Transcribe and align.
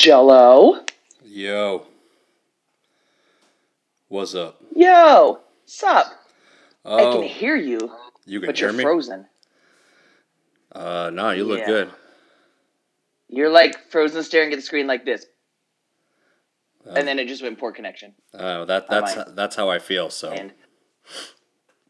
Jello. 0.00 0.82
Yo. 1.22 1.86
What's 4.08 4.34
up? 4.34 4.58
Yo, 4.74 5.40
sup? 5.66 6.06
I 6.06 7.04
Oh, 7.04 7.20
can 7.20 7.22
hear 7.22 7.54
you, 7.54 7.92
you 8.24 8.40
can 8.40 8.46
but 8.48 8.56
hear 8.56 8.68
you're 8.68 8.78
me? 8.78 8.82
frozen. 8.82 9.26
Uh, 10.72 11.10
no, 11.12 11.32
you 11.32 11.44
look 11.44 11.58
Yeah. 11.60 11.66
good. 11.66 11.90
You're 13.28 13.50
like 13.50 13.90
frozen 13.90 14.22
staring 14.22 14.50
at 14.52 14.56
the 14.56 14.62
screen 14.62 14.86
like 14.86 15.04
this, 15.04 15.26
Uh, 16.88 16.94
and 16.94 17.06
then 17.06 17.18
it 17.18 17.28
just 17.28 17.42
went 17.42 17.58
poor 17.58 17.70
connection. 17.70 18.14
uh, 18.32 18.64
that 18.64 18.88
that's 18.88 19.14
that's 19.34 19.56
how 19.56 19.68
I 19.68 19.78
feel. 19.80 20.08
So 20.08 20.32
And 20.32 20.52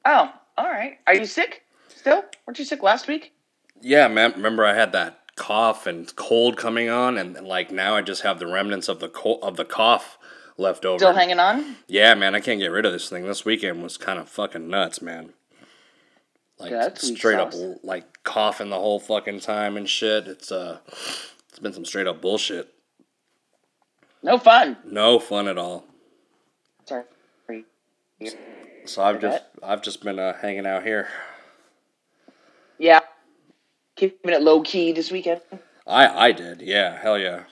oh, 0.05 0.33
all 0.59 0.69
right. 0.69 0.99
Are 1.07 1.15
you 1.15 1.27
sick 1.27 1.63
still? 1.87 2.25
Weren't 2.45 2.59
you 2.59 2.65
sick 2.65 2.83
last 2.83 3.07
week? 3.07 3.35
yeah, 3.81 4.09
man. 4.09 4.33
Remember, 4.33 4.67
I 4.67 4.75
had 4.75 4.91
that 4.93 5.20
cough 5.41 5.87
and 5.87 6.15
cold 6.17 6.59
coming 6.59 6.91
on, 6.91 7.17
and, 7.17 7.35
and, 7.35 7.47
like 7.47 7.71
now 7.71 7.97
I 7.97 8.03
just 8.03 8.21
have 8.23 8.39
the 8.39 8.47
remnants 8.47 8.89
of 8.89 9.01
the 9.01 9.09
co- 9.09 9.39
of 9.43 9.57
the 9.57 9.65
cough 9.65 10.19
left 10.59 10.85
over. 10.85 10.99
Still 10.99 11.15
hanging 11.15 11.41
on? 11.41 11.77
Yeah, 11.89 12.13
man, 12.15 12.35
I 12.35 12.41
can't 12.41 12.61
get 12.61 12.71
rid 12.71 12.85
of 12.85 12.93
this 12.93 13.09
thing. 13.09 13.25
This 13.25 13.47
weekend 13.47 13.83
was 13.83 13.97
kind 13.97 14.19
of 14.19 14.29
fucking 14.29 14.69
nuts, 14.69 15.01
man. 15.01 15.31
Like 16.59 16.73
Yeah, 16.73 16.93
straight 16.93 17.39
up, 17.39 17.55
sauce. 17.55 17.79
like 17.83 18.23
coughing 18.23 18.69
the 18.69 18.77
whole 18.77 19.01
fucking 19.01 19.41
time 19.41 19.79
and 19.79 19.89
shit. 19.89 20.29
It's 20.29 20.53
uh, 20.53 20.81
it's 21.49 21.59
been 21.59 21.73
some 21.73 21.87
straight 21.87 22.07
up 22.07 22.21
bullshit. 22.21 22.75
No 24.23 24.37
fun. 24.37 24.77
No 24.85 25.19
fun 25.19 25.49
at 25.49 25.57
all. 25.57 25.87
Sorry. 26.85 27.05
So 28.85 29.03
I've 29.03 29.21
just 29.23 29.43
I've 29.63 29.81
just 29.81 30.05
been 30.05 30.19
uh, 30.19 30.35
hanging 30.37 30.67
out 30.67 30.83
here. 30.83 31.09
Yeah. 32.79 33.01
Keeping 34.01 34.33
it 34.33 34.41
low 34.41 34.63
key 34.63 34.93
this 34.93 35.11
weekend. 35.11 35.43
I 35.87 36.29
I 36.29 36.33
did, 36.33 36.63
yeah, 36.63 36.99
hell 36.99 37.19
yeah. 37.19 37.43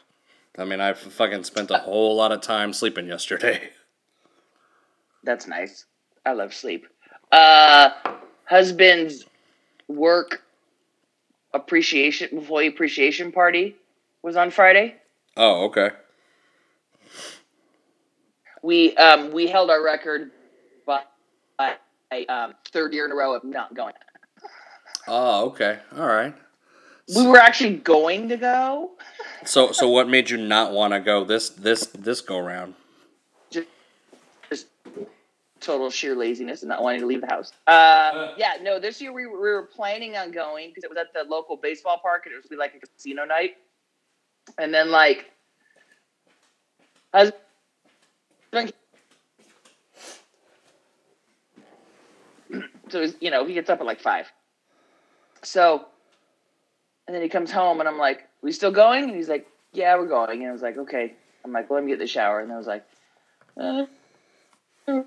I 0.56 0.64
mean, 0.64 0.80
I 0.80 0.94
fucking 0.94 1.44
spent 1.44 1.70
a 1.70 1.76
whole 1.76 2.16
lot 2.16 2.32
of 2.32 2.40
time 2.40 2.72
sleeping 2.72 3.06
yesterday. 3.06 3.68
That's 5.24 5.46
nice. 5.46 5.84
I 6.24 6.32
love 6.32 6.54
sleep. 6.54 6.86
Uh, 7.30 7.90
husband's 8.46 9.26
work 9.88 10.42
appreciation 11.52 12.30
employee 12.32 12.68
appreciation 12.68 13.30
party 13.30 13.76
was 14.22 14.34
on 14.34 14.50
Friday. 14.50 14.94
Oh, 15.36 15.66
okay. 15.66 15.90
We 18.62 18.96
um 18.96 19.32
we 19.32 19.48
held 19.48 19.68
our 19.68 19.84
record, 19.84 20.30
but 20.86 21.12
by 21.58 21.76
um, 22.30 22.54
third 22.72 22.94
year 22.94 23.04
in 23.04 23.12
a 23.12 23.14
row 23.14 23.34
of 23.34 23.44
not 23.44 23.74
going. 23.74 23.92
Oh, 25.06 25.48
okay. 25.48 25.80
All 25.94 26.06
right. 26.06 26.34
We 27.16 27.26
were 27.26 27.38
actually 27.38 27.76
going 27.76 28.28
to 28.28 28.36
go. 28.36 28.90
So 29.44 29.72
so 29.72 29.88
what 29.88 30.08
made 30.08 30.30
you 30.30 30.36
not 30.36 30.72
want 30.72 30.92
to 30.92 31.00
go 31.00 31.24
this 31.24 31.48
this 31.48 31.86
this 31.86 32.20
go 32.20 32.38
round? 32.38 32.74
Just 33.50 33.68
total 35.60 35.90
sheer 35.90 36.14
laziness 36.14 36.62
and 36.62 36.68
not 36.68 36.82
wanting 36.82 37.00
to 37.00 37.06
leave 37.06 37.20
the 37.20 37.26
house. 37.26 37.52
Uh, 37.66 38.32
yeah, 38.36 38.54
no. 38.62 38.78
This 38.78 39.00
year 39.00 39.12
we 39.12 39.26
were, 39.26 39.40
we 39.40 39.50
were 39.50 39.68
planning 39.74 40.16
on 40.16 40.30
going 40.30 40.68
because 40.70 40.84
it 40.84 40.90
was 40.90 40.96
at 40.96 41.12
the 41.12 41.24
local 41.28 41.56
baseball 41.56 41.98
park 42.00 42.22
and 42.26 42.32
it 42.32 42.36
was 42.36 42.46
be 42.46 42.56
like 42.56 42.74
a 42.74 42.86
casino 42.86 43.24
night. 43.24 43.56
And 44.58 44.72
then 44.72 44.90
like, 44.90 45.30
husband 47.12 48.72
so 52.88 53.06
you 53.20 53.30
know 53.30 53.44
he 53.44 53.54
gets 53.54 53.68
up 53.68 53.80
at 53.80 53.86
like 53.86 54.00
five. 54.00 54.30
So, 55.42 55.86
and 57.08 57.14
then 57.14 57.22
he 57.22 57.28
comes 57.28 57.50
home 57.50 57.80
and 57.80 57.88
I'm 57.88 57.98
like, 57.98 58.28
"We 58.42 58.52
still 58.52 58.70
going?" 58.70 59.04
And 59.04 59.16
he's 59.16 59.28
like, 59.28 59.48
"Yeah, 59.72 59.96
we're 59.96 60.06
going." 60.06 60.42
And 60.42 60.50
I 60.50 60.52
was 60.52 60.62
like, 60.62 60.78
"Okay." 60.78 61.14
I'm 61.44 61.52
like, 61.52 61.68
"Well, 61.68 61.80
let 61.80 61.84
me 61.84 61.90
get 61.90 61.98
the 61.98 62.06
shower." 62.06 62.38
And 62.38 62.52
I 62.52 62.56
was 62.56 62.66
like, 62.66 62.84
uh, 63.58 63.86
I 64.86 65.02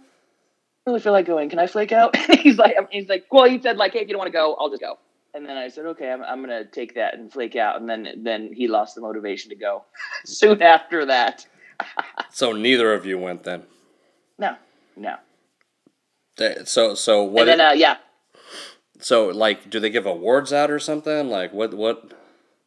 really 0.85 0.99
feel 0.99 1.13
like 1.13 1.25
going. 1.25 1.49
Can 1.49 1.59
I 1.59 1.67
flake 1.67 1.91
out? 1.91 2.15
he's 2.39 2.57
like, 2.57 2.75
he's 2.91 3.07
like, 3.07 3.25
well, 3.31 3.49
he 3.49 3.61
said 3.61 3.77
like, 3.77 3.93
hey, 3.93 3.99
if 3.99 4.07
you 4.07 4.13
don't 4.13 4.19
want 4.19 4.31
to 4.31 4.37
go, 4.37 4.55
I'll 4.59 4.69
just 4.69 4.81
go. 4.81 4.97
And 5.33 5.45
then 5.45 5.55
I 5.55 5.69
said, 5.69 5.85
okay, 5.85 6.11
I'm, 6.11 6.23
I'm 6.23 6.41
gonna 6.41 6.65
take 6.65 6.95
that 6.95 7.13
and 7.13 7.31
flake 7.31 7.55
out. 7.55 7.79
And 7.79 7.89
then 7.89 8.07
then 8.17 8.51
he 8.51 8.67
lost 8.67 8.95
the 8.95 9.01
motivation 9.01 9.49
to 9.51 9.55
go. 9.55 9.85
Soon 10.25 10.61
after 10.61 11.05
that, 11.05 11.45
So 12.31 12.51
neither 12.51 12.93
of 12.93 13.05
you 13.05 13.17
went 13.17 13.43
then. 13.43 13.63
no, 14.37 14.55
no. 14.95 15.15
So 16.65 16.95
so 16.95 17.23
what? 17.23 17.47
and 17.47 17.59
then 17.59 17.61
uh, 17.61 17.73
yeah, 17.73 17.97
so 19.01 19.27
like, 19.27 19.69
do 19.69 19.79
they 19.79 19.89
give 19.89 20.05
awards 20.05 20.53
out 20.53 20.71
or 20.71 20.79
something? 20.79 21.29
Like 21.29 21.53
what 21.53 21.73
what? 21.73 22.13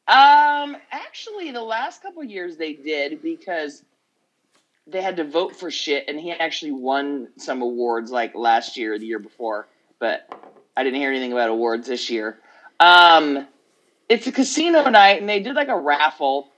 um, 0.07 0.77
actually, 0.91 1.51
the 1.51 1.63
last 1.63 2.03
couple 2.03 2.23
years 2.25 2.57
they 2.57 2.75
did 2.75 3.23
because 3.23 3.83
they 4.87 5.01
had 5.01 5.17
to 5.17 5.25
vote 5.25 5.57
for 5.57 5.71
shit, 5.71 6.05
and 6.09 6.21
he 6.21 6.31
actually 6.31 6.73
won 6.73 7.29
some 7.39 7.63
awards 7.63 8.11
like 8.11 8.35
last 8.35 8.77
year, 8.77 8.95
or 8.95 8.99
the 8.99 9.07
year 9.07 9.19
before. 9.19 9.67
But 9.99 10.29
I 10.77 10.85
didn't 10.85 11.01
hear 11.01 11.11
anything 11.11 11.33
about 11.33 11.49
awards 11.49 11.87
this 11.87 12.11
year. 12.11 12.39
Um, 12.81 13.47
it's 14.09 14.27
a 14.27 14.33
casino 14.33 14.89
night, 14.91 15.21
and 15.21 15.29
they 15.29 15.41
did 15.41 15.55
like 15.55 15.69
a 15.69 15.79
raffle, 15.79 16.49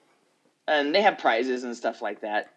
and 0.67 0.93
they 0.93 1.03
have 1.03 1.19
prizes 1.19 1.63
and 1.63 1.77
stuff 1.77 2.03
like 2.03 2.23
that. 2.23 2.53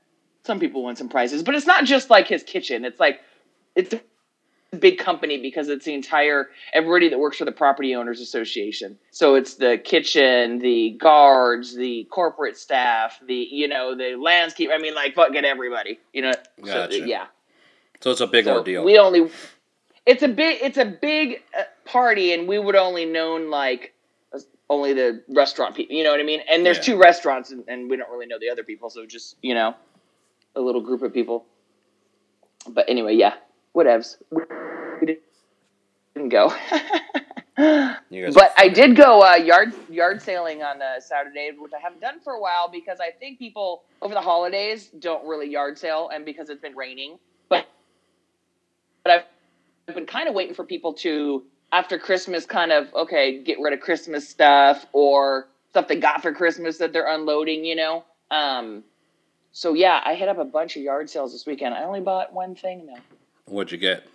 Some 0.45 0.59
people 0.59 0.83
win 0.83 0.95
some 0.95 1.09
prizes, 1.09 1.43
but 1.43 1.53
it's 1.53 1.67
not 1.67 1.85
just 1.85 2.09
like 2.09 2.27
his 2.27 2.41
kitchen. 2.41 2.85
It's 2.85 2.99
like 2.99 3.21
it's 3.75 3.93
big 4.77 4.99
company 4.99 5.41
because 5.41 5.67
it's 5.69 5.85
the 5.85 5.93
entire 5.93 6.49
everybody 6.73 7.09
that 7.09 7.19
works 7.19 7.37
for 7.37 7.45
the 7.45 7.51
property 7.51 7.95
owners 7.95 8.19
association. 8.21 8.97
So 9.11 9.35
it's 9.35 9.55
the 9.55 9.77
kitchen, 9.83 10.59
the 10.59 10.91
guards, 10.99 11.75
the 11.75 12.05
corporate 12.11 12.57
staff, 12.57 13.19
the 13.25 13.33
you 13.35 13.67
know 13.67 13.95
the 13.95 14.15
landscape. 14.15 14.69
I 14.73 14.77
mean, 14.77 14.95
like 14.95 15.15
fucking 15.15 15.45
everybody. 15.45 15.99
You 16.13 16.23
know, 16.23 16.33
Gotcha. 16.63 16.93
so, 16.93 17.03
yeah. 17.05 17.27
So 18.01 18.11
it's 18.11 18.21
a 18.21 18.27
big 18.27 18.45
So 18.45 18.57
ordeal. 18.57 18.83
We 18.83 18.97
only 18.97 19.29
it's 20.05 20.23
a 20.23 20.27
big 20.27 20.59
it's 20.61 20.77
a 20.77 20.85
big 20.85 21.41
uh, 21.57 21.63
party, 21.85 22.33
and 22.33 22.47
we 22.47 22.59
would 22.59 22.75
only 22.75 23.05
known 23.05 23.49
like 23.49 23.93
only 24.69 24.93
the 24.93 25.23
restaurant 25.29 25.75
people. 25.75 25.95
You 25.95 26.03
know 26.03 26.11
what 26.11 26.19
I 26.19 26.23
mean? 26.23 26.41
And 26.49 26.65
there's 26.65 26.77
Yeah. 26.77 26.83
two 26.83 26.97
restaurants, 26.97 27.49
and, 27.51 27.63
and 27.67 27.89
we 27.89 27.97
don't 27.97 28.09
really 28.11 28.27
know 28.27 28.37
the 28.39 28.49
other 28.51 28.63
people, 28.63 28.89
so 28.89 29.05
just 29.05 29.35
you 29.41 29.53
know, 29.55 29.73
a 30.55 30.61
little 30.61 30.81
group 30.81 31.01
of 31.01 31.13
people. 31.13 31.45
But 32.67 32.85
anyway, 32.87 33.15
yeah, 33.15 33.33
whatevs. 33.75 34.17
We 34.31 35.19
didn't 36.15 36.29
go. 36.29 36.53
But 37.59 38.53
I 38.57 38.69
did 38.69 38.95
go 38.95 39.21
uh, 39.21 39.35
yard 39.35 39.73
yard 39.89 40.21
sailing 40.29 40.63
on 40.63 40.81
uh, 40.81 41.01
Saturday, 41.01 41.51
which 41.57 41.73
I 41.73 41.79
haven't 41.79 41.99
done 41.99 42.21
for 42.21 42.33
a 42.33 42.39
while 42.39 42.69
because 42.71 42.99
I 43.01 43.11
think 43.11 43.37
people 43.37 43.83
over 44.01 44.13
the 44.13 44.21
holidays 44.21 44.89
don't 44.99 45.27
really 45.27 45.49
yard 45.49 45.77
sale, 45.77 46.09
and 46.13 46.23
because 46.23 46.49
it's 46.49 46.61
been 46.61 46.75
raining. 46.75 47.19
But 47.49 47.67
but 49.03 49.11
I've, 49.11 49.23
I've 49.89 49.95
been 49.95 50.05
kind 50.05 50.29
of 50.29 50.35
waiting 50.35 50.53
for 50.53 50.63
people 50.63 50.93
to 50.93 51.43
after 51.73 51.99
Christmas, 51.99 52.45
kind 52.45 52.71
of 52.71 52.93
okay, 52.93 53.43
get 53.43 53.59
rid 53.59 53.73
of 53.73 53.81
Christmas 53.81 54.27
stuff 54.27 54.85
or 54.93 55.49
stuff 55.71 55.89
they 55.89 55.97
got 55.97 56.21
for 56.21 56.33
Christmas 56.33 56.77
that 56.77 56.93
they're 56.93 57.13
unloading. 57.13 57.65
You 57.65 57.75
know. 57.75 58.05
Um, 58.31 58.85
so 59.51 59.73
yeah, 59.73 59.99
I 60.05 60.15
hit 60.15 60.29
up 60.29 60.37
a 60.37 60.45
bunch 60.45 60.77
of 60.77 60.83
yard 60.83 61.09
sales 61.09 61.33
this 61.33 61.45
weekend. 61.45 61.73
I 61.73 61.83
only 61.83 61.99
bought 62.01 62.31
one 62.31 62.55
thing 62.55 62.85
though. 62.85 63.18
What'd 63.49 63.71
you 63.71 63.77
get? 63.77 64.05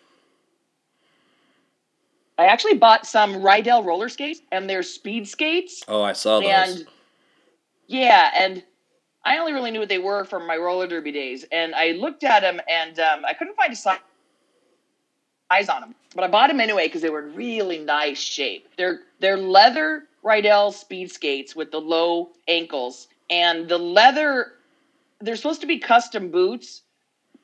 I 2.37 2.47
actually 2.47 2.75
bought 2.75 3.07
some 3.07 3.35
Riedell 3.35 3.85
roller 3.85 4.09
skates, 4.09 4.41
and 4.51 4.69
they're 4.69 4.83
speed 4.83 5.29
skates. 5.29 5.83
Oh, 5.87 6.03
I 6.03 6.13
saw 6.13 6.41
those. 6.41 6.49
and 6.49 6.87
yeah, 7.87 8.31
and 8.37 8.63
I 9.25 9.39
only 9.39 9.53
really 9.53 9.71
knew 9.71 9.81
what 9.81 9.89
they 9.89 9.99
were 9.99 10.25
from 10.25 10.47
my 10.47 10.57
roller 10.57 10.87
derby 10.87 11.13
days, 11.13 11.45
and 11.53 11.75
I 11.75 11.93
looked 11.93 12.25
at 12.25 12.41
them 12.41 12.61
and 12.69 12.99
um, 12.99 13.25
I 13.25 13.35
couldn't 13.35 13.57
find 13.57 13.73
a 13.73 13.77
size 13.77 13.99
on 15.69 15.81
them, 15.81 15.95
but 16.15 16.25
I 16.25 16.29
bought 16.29 16.49
them 16.49 16.61
anyway 16.61 16.87
because 16.87 17.03
they 17.03 17.11
were 17.11 17.27
in 17.27 17.35
really 17.35 17.79
nice 17.79 18.19
shape. 18.19 18.69
They're 18.77 19.01
they're 19.21 19.37
leather 19.37 20.05
Riedell 20.25 20.73
speed 20.73 21.11
skates 21.11 21.55
with 21.55 21.71
the 21.71 21.81
low 21.81 22.31
ankles, 22.49 23.09
and 23.31 23.69
the 23.69 23.79
leather. 23.79 24.53
They're 25.21 25.37
supposed 25.37 25.61
to 25.61 25.67
be 25.67 25.79
custom 25.79 26.31
boots, 26.31 26.83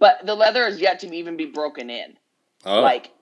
but 0.00 0.26
the 0.26 0.34
leather 0.34 0.66
is 0.66 0.80
yet 0.80 0.98
to 1.00 1.14
even 1.14 1.36
be 1.36 1.46
broken 1.46 1.88
in. 1.90 2.16
Oh, 2.66 2.80
like 2.80 3.12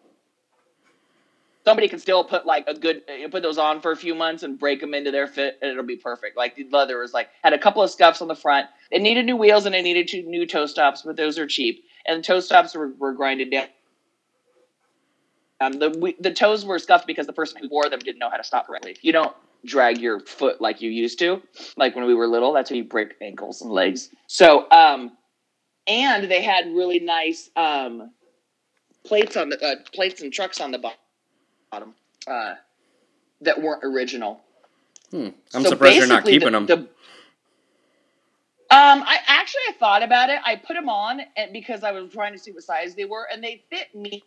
somebody 1.69 1.87
can 1.89 1.99
still 1.99 2.25
put 2.25 2.47
like 2.47 2.65
a 2.67 2.73
good 2.73 3.03
uh, 3.09 3.29
put 3.29 3.43
those 3.43 3.59
on 3.59 3.83
for 3.83 3.93
a 3.93 3.97
few 3.97 4.15
months 4.15 4.43
and 4.43 4.59
break 4.59 4.81
them 4.81 4.95
into 4.95 5.11
their 5.11 5.27
fit 5.27 5.59
and 5.61 5.71
it'll 5.71 5.85
be 5.85 5.97
perfect. 5.97 6.35
Like 6.35 6.57
the 6.57 6.67
leather 6.71 6.99
was 6.99 7.13
like 7.13 7.29
had 7.43 7.53
a 7.53 7.59
couple 7.59 7.83
of 7.83 7.91
scuffs 7.91 8.23
on 8.23 8.29
the 8.29 8.35
front. 8.35 8.69
It 8.91 9.03
needed 9.03 9.27
new 9.27 9.37
wheels 9.37 9.67
and 9.67 9.75
it 9.75 9.83
needed 9.83 10.09
two 10.09 10.23
new 10.23 10.47
toe 10.47 10.65
stops 10.65 11.03
but 11.03 11.17
those 11.17 11.39
are 11.39 11.47
cheap. 11.47 11.85
And 12.07 12.21
the 12.21 12.23
toe 12.23 12.41
stops 12.41 12.75
were, 12.75 12.89
were 12.99 13.13
grinded 13.13 13.51
down. 13.51 13.67
Um, 15.61 15.73
the 15.73 16.15
the 16.21 16.33
toes 16.33 16.65
were 16.65 16.79
scuffed 16.79 17.07
because 17.07 17.27
the 17.27 17.35
person 17.35 17.61
who 17.61 17.69
wore 17.69 17.91
them 17.91 17.99
didn't 17.99 18.19
know 18.19 18.31
how 18.31 18.39
to 18.39 18.45
stop 18.45 18.67
correctly. 18.67 18.97
You 19.03 19.13
don't 19.13 19.37
drag 19.67 19.99
your 19.99 20.21
foot 20.21 20.61
like 20.61 20.81
you 20.81 20.89
used 20.89 21.19
to 21.19 21.43
like 21.77 21.95
when 21.95 22.07
we 22.07 22.15
were 22.15 22.29
little. 22.29 22.55
That's 22.55 22.71
how 22.71 22.77
you 22.77 22.85
break 22.85 23.17
ankles 23.21 23.61
and 23.61 23.71
legs. 23.71 24.09
So 24.27 24.71
um 24.71 25.18
and 25.89 26.31
they 26.31 26.43
had 26.43 26.67
really 26.67 27.01
nice 27.01 27.51
um 27.57 28.13
plates 29.05 29.37
on 29.37 29.49
the 29.49 29.65
uh, 29.65 29.77
plates 29.93 30.21
and 30.23 30.33
trucks 30.33 30.61
on 30.61 30.71
the 30.71 30.79
bo- 30.79 30.93
bottom 31.73 31.95
uh, 32.27 32.55
that 33.41 33.61
weren't 33.63 33.83
original. 33.85 34.41
hmm. 35.11 35.29
I'm 35.55 35.63
So 35.63 35.71
surprised 35.71 35.97
you're 35.97 36.07
not 36.07 36.25
keeping 36.25 36.53
the- 36.53 36.61
them. 36.67 36.67
the- 36.67 36.89
I 38.71 39.19
actually 39.27 39.63
I 39.69 39.73
thought 39.79 40.03
about 40.03 40.31
it. 40.31 40.39
I 40.45 40.57
put 40.57 40.75
them 40.75 40.89
on 40.89 41.21
and 41.37 41.53
because 41.53 41.83
I 41.85 41.93
was 41.93 42.13
trying 42.13 42.33
to 42.35 42.39
see 42.39 42.53
what 42.53 42.63
size 42.63 42.95
they 42.95 43.05
were, 43.07 43.27
and 43.33 43.43
they 43.43 43.63
fit 43.71 43.95
me. 43.95 44.23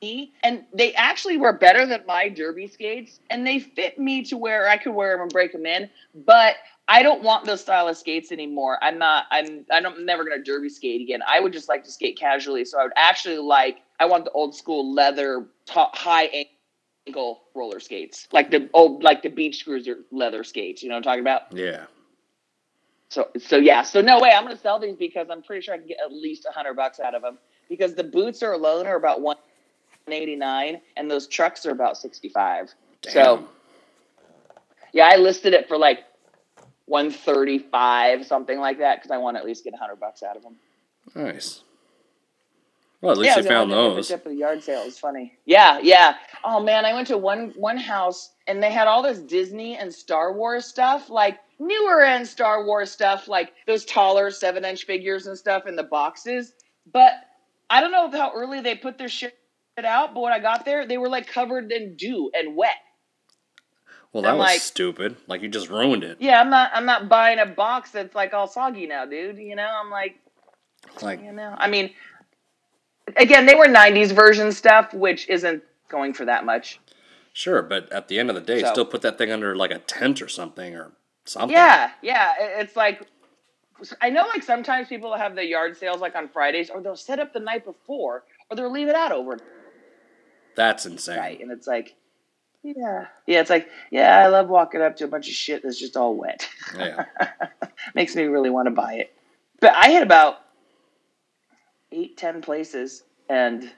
And 0.00 0.64
they 0.72 0.94
actually 0.94 1.36
were 1.38 1.52
better 1.52 1.84
than 1.84 2.04
my 2.06 2.28
derby 2.28 2.68
skates, 2.68 3.20
and 3.30 3.46
they 3.46 3.58
fit 3.58 3.98
me 3.98 4.22
to 4.26 4.36
where 4.36 4.68
I 4.68 4.76
could 4.76 4.94
wear 4.94 5.12
them 5.12 5.22
and 5.22 5.32
break 5.32 5.52
them 5.52 5.66
in. 5.66 5.90
But 6.14 6.56
I 6.86 7.02
don't 7.02 7.22
want 7.22 7.44
those 7.44 7.60
style 7.60 7.88
of 7.88 7.96
skates 7.96 8.30
anymore. 8.30 8.78
I'm 8.82 8.98
not. 8.98 9.26
I'm. 9.30 9.66
I 9.70 9.80
don't, 9.80 9.98
I'm 9.98 10.06
never 10.06 10.24
gonna 10.24 10.42
derby 10.42 10.68
skate 10.68 11.00
again. 11.00 11.20
I 11.26 11.40
would 11.40 11.52
just 11.52 11.68
like 11.68 11.84
to 11.84 11.90
skate 11.90 12.18
casually. 12.18 12.64
So 12.64 12.80
I 12.80 12.84
would 12.84 12.92
actually 12.96 13.38
like. 13.38 13.78
I 14.00 14.06
want 14.06 14.24
the 14.24 14.30
old 14.30 14.54
school 14.54 14.94
leather 14.94 15.46
top, 15.66 15.96
high 15.96 16.46
ankle 17.06 17.42
roller 17.54 17.80
skates, 17.80 18.28
like 18.32 18.50
the 18.50 18.70
old 18.72 19.02
like 19.02 19.22
the 19.22 19.28
beach 19.28 19.64
cruiser 19.64 19.98
leather 20.12 20.44
skates. 20.44 20.82
You 20.82 20.88
know 20.88 20.94
what 20.94 20.98
I'm 20.98 21.02
talking 21.02 21.20
about? 21.20 21.52
Yeah. 21.52 21.86
So 23.10 23.28
so 23.38 23.56
yeah. 23.56 23.82
So 23.82 24.00
no 24.00 24.20
way. 24.20 24.30
I'm 24.30 24.44
gonna 24.44 24.56
sell 24.56 24.78
these 24.78 24.96
because 24.96 25.28
I'm 25.28 25.42
pretty 25.42 25.62
sure 25.62 25.74
I 25.74 25.78
can 25.78 25.88
get 25.88 25.98
at 26.04 26.12
least 26.12 26.46
a 26.48 26.52
hundred 26.52 26.74
bucks 26.74 27.00
out 27.00 27.14
of 27.16 27.22
them 27.22 27.38
because 27.68 27.94
the 27.94 28.04
boots 28.04 28.42
are 28.42 28.52
alone 28.52 28.86
are 28.86 28.96
about 28.96 29.20
one 29.20 29.36
eighty 30.12 30.36
nine 30.36 30.80
and 30.96 31.10
those 31.10 31.26
trucks 31.26 31.66
are 31.66 31.70
about 31.70 31.96
sixty 31.96 32.28
five. 32.28 32.72
So 33.06 33.48
yeah, 34.92 35.08
I 35.12 35.16
listed 35.16 35.54
it 35.54 35.68
for 35.68 35.76
like 35.76 36.00
135 36.86 38.24
something 38.24 38.58
like 38.58 38.78
that 38.78 38.96
because 38.96 39.10
I 39.10 39.18
want 39.18 39.36
to 39.36 39.40
at 39.40 39.46
least 39.46 39.64
get 39.64 39.74
100 39.74 39.96
bucks 40.00 40.22
out 40.22 40.36
of 40.36 40.42
them. 40.42 40.56
Nice. 41.14 41.62
Well, 43.00 43.12
at 43.12 43.18
least 43.18 43.36
yeah, 43.36 43.42
you 43.42 43.48
found 43.48 43.70
those. 43.70 44.10
At 44.10 44.24
the 44.24 44.34
yard 44.34 44.62
sale. 44.62 44.82
It's 44.84 44.98
funny. 44.98 45.38
Yeah, 45.44 45.78
yeah. 45.80 46.16
Oh 46.42 46.60
man, 46.60 46.84
I 46.84 46.94
went 46.94 47.06
to 47.08 47.18
one 47.18 47.52
one 47.54 47.76
house 47.76 48.32
and 48.48 48.60
they 48.60 48.72
had 48.72 48.88
all 48.88 49.02
this 49.02 49.20
Disney 49.20 49.76
and 49.76 49.92
Star 49.92 50.32
Wars 50.32 50.66
stuff, 50.66 51.08
like 51.08 51.38
newer 51.60 52.02
end 52.02 52.26
Star 52.26 52.64
Wars 52.64 52.90
stuff, 52.90 53.28
like 53.28 53.52
those 53.68 53.84
taller 53.84 54.32
seven 54.32 54.64
inch 54.64 54.84
figures 54.84 55.28
and 55.28 55.38
stuff 55.38 55.68
in 55.68 55.76
the 55.76 55.84
boxes. 55.84 56.54
But 56.92 57.12
I 57.70 57.80
don't 57.80 57.92
know 57.92 58.10
how 58.10 58.32
early 58.34 58.60
they 58.60 58.74
put 58.74 58.98
their 58.98 59.08
shit 59.08 59.37
out. 59.84 60.14
But 60.14 60.20
when 60.20 60.32
I 60.32 60.38
got 60.38 60.64
there, 60.64 60.86
they 60.86 60.98
were 60.98 61.08
like 61.08 61.26
covered 61.26 61.70
in 61.72 61.96
dew 61.96 62.30
and 62.34 62.56
wet. 62.56 62.76
Well, 64.12 64.22
that 64.22 64.30
I'm 64.32 64.38
was 64.38 64.46
like- 64.46 64.60
stupid. 64.60 65.16
Like 65.26 65.42
you 65.42 65.48
just 65.48 65.68
ruined 65.68 66.04
it. 66.04 66.16
Yeah, 66.20 66.40
I'm 66.40 66.50
not. 66.50 66.70
I'm 66.74 66.86
not 66.86 67.08
buying 67.08 67.38
a 67.38 67.46
box 67.46 67.90
that's 67.90 68.14
like 68.14 68.32
all 68.34 68.46
soggy 68.46 68.86
now, 68.86 69.04
dude. 69.04 69.38
You 69.38 69.54
know, 69.56 69.68
I'm 69.68 69.90
like, 69.90 70.16
Like 71.02 71.22
you 71.22 71.32
know, 71.32 71.54
I 71.58 71.68
mean, 71.68 71.90
again, 73.16 73.46
they 73.46 73.54
were 73.54 73.66
'90s 73.66 74.12
version 74.12 74.52
stuff, 74.52 74.92
which 74.94 75.28
isn't 75.28 75.62
going 75.88 76.12
for 76.14 76.24
that 76.26 76.44
much. 76.44 76.80
sure, 77.32 77.62
but 77.62 77.90
at 77.92 78.08
the 78.08 78.18
end 78.18 78.28
of 78.30 78.34
the 78.34 78.40
day, 78.42 78.60
So- 78.62 78.72
still 78.72 78.84
put 78.86 79.02
that 79.02 79.18
thing 79.18 79.30
under 79.30 79.54
like 79.54 79.70
a 79.70 79.78
tent 79.78 80.20
or 80.22 80.28
something 80.28 80.74
or 80.74 80.92
something. 81.24 81.50
Yeah, 81.56 81.90
yeah. 82.02 82.34
It's 82.60 82.76
like 82.76 83.06
I 84.00 84.10
know, 84.10 84.26
like 84.26 84.42
sometimes 84.42 84.88
people 84.88 85.14
have 85.16 85.36
the 85.36 85.44
yard 85.44 85.76
sales 85.76 86.00
like 86.00 86.16
on 86.16 86.28
Fridays, 86.28 86.68
or 86.70 86.80
they'll 86.82 86.96
set 86.96 87.20
up 87.20 87.32
the 87.32 87.40
night 87.40 87.64
before, 87.64 88.24
or 88.50 88.56
they'll 88.56 88.72
leave 88.72 88.88
it 88.88 88.96
out 88.96 89.12
overnight, 89.12 89.46
That's 90.56 90.86
insane. 90.86 91.18
Right. 91.18 91.40
and 91.40 91.50
it's 91.50 91.66
like. 91.66 91.94
Yeah, 92.64 93.06
yeah. 93.26 93.40
It's 93.40 93.50
like, 93.50 93.68
yeah, 93.90 94.18
I 94.18 94.26
love 94.26 94.48
walking 94.48 94.82
up 94.82 94.96
to 94.96 95.04
a 95.04 95.08
bunch 95.08 95.28
of 95.28 95.34
shit 95.34 95.62
that's 95.62 95.78
just 95.78 95.96
all 95.96 96.16
wet. 96.16 96.48
Yeah. 96.76 97.04
Makes 97.94 98.16
me 98.16 98.24
really 98.24 98.50
want 98.50 98.66
to 98.66 98.72
buy 98.72 98.94
it. 98.94 99.12
But 99.60 99.74
I 99.74 99.90
hit 99.90 100.02
about 100.02 100.38
eight, 101.92 102.16
ten 102.16 102.42
places, 102.42 103.04
and 103.28 103.62
it 103.64 103.72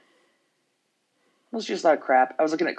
was 1.51 1.65
just 1.65 1.83
a 1.83 1.87
lot 1.87 1.97
of 1.97 2.01
crap. 2.03 2.35
I 2.39 2.43
was 2.43 2.51
looking 2.51 2.67
at 2.67 2.75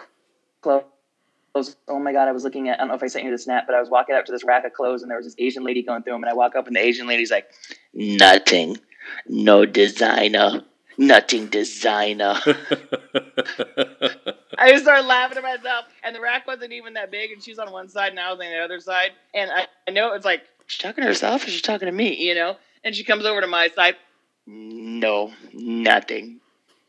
clothes. 0.61 1.77
Oh 1.89 1.99
my 1.99 2.13
god, 2.13 2.29
I 2.29 2.33
was 2.33 2.45
looking 2.45 2.69
at. 2.69 2.79
I 2.79 2.83
don't 2.83 2.89
know 2.89 2.95
if 2.95 3.03
I 3.03 3.07
sent 3.07 3.25
you 3.25 3.31
the 3.31 3.39
snap, 3.39 3.67
but 3.67 3.75
I 3.75 3.81
was 3.81 3.91
walking 3.91 4.15
up 4.15 4.25
to 4.27 4.33
this 4.33 4.45
rack 4.45 4.65
of 4.65 4.73
clothes, 4.73 5.03
and 5.03 5.11
there 5.11 5.19
was 5.19 5.27
this 5.27 5.37
Asian 5.39 5.65
lady 5.65 5.83
going 5.83 6.03
through 6.03 6.15
them, 6.15 6.23
and 6.23 6.31
I 6.31 6.35
walk 6.35 6.57
up, 6.57 6.67
and 6.67 6.77
the 6.77 6.81
Asian 6.81 7.07
lady's 7.07 7.31
like, 7.31 7.49
"Nothing, 7.93 8.79
no 9.29 9.67
designer, 9.67 10.63
nothing 10.99 11.49
designer." 11.49 12.35
I 14.59 14.71
just 14.71 14.85
started 14.85 15.07
laughing 15.07 15.37
to 15.37 15.43
myself, 15.43 15.87
and 16.05 16.15
the 16.15 16.21
rack 16.21 16.47
wasn't 16.47 16.73
even 16.73 16.95
that 16.95 17.11
big, 17.11 17.33
and 17.33 17.43
she's 17.43 17.59
on 17.59 17.73
one 17.73 17.89
side, 17.89 18.11
and 18.11 18.21
I 18.21 18.31
was 18.31 18.41
on 18.41 18.51
the 18.51 18.59
other 18.59 18.81
side, 18.81 19.11
and 19.35 19.51
I, 19.51 19.67
I 19.89 19.91
know 19.91 20.13
it's 20.13 20.25
like 20.25 20.43
she's 20.67 20.79
talking 20.79 21.03
to 21.03 21.09
herself, 21.09 21.45
or 21.45 21.51
she's 21.51 21.63
talking 21.63 21.87
to 21.87 21.93
me, 21.93 22.15
you 22.17 22.35
know. 22.35 22.57
And 22.85 22.95
she 22.95 23.05
comes 23.05 23.25
over 23.25 23.41
to 23.41 23.47
my 23.47 23.69
side. 23.69 23.97
No, 24.47 25.33
nothing, 25.53 26.41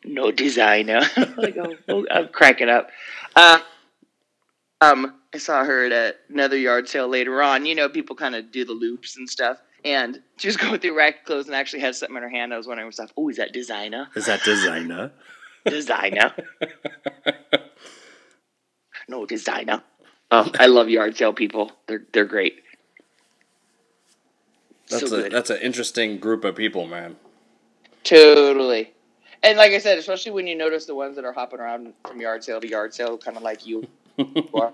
no 0.04 0.32
designer. 0.32 1.02
I 1.16 1.52
go, 1.52 1.76
oh, 1.88 2.06
I'm 2.12 2.30
cracking 2.30 2.70
up. 2.70 2.90
Uh, 3.36 3.60
um, 4.82 5.20
I 5.34 5.38
saw 5.38 5.64
her 5.64 5.86
at 5.86 6.18
another 6.30 6.58
yard 6.58 6.90
sale 6.90 7.08
later 7.08 7.42
on. 7.42 7.66
You 7.66 7.76
know, 7.76 7.90
people 7.90 8.16
kind 8.16 8.36
of 8.36 8.52
do 8.52 8.66
the 8.66 8.74
loops 8.74 9.18
and 9.18 9.30
stuff. 9.30 9.58
And 9.86 10.22
she 10.38 10.48
was 10.48 10.58
going 10.58 10.80
through 10.80 10.98
rack 10.98 11.26
clothes 11.26 11.48
and 11.48 11.56
actually 11.56 11.82
had 11.82 11.96
something 11.96 12.18
in 12.18 12.24
her 12.24 12.30
hand. 12.30 12.54
I 12.54 12.58
was 12.58 12.68
wondering 12.68 12.88
myself, 12.88 13.12
oh, 13.18 13.30
is 13.30 13.38
that 13.38 13.54
designer? 13.54 14.08
Is 14.16 14.26
that 14.26 14.44
designer? 14.44 15.12
Designer. 15.66 16.34
no 19.08 19.26
designer. 19.26 19.82
Oh, 20.30 20.52
I 20.60 20.66
love 20.66 20.90
yard 20.90 21.16
sale 21.16 21.32
people. 21.32 21.72
They're 21.88 22.04
they're 22.12 22.26
great. 22.26 22.62
That's 24.90 25.10
so 25.10 25.20
a 25.20 25.22
good. 25.22 25.32
that's 25.32 25.50
an 25.50 25.62
interesting 25.62 26.18
group 26.18 26.44
of 26.44 26.58
people, 26.58 26.86
man. 26.86 27.16
Totally. 28.04 28.92
And 29.42 29.58
like 29.58 29.72
I 29.72 29.78
said, 29.78 29.98
especially 29.98 30.34
when 30.34 30.48
you 30.48 30.56
notice 30.56 30.86
the 30.86 30.96
ones 30.96 31.16
that 31.16 31.24
are 31.24 31.32
hopping 31.32 31.62
around 31.62 31.94
from 32.06 32.20
yard 32.20 32.44
sale 32.44 32.60
to 32.60 32.68
yard 32.68 32.94
sale, 32.94 33.18
kind 33.18 33.38
of 33.38 33.44
like 33.44 33.66
you 33.66 33.88
are. 34.54 34.74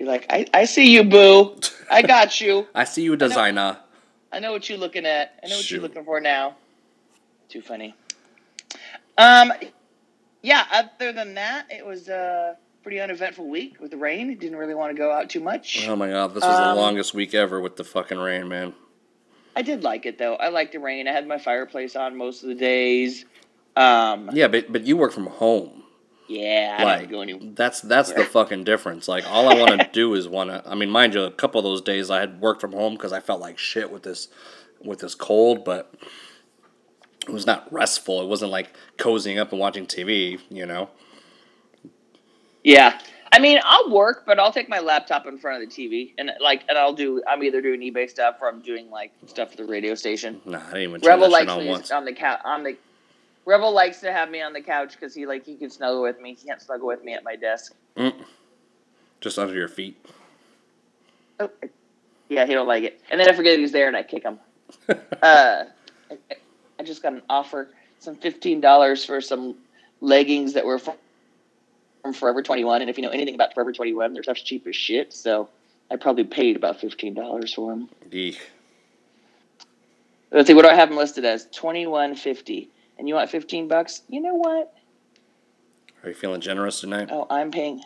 You're 0.00 0.08
like, 0.08 0.24
I, 0.30 0.46
I 0.54 0.64
see 0.64 0.94
you, 0.94 1.04
boo. 1.04 1.56
I 1.90 2.00
got 2.16 2.40
you. 2.40 2.66
I 2.74 2.84
see 2.84 3.02
you, 3.02 3.16
designer. 3.16 3.76
I 4.32 4.38
know 4.40 4.50
what 4.50 4.66
you're 4.66 4.78
looking 4.78 5.04
at. 5.04 5.38
I 5.44 5.48
know 5.48 5.56
what 5.56 5.64
Shoot. 5.66 5.74
you're 5.74 5.82
looking 5.82 6.04
for 6.06 6.22
now. 6.22 6.56
Too 7.50 7.60
funny. 7.60 7.94
Um, 9.18 9.52
yeah. 10.40 10.64
Other 10.72 11.12
than 11.12 11.34
that, 11.34 11.66
it 11.70 11.84
was 11.84 12.08
a 12.08 12.56
pretty 12.82 12.98
uneventful 12.98 13.46
week 13.46 13.78
with 13.78 13.90
the 13.90 13.98
rain. 13.98 14.34
Didn't 14.38 14.56
really 14.56 14.72
want 14.74 14.90
to 14.90 14.98
go 14.98 15.12
out 15.12 15.28
too 15.28 15.40
much. 15.40 15.86
Oh 15.86 15.96
my 15.96 16.08
god, 16.08 16.28
this 16.32 16.44
was 16.44 16.58
Um, 16.58 16.76
the 16.76 16.80
longest 16.80 17.12
week 17.12 17.34
ever 17.34 17.60
with 17.60 17.76
the 17.76 17.84
fucking 17.84 18.16
rain, 18.16 18.48
man. 18.48 18.72
I 19.54 19.60
did 19.60 19.82
like 19.84 20.06
it 20.06 20.16
though. 20.16 20.36
I 20.36 20.48
liked 20.48 20.72
the 20.72 20.78
rain. 20.80 21.08
I 21.08 21.12
had 21.12 21.26
my 21.28 21.36
fireplace 21.36 21.94
on 21.94 22.16
most 22.16 22.42
of 22.42 22.48
the 22.48 22.54
days. 22.54 23.26
Um, 23.76 24.30
Yeah, 24.32 24.48
but 24.48 24.72
but 24.72 24.86
you 24.86 24.96
work 24.96 25.12
from 25.12 25.26
home. 25.26 25.82
Yeah, 26.30 26.76
I 26.78 26.84
Like 26.84 26.98
didn't 27.00 27.10
go 27.12 27.20
anywhere. 27.22 27.50
that's 27.54 27.80
that's 27.80 28.12
the 28.12 28.24
fucking 28.24 28.64
difference. 28.64 29.08
Like 29.08 29.24
all 29.28 29.48
I 29.48 29.58
want 29.58 29.80
to 29.80 29.88
do 29.92 30.14
is 30.14 30.28
want 30.28 30.50
to. 30.50 30.62
I 30.64 30.74
mean, 30.74 30.88
mind 30.90 31.14
you, 31.14 31.22
a 31.24 31.30
couple 31.30 31.58
of 31.58 31.64
those 31.64 31.82
days 31.82 32.10
I 32.10 32.20
had 32.20 32.40
worked 32.40 32.60
from 32.60 32.72
home 32.72 32.94
because 32.94 33.12
I 33.12 33.20
felt 33.20 33.40
like 33.40 33.58
shit 33.58 33.90
with 33.90 34.04
this 34.04 34.28
with 34.84 35.00
this 35.00 35.14
cold, 35.14 35.64
but 35.64 35.92
it 37.26 37.32
was 37.32 37.46
not 37.46 37.70
restful. 37.72 38.20
It 38.22 38.28
wasn't 38.28 38.50
like 38.52 38.74
cozying 38.96 39.38
up 39.38 39.50
and 39.50 39.60
watching 39.60 39.86
TV. 39.86 40.38
You 40.50 40.66
know. 40.66 40.88
Yeah. 42.62 42.98
I 43.32 43.38
mean, 43.38 43.60
I'll 43.64 43.90
work, 43.90 44.24
but 44.26 44.40
I'll 44.40 44.52
take 44.52 44.68
my 44.68 44.80
laptop 44.80 45.24
in 45.26 45.38
front 45.38 45.62
of 45.62 45.70
the 45.70 45.74
TV 45.88 46.14
and 46.18 46.32
like, 46.40 46.64
and 46.68 46.76
I'll 46.76 46.92
do. 46.92 47.22
I'm 47.28 47.42
either 47.44 47.62
doing 47.62 47.80
eBay 47.80 48.10
stuff 48.10 48.36
or 48.42 48.48
I'm 48.48 48.60
doing 48.60 48.90
like 48.90 49.12
stuff 49.26 49.52
for 49.52 49.56
the 49.56 49.64
radio 49.66 49.94
station. 49.94 50.40
Nah, 50.44 50.58
I 50.58 50.64
didn't 50.72 50.82
even 50.82 51.00
Rebel 51.02 51.30
likes 51.30 51.48
on 51.50 51.64
once. 51.66 51.90
on 51.92 52.04
the 52.04 52.12
couch. 52.12 52.40
On 52.44 52.64
the 52.64 52.76
Rebel 53.44 53.72
likes 53.72 54.00
to 54.00 54.12
have 54.12 54.30
me 54.30 54.42
on 54.42 54.52
the 54.52 54.60
couch 54.60 54.92
because 54.92 55.14
he 55.14 55.26
like 55.26 55.44
he 55.44 55.56
can 55.56 55.70
snuggle 55.70 56.02
with 56.02 56.20
me. 56.20 56.34
He 56.34 56.46
can't 56.46 56.60
snuggle 56.60 56.86
with 56.86 57.02
me 57.02 57.14
at 57.14 57.24
my 57.24 57.36
desk. 57.36 57.74
Mm. 57.96 58.14
Just 59.20 59.38
under 59.38 59.54
your 59.54 59.68
feet. 59.68 59.96
Oh, 61.38 61.50
yeah, 62.28 62.46
he 62.46 62.52
don't 62.52 62.68
like 62.68 62.84
it. 62.84 63.00
And 63.10 63.20
then 63.20 63.28
I 63.28 63.32
forget 63.32 63.58
he's 63.58 63.72
there 63.72 63.88
and 63.88 63.96
I 63.96 64.02
kick 64.02 64.22
him. 64.22 64.38
uh, 64.88 64.94
I, 65.22 65.64
I 66.78 66.82
just 66.82 67.02
got 67.02 67.12
an 67.12 67.22
offer, 67.28 67.68
some 67.98 68.14
fifteen 68.16 68.60
dollars 68.60 69.04
for 69.04 69.20
some 69.20 69.56
leggings 70.00 70.52
that 70.54 70.64
were 70.64 70.78
from, 70.78 70.94
from 72.02 72.12
Forever 72.12 72.42
Twenty 72.42 72.64
One. 72.64 72.82
And 72.82 72.90
if 72.90 72.96
you 72.98 73.02
know 73.02 73.10
anything 73.10 73.34
about 73.34 73.54
Forever 73.54 73.72
Twenty 73.72 73.94
One, 73.94 74.14
they're 74.14 74.22
such 74.22 74.44
cheap 74.44 74.66
as 74.66 74.76
shit. 74.76 75.12
So 75.12 75.48
I 75.90 75.96
probably 75.96 76.24
paid 76.24 76.56
about 76.56 76.80
fifteen 76.80 77.14
dollars 77.14 77.54
for 77.54 77.70
them. 77.70 77.88
Eek. 78.12 78.40
Let's 80.30 80.46
see, 80.46 80.54
what 80.54 80.62
do 80.62 80.68
I 80.68 80.74
have 80.74 80.90
them 80.90 80.98
listed 80.98 81.24
as? 81.24 81.48
Twenty 81.52 81.86
one 81.86 82.14
fifty. 82.14 82.70
And 83.00 83.08
you 83.08 83.14
want 83.14 83.30
fifteen 83.30 83.66
bucks? 83.66 84.02
You 84.08 84.20
know 84.20 84.34
what? 84.34 84.74
Are 86.02 86.10
you 86.10 86.14
feeling 86.14 86.42
generous 86.42 86.80
tonight? 86.80 87.08
Oh, 87.10 87.26
I'm 87.30 87.50
paying. 87.50 87.80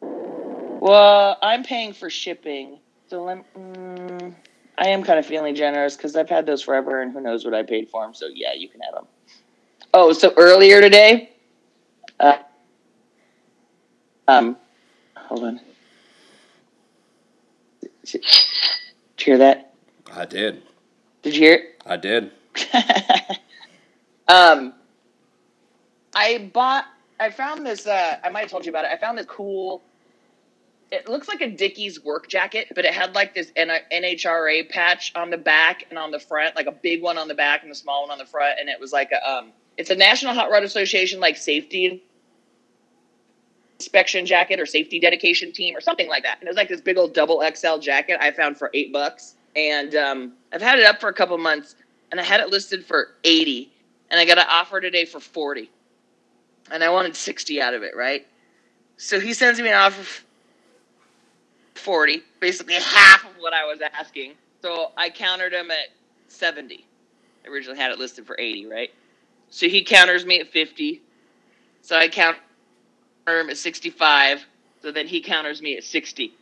Well, 0.00 1.38
I'm 1.40 1.62
paying 1.62 1.92
for 1.92 2.10
shipping, 2.10 2.80
so 3.08 3.22
let. 3.22 3.54
Mm, 3.54 4.34
I 4.76 4.88
am 4.88 5.04
kind 5.04 5.20
of 5.20 5.26
feeling 5.26 5.54
generous 5.54 5.96
because 5.96 6.16
I've 6.16 6.28
had 6.28 6.44
those 6.44 6.60
forever, 6.60 7.02
and 7.02 7.12
who 7.12 7.20
knows 7.20 7.44
what 7.44 7.54
I 7.54 7.62
paid 7.62 7.88
for 7.88 8.02
them. 8.02 8.14
So 8.14 8.26
yeah, 8.34 8.52
you 8.52 8.68
can 8.68 8.80
have 8.80 8.94
them. 8.94 9.06
Oh, 9.94 10.12
so 10.12 10.34
earlier 10.36 10.80
today, 10.80 11.30
uh, 12.18 12.38
um, 14.26 14.56
hold 15.16 15.44
on. 15.44 15.60
Did 17.80 18.14
you 18.14 18.20
hear 19.18 19.38
that? 19.38 19.72
I 20.12 20.24
did. 20.24 20.64
Did 21.22 21.36
you 21.36 21.42
hear 21.42 21.54
it? 21.54 21.82
I 21.86 21.96
did. 21.96 22.32
um, 24.28 24.74
I 26.14 26.50
bought. 26.52 26.86
I 27.20 27.30
found 27.30 27.64
this. 27.64 27.86
Uh, 27.86 28.18
I 28.22 28.28
might 28.30 28.40
have 28.40 28.50
told 28.50 28.66
you 28.66 28.70
about 28.70 28.84
it. 28.84 28.90
I 28.92 28.96
found 28.96 29.18
this 29.18 29.26
cool 29.26 29.82
it 30.94 31.08
looks 31.08 31.28
like 31.28 31.40
a 31.40 31.50
Dickies 31.50 32.02
work 32.04 32.28
jacket, 32.28 32.68
but 32.74 32.84
it 32.84 32.94
had 32.94 33.14
like 33.14 33.34
this 33.34 33.50
NHRA 33.56 34.68
patch 34.70 35.12
on 35.16 35.30
the 35.30 35.36
back 35.36 35.86
and 35.90 35.98
on 35.98 36.10
the 36.10 36.20
front, 36.20 36.54
like 36.54 36.66
a 36.66 36.72
big 36.72 37.02
one 37.02 37.18
on 37.18 37.26
the 37.26 37.34
back 37.34 37.62
and 37.62 37.72
a 37.72 37.74
small 37.74 38.02
one 38.02 38.12
on 38.12 38.18
the 38.18 38.26
front, 38.26 38.60
and 38.60 38.68
it 38.68 38.78
was 38.78 38.92
like 38.92 39.10
a 39.10 39.28
um, 39.28 39.52
it's 39.76 39.90
a 39.90 39.96
National 39.96 40.34
Hot 40.34 40.50
Rod 40.50 40.62
Association 40.62 41.20
like 41.20 41.36
safety 41.36 42.02
inspection 43.80 44.24
jacket 44.24 44.60
or 44.60 44.66
safety 44.66 45.00
dedication 45.00 45.52
team 45.52 45.76
or 45.76 45.80
something 45.80 46.08
like 46.08 46.22
that. 46.22 46.38
And 46.38 46.46
it 46.46 46.50
was 46.50 46.56
like 46.56 46.68
this 46.68 46.80
big 46.80 46.96
old 46.96 47.12
double 47.12 47.42
XL 47.54 47.78
jacket 47.78 48.18
I 48.20 48.30
found 48.30 48.56
for 48.56 48.70
eight 48.72 48.92
bucks, 48.92 49.34
and 49.56 49.94
um, 49.96 50.32
I've 50.52 50.62
had 50.62 50.78
it 50.78 50.84
up 50.84 51.00
for 51.00 51.08
a 51.08 51.14
couple 51.14 51.36
months, 51.38 51.74
and 52.12 52.20
I 52.20 52.24
had 52.24 52.40
it 52.40 52.50
listed 52.50 52.86
for 52.86 53.08
eighty, 53.24 53.72
and 54.14 54.20
I 54.20 54.24
got 54.24 54.38
an 54.38 54.46
offer 54.48 54.80
today 54.80 55.04
for 55.06 55.18
forty, 55.18 55.68
and 56.70 56.84
I 56.84 56.90
wanted 56.90 57.16
sixty 57.16 57.60
out 57.60 57.74
of 57.74 57.82
it, 57.82 57.96
right? 57.96 58.24
So 58.96 59.18
he 59.18 59.34
sends 59.34 59.60
me 59.60 59.68
an 59.70 59.74
offer. 59.74 60.02
f- 60.02 60.24
40, 61.74 62.22
basically 62.40 62.74
half 62.74 63.24
of 63.24 63.32
what 63.38 63.52
I 63.52 63.64
was 63.66 63.80
asking. 63.98 64.34
So 64.62 64.92
I 64.96 65.10
countered 65.10 65.52
him 65.52 65.70
at 65.72 65.88
70. 66.28 66.86
I 67.44 67.48
originally 67.48 67.78
had 67.78 67.90
it 67.90 67.98
listed 67.98 68.26
for 68.26 68.36
80, 68.38 68.66
right? 68.66 68.90
So 69.50 69.68
he 69.68 69.82
counters 69.84 70.24
me 70.24 70.40
at 70.40 70.48
50. 70.48 71.02
So 71.82 71.96
I 71.96 72.08
counter 72.08 72.38
him 73.26 73.50
at 73.50 73.58
65. 73.58 74.46
So 74.82 74.92
then 74.92 75.06
he 75.08 75.20
counters 75.20 75.60
me 75.60 75.76
at 75.76 75.84
60. 75.84 76.32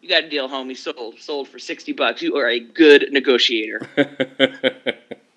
You 0.00 0.08
got 0.08 0.24
a 0.24 0.30
deal, 0.30 0.48
homie. 0.48 0.76
Sold. 0.76 1.20
Sold 1.20 1.48
for 1.48 1.58
60 1.58 1.92
bucks. 1.92 2.22
You 2.22 2.36
are 2.36 2.48
a 2.48 2.60
good 2.60 3.08
negotiator. 3.12 3.80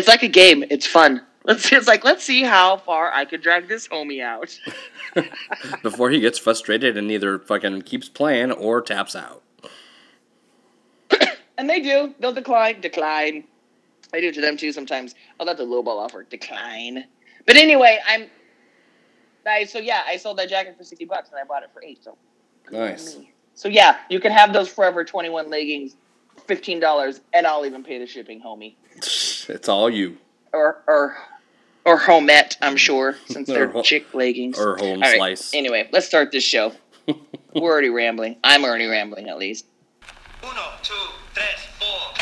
It's 0.00 0.08
like 0.08 0.22
a 0.22 0.28
game. 0.28 0.64
It's 0.70 0.86
fun. 0.86 1.20
Let's, 1.44 1.70
it's 1.72 1.86
like, 1.86 2.04
let's 2.04 2.24
see 2.24 2.42
how 2.42 2.78
far 2.78 3.12
I 3.12 3.26
could 3.26 3.42
drag 3.42 3.68
this 3.68 3.86
homie 3.86 4.22
out. 4.22 4.58
Before 5.82 6.08
he 6.08 6.20
gets 6.20 6.38
frustrated 6.38 6.96
and 6.96 7.10
either 7.10 7.38
fucking 7.38 7.82
keeps 7.82 8.08
playing 8.08 8.50
or 8.50 8.80
taps 8.80 9.14
out. 9.14 9.42
And 11.58 11.68
they 11.68 11.80
do. 11.80 12.14
They'll 12.18 12.32
decline. 12.32 12.80
Decline. 12.80 13.44
I 14.14 14.20
do 14.22 14.28
it 14.28 14.34
to 14.36 14.40
them 14.40 14.56
too 14.56 14.72
sometimes. 14.72 15.14
Oh, 15.38 15.44
that's 15.44 15.60
a 15.60 15.64
low 15.64 15.82
ball 15.82 15.98
offer. 15.98 16.22
Decline. 16.22 17.04
But 17.46 17.56
anyway, 17.56 17.98
I'm. 18.06 18.28
I 19.46 19.64
so 19.64 19.78
yeah, 19.78 20.00
I 20.06 20.16
sold 20.16 20.38
that 20.38 20.48
jacket 20.48 20.78
for 20.78 20.84
sixty 20.84 21.04
bucks 21.04 21.28
and 21.28 21.38
I 21.38 21.44
bought 21.44 21.62
it 21.62 21.68
for 21.74 21.82
eight. 21.84 22.02
So 22.02 22.16
Nice. 22.72 23.18
so 23.54 23.68
yeah, 23.68 23.98
you 24.08 24.20
can 24.20 24.32
have 24.32 24.54
those 24.54 24.70
Forever 24.70 25.04
Twenty 25.04 25.28
One 25.28 25.50
leggings, 25.50 25.96
fifteen 26.46 26.80
dollars, 26.80 27.20
and 27.34 27.46
I'll 27.46 27.66
even 27.66 27.84
pay 27.84 27.98
the 27.98 28.06
shipping, 28.06 28.40
homie, 28.40 28.76
It's 29.50 29.68
all 29.68 29.90
you. 29.90 30.16
or 30.52 30.80
or 30.86 31.16
or 31.84 31.98
homette. 31.98 32.56
I'm 32.62 32.76
sure 32.76 33.16
since 33.26 33.48
they're 33.48 33.68
ho- 33.68 33.82
chick 33.82 34.14
leggings. 34.14 34.58
Or 34.58 34.76
home 34.76 35.02
All 35.02 35.08
right, 35.08 35.16
slice. 35.16 35.54
Anyway, 35.54 35.88
let's 35.92 36.06
start 36.06 36.30
this 36.32 36.44
show. 36.44 36.72
We're 37.54 37.70
already 37.72 37.88
rambling. 37.88 38.36
I'm 38.44 38.64
already 38.64 38.86
rambling 38.86 39.28
at 39.28 39.38
least. 39.38 39.66
Uno, 40.42 40.52
two, 40.82 40.94
tres, 41.34 41.66
four. 41.78 42.14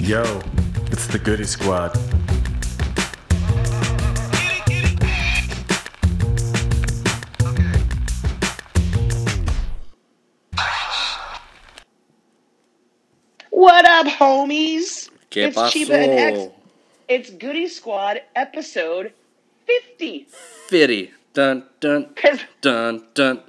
Yo, 0.00 0.22
it's 0.90 1.06
the 1.06 1.20
Goody 1.22 1.44
Squad. 1.44 1.96
Up, 14.00 14.06
homies? 14.06 15.10
Que 15.28 15.42
it's 15.42 15.58
Cheeba 15.58 15.90
and 15.90 16.38
X. 16.38 16.54
It's 17.06 17.28
Goody 17.28 17.68
Squad 17.68 18.22
episode 18.34 19.12
50. 19.66 20.26
Fitty. 20.68 21.10
Dun, 21.34 21.64
dun, 21.80 22.08
dun, 22.62 23.04
dun. 23.12 23.42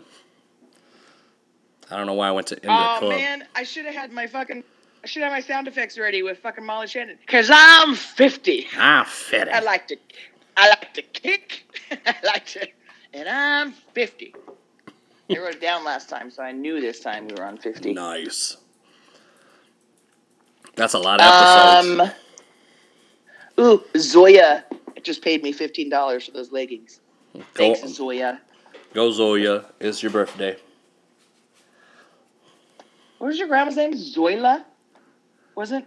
I 1.90 1.96
don't 1.96 2.06
know 2.06 2.16
why 2.16 2.28
I 2.28 2.32
went 2.32 2.48
to 2.48 2.56
India 2.56 2.70
oh 2.70 2.98
Club. 3.00 3.12
man, 3.12 3.48
I 3.56 3.64
should 3.64 3.86
have 3.86 3.96
had 3.96 4.12
my 4.12 4.28
fucking 4.28 4.62
I 5.06 5.08
should 5.08 5.24
have 5.24 5.32
my 5.32 5.40
sound 5.40 5.70
effects 5.70 5.98
ready 5.98 6.22
with 6.22 6.40
fucking 6.40 6.66
Molly 6.66 6.88
Shannon. 6.88 7.18
Cause 7.28 7.50
I'm 7.50 7.96
50. 7.96 8.68
Ah, 8.78 9.06
fitty. 9.08 9.52
I 9.52 9.62
like 9.62 9.88
to 9.88 9.96
I 10.58 10.68
like 10.68 10.94
to 10.96 11.02
kick. 11.02 11.64
I 12.06 12.16
like 12.26 12.46
to 12.48 12.68
and 13.14 13.30
I'm 13.30 13.72
50. 13.72 14.36
I 15.30 15.38
wrote 15.38 15.56
it 15.56 15.62
down 15.62 15.86
last 15.86 16.10
time, 16.10 16.30
so 16.30 16.44
I 16.44 16.52
knew 16.52 16.82
this 16.82 17.00
time 17.00 17.30
we 17.30 17.36
were 17.36 17.46
on 17.46 17.58
50. 17.58 17.94
Nice. 17.94 18.58
That's 20.76 20.94
a 20.94 21.00
lot 21.00 21.20
of 21.22 21.28
episodes. 21.28 22.12
Um 23.58 23.64
Ooh, 23.64 23.84
Zoya 23.98 24.64
just 25.04 25.22
paid 25.22 25.44
me 25.44 25.52
fifteen 25.52 25.90
dollars 25.90 26.26
for 26.26 26.32
those 26.32 26.52
leggings. 26.52 27.00
go, 27.34 27.42
Thanks, 27.54 27.82
Zoya. 27.94 28.40
go 28.94 29.12
Zoya. 29.12 29.66
It's 29.80 30.02
your 30.02 30.12
birthday. 30.12 30.58
What 33.18 33.28
was 33.28 33.38
your 33.38 33.48
grandma's 33.48 33.76
name? 33.76 33.94
Zoila? 33.94 34.64
Wasn't 35.56 35.86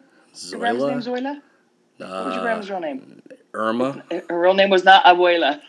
your 0.51 0.61
grandma's 0.61 0.85
name 1.07 1.15
Zoila? 1.15 1.41
Zoila? 1.41 1.41
What 1.99 2.27
was 2.27 2.35
your 2.35 2.43
grandma's 2.43 2.71
real 2.71 2.81
name? 2.81 3.23
Irma. 3.55 4.05
Her 4.29 4.41
real 4.41 4.55
name 4.55 4.71
was 4.71 4.85
not 4.85 5.05
Abuela. 5.05 5.61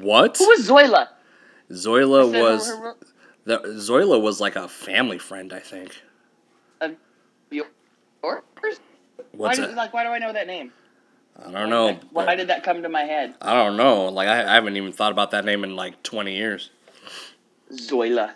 What? 0.00 0.36
Who 0.38 0.46
was 0.48 0.68
Zoila? 0.68 1.08
Zoila 1.70 2.30
Said 2.30 2.34
her- 2.34 2.42
was 2.42 2.68
her 2.68 2.94
the, 3.44 3.58
Zoila 3.78 4.20
was 4.20 4.40
like 4.40 4.56
a 4.56 4.68
family 4.68 5.18
friend, 5.18 5.52
I 5.52 5.60
think. 5.60 6.02
yours? 7.50 7.68
Why, 8.26 8.40
What's 9.32 9.58
did, 9.58 9.70
it? 9.70 9.76
like, 9.76 9.92
why 9.92 10.04
do 10.04 10.10
I 10.10 10.18
know 10.18 10.32
that 10.32 10.46
name? 10.46 10.72
I 11.38 11.50
don't 11.50 11.70
know. 11.70 11.86
Like, 11.86 12.02
why 12.12 12.34
did 12.34 12.48
that 12.48 12.62
come 12.64 12.82
to 12.82 12.88
my 12.88 13.02
head? 13.02 13.34
I 13.42 13.52
don't 13.54 13.76
know. 13.76 14.06
Like 14.08 14.28
I, 14.28 14.50
I 14.50 14.54
haven't 14.54 14.76
even 14.76 14.92
thought 14.92 15.12
about 15.12 15.32
that 15.32 15.44
name 15.44 15.64
in 15.64 15.76
like 15.76 16.02
twenty 16.02 16.36
years. 16.36 16.70
Zoila. 17.72 18.32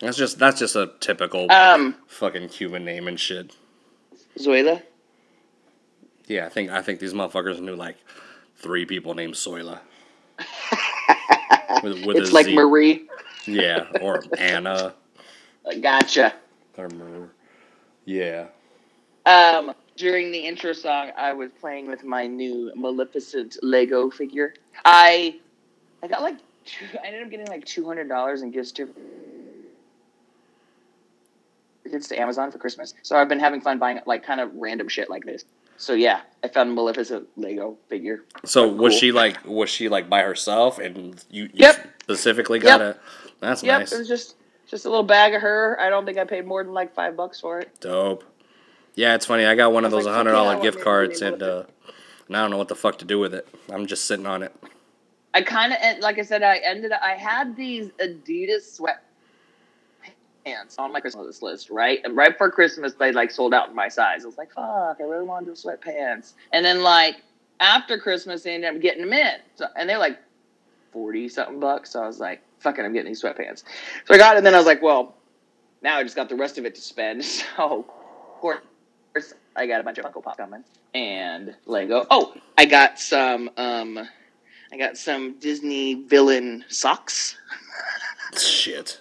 That's 0.00 0.16
just 0.16 0.38
that's 0.38 0.58
just 0.58 0.74
a 0.76 0.90
typical 1.00 1.50
Um, 1.52 1.94
fucking 2.08 2.48
Cuban 2.48 2.84
name 2.84 3.06
and 3.08 3.18
shit. 3.18 3.54
Zoila? 4.38 4.82
Yeah, 6.26 6.46
I 6.46 6.48
think 6.48 6.70
I 6.70 6.82
think 6.82 6.98
these 7.00 7.14
motherfuckers 7.14 7.60
knew 7.60 7.76
like 7.76 7.96
three 8.56 8.84
people 8.84 9.14
named 9.14 9.34
Zoila. 9.34 9.78
with, 11.82 12.04
with 12.04 12.16
it's 12.16 12.32
like 12.32 12.46
Z. 12.46 12.54
Marie. 12.54 13.06
Yeah, 13.46 13.86
or 14.00 14.22
Anna 14.36 14.94
Gotcha. 15.80 16.34
or 16.76 16.88
Mar- 16.88 17.30
Yeah. 18.06 18.46
Um, 19.26 19.74
during 19.96 20.30
the 20.30 20.38
intro 20.38 20.72
song, 20.72 21.10
I 21.16 21.32
was 21.32 21.50
playing 21.60 21.88
with 21.88 22.04
my 22.04 22.26
new 22.26 22.72
Maleficent 22.76 23.56
Lego 23.62 24.08
figure. 24.10 24.54
I, 24.84 25.36
I 26.02 26.06
got 26.06 26.22
like, 26.22 26.38
two, 26.64 26.86
I 27.04 27.08
ended 27.08 27.22
up 27.24 27.30
getting 27.30 27.48
like 27.48 27.64
two 27.64 27.84
hundred 27.86 28.08
dollars 28.08 28.42
in 28.42 28.50
gifts 28.52 28.72
to 28.72 28.88
gifts 31.90 32.08
to 32.08 32.18
Amazon 32.20 32.50
for 32.50 32.58
Christmas. 32.58 32.94
So 33.02 33.16
I've 33.16 33.28
been 33.28 33.38
having 33.40 33.60
fun 33.60 33.78
buying 33.78 34.00
like 34.06 34.24
kind 34.24 34.40
of 34.40 34.50
random 34.54 34.88
shit 34.88 35.10
like 35.10 35.24
this. 35.24 35.44
So 35.76 35.92
yeah, 35.92 36.22
I 36.42 36.48
found 36.48 36.74
Maleficent 36.74 37.28
Lego 37.36 37.76
figure. 37.88 38.24
So 38.44 38.66
was 38.68 38.92
Cool. 38.92 38.98
she 38.98 39.12
like 39.12 39.44
was 39.44 39.68
she 39.70 39.88
like 39.88 40.08
by 40.08 40.22
herself 40.22 40.78
and 40.78 41.22
you, 41.30 41.44
you 41.44 41.50
Yep. 41.54 42.00
specifically 42.02 42.58
got 42.58 42.80
Yep. 42.80 42.96
a 42.96 43.00
that's 43.40 43.62
Yep, 43.62 43.80
nice. 43.80 43.92
it 43.92 43.98
was 43.98 44.08
just 44.08 44.34
just 44.68 44.84
a 44.84 44.90
little 44.90 45.04
bag 45.04 45.34
of 45.34 45.42
her. 45.42 45.78
I 45.80 45.90
don't 45.90 46.04
think 46.04 46.18
I 46.18 46.24
paid 46.24 46.46
more 46.46 46.62
than 46.62 46.72
like 46.72 46.94
five 46.94 47.16
bucks 47.16 47.40
for 47.40 47.60
it. 47.60 47.80
Dope. 47.80 48.24
Yeah, 48.94 49.14
it's 49.14 49.26
funny. 49.26 49.44
I 49.44 49.54
got 49.54 49.72
one 49.72 49.84
of 49.84 49.90
those 49.90 50.06
like, 50.06 50.14
hundred 50.14 50.32
dollar 50.32 50.44
yeah, 50.44 50.50
I 50.50 50.54
dollar 50.54 50.64
want 50.64 50.74
gift 50.74 50.84
cards 50.84 51.22
and 51.22 51.42
uh 51.42 51.64
and 52.28 52.36
I 52.36 52.40
don't 52.42 52.50
know 52.50 52.58
what 52.58 52.68
the 52.68 52.74
fuck 52.74 52.98
to 52.98 53.04
do 53.04 53.18
with 53.18 53.34
it. 53.34 53.46
I'm 53.70 53.86
just 53.86 54.06
sitting 54.06 54.26
on 54.26 54.42
it. 54.42 54.54
I 55.34 55.42
kind 55.42 55.72
of 55.72 55.78
like 56.00 56.18
I 56.18 56.22
said, 56.22 56.42
I 56.42 56.56
ended. 56.58 56.92
I 56.92 57.14
had 57.14 57.56
these 57.56 57.90
Adidas 58.00 58.80
sweatpants 60.46 60.78
on 60.78 60.92
my 60.92 61.00
Christmas 61.00 61.42
list, 61.42 61.68
right? 61.68 62.00
And 62.04 62.16
right 62.16 62.32
before 62.32 62.50
Christmas, 62.50 62.94
they 62.94 63.12
like 63.12 63.30
sold 63.30 63.52
out 63.52 63.68
in 63.68 63.74
my 63.74 63.88
size. 63.88 64.24
I 64.24 64.26
was 64.26 64.38
like, 64.38 64.52
"Fuck, 64.52 64.96
I 64.98 65.02
really 65.02 65.26
want 65.26 65.46
those 65.46 65.62
sweatpants." 65.62 66.32
And 66.52 66.64
then 66.64 66.82
like 66.82 67.16
after 67.60 67.98
Christmas, 67.98 68.44
they 68.44 68.54
ended 68.54 68.74
up 68.74 68.80
getting 68.80 69.02
them 69.02 69.12
in, 69.12 69.34
so, 69.56 69.66
and 69.76 69.88
they're 69.88 69.98
like 69.98 70.18
forty 70.90 71.28
something 71.28 71.60
bucks. 71.60 71.90
So 71.90 72.02
I 72.02 72.06
was 72.06 72.18
like, 72.18 72.40
"Fuck 72.66 72.78
it, 72.80 72.84
I'm 72.84 72.92
getting 72.92 73.10
these 73.10 73.22
sweatpants." 73.22 73.62
So 74.06 74.14
I 74.14 74.18
got 74.18 74.34
it, 74.34 74.38
and 74.38 74.46
then 74.46 74.54
I 74.54 74.58
was 74.58 74.66
like, 74.66 74.82
"Well, 74.82 75.14
now 75.82 75.98
I 75.98 76.02
just 76.02 76.16
got 76.16 76.28
the 76.28 76.34
rest 76.36 76.58
of 76.58 76.66
it 76.66 76.74
to 76.74 76.80
spend." 76.80 77.24
So 77.56 77.86
of 77.86 78.40
course, 78.40 79.34
I 79.54 79.66
got 79.66 79.80
a 79.80 79.84
bunch 79.84 79.98
of 79.98 80.04
Funko 80.04 80.22
Pop 80.22 80.36
coming 80.36 80.62
and 80.94 81.54
Lego. 81.66 82.06
Oh, 82.10 82.34
I 82.58 82.66
got 82.66 82.98
some. 82.98 83.50
um 83.56 84.06
I 84.72 84.76
got 84.76 84.96
some 84.96 85.38
Disney 85.38 85.94
villain 85.94 86.64
socks. 86.68 87.36
Shit. 88.36 89.00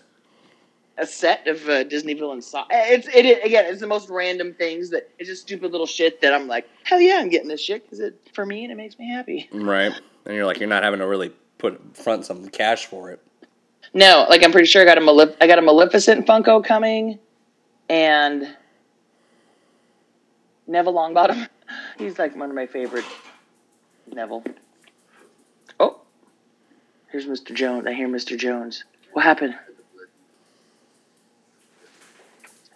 A 0.97 1.05
set 1.05 1.47
of 1.47 1.67
uh, 1.67 1.83
Disney 1.83 2.13
villain 2.13 2.41
socks. 2.41 2.69
It's 2.71 3.07
it, 3.07 3.25
it 3.25 3.45
again. 3.45 3.65
It's 3.65 3.81
the 3.81 3.87
most 3.87 4.09
random 4.09 4.53
things 4.53 4.91
that 4.91 5.09
it's 5.19 5.27
just 5.27 5.41
stupid 5.41 5.71
little 5.71 5.87
shit 5.87 6.21
that 6.21 6.33
I'm 6.33 6.47
like, 6.47 6.69
hell 6.83 7.01
yeah, 7.01 7.17
I'm 7.19 7.29
getting 7.29 7.49
this 7.49 7.61
shit 7.61 7.83
because 7.83 7.99
it 7.99 8.17
for 8.33 8.45
me 8.45 8.63
and 8.63 8.71
it 8.71 8.75
makes 8.75 8.97
me 8.97 9.09
happy. 9.09 9.49
Right. 9.51 9.91
And 10.25 10.35
you're 10.35 10.45
like 10.45 10.59
you're 10.59 10.69
not 10.69 10.83
having 10.83 10.99
to 10.99 11.07
really 11.07 11.33
put 11.57 11.97
front 11.97 12.25
some 12.25 12.47
cash 12.47 12.85
for 12.85 13.11
it. 13.11 13.21
No, 13.95 14.25
like 14.29 14.43
I'm 14.43 14.51
pretty 14.51 14.67
sure 14.67 14.81
I 14.81 14.85
got 14.85 14.97
a 14.97 15.01
Malef- 15.01 15.37
I 15.39 15.47
got 15.47 15.57
a 15.57 15.61
Maleficent 15.61 16.27
Funko 16.27 16.63
coming. 16.63 17.17
and 17.89 18.55
Neville 20.67 20.93
Longbottom. 20.93 21.47
He's 21.97 22.19
like 22.19 22.35
one 22.35 22.49
of 22.49 22.55
my 22.55 22.65
favorite. 22.67 23.05
Neville. 24.11 24.43
Oh, 25.79 26.01
here's 27.09 27.25
Mr. 27.25 27.53
Jones. 27.53 27.87
I 27.87 27.93
hear 27.93 28.07
Mr. 28.09 28.37
Jones. 28.37 28.83
What 29.13 29.23
happened? 29.23 29.55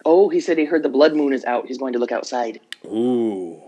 Oh, 0.06 0.30
he 0.30 0.40
said 0.40 0.56
he 0.56 0.64
heard 0.64 0.82
the 0.82 0.88
blood 0.88 1.14
moon 1.14 1.32
is 1.34 1.44
out. 1.44 1.66
He's 1.66 1.76
going 1.78 1.92
to 1.92 1.98
look 1.98 2.10
outside. 2.12 2.60
Ooh, 2.86 3.60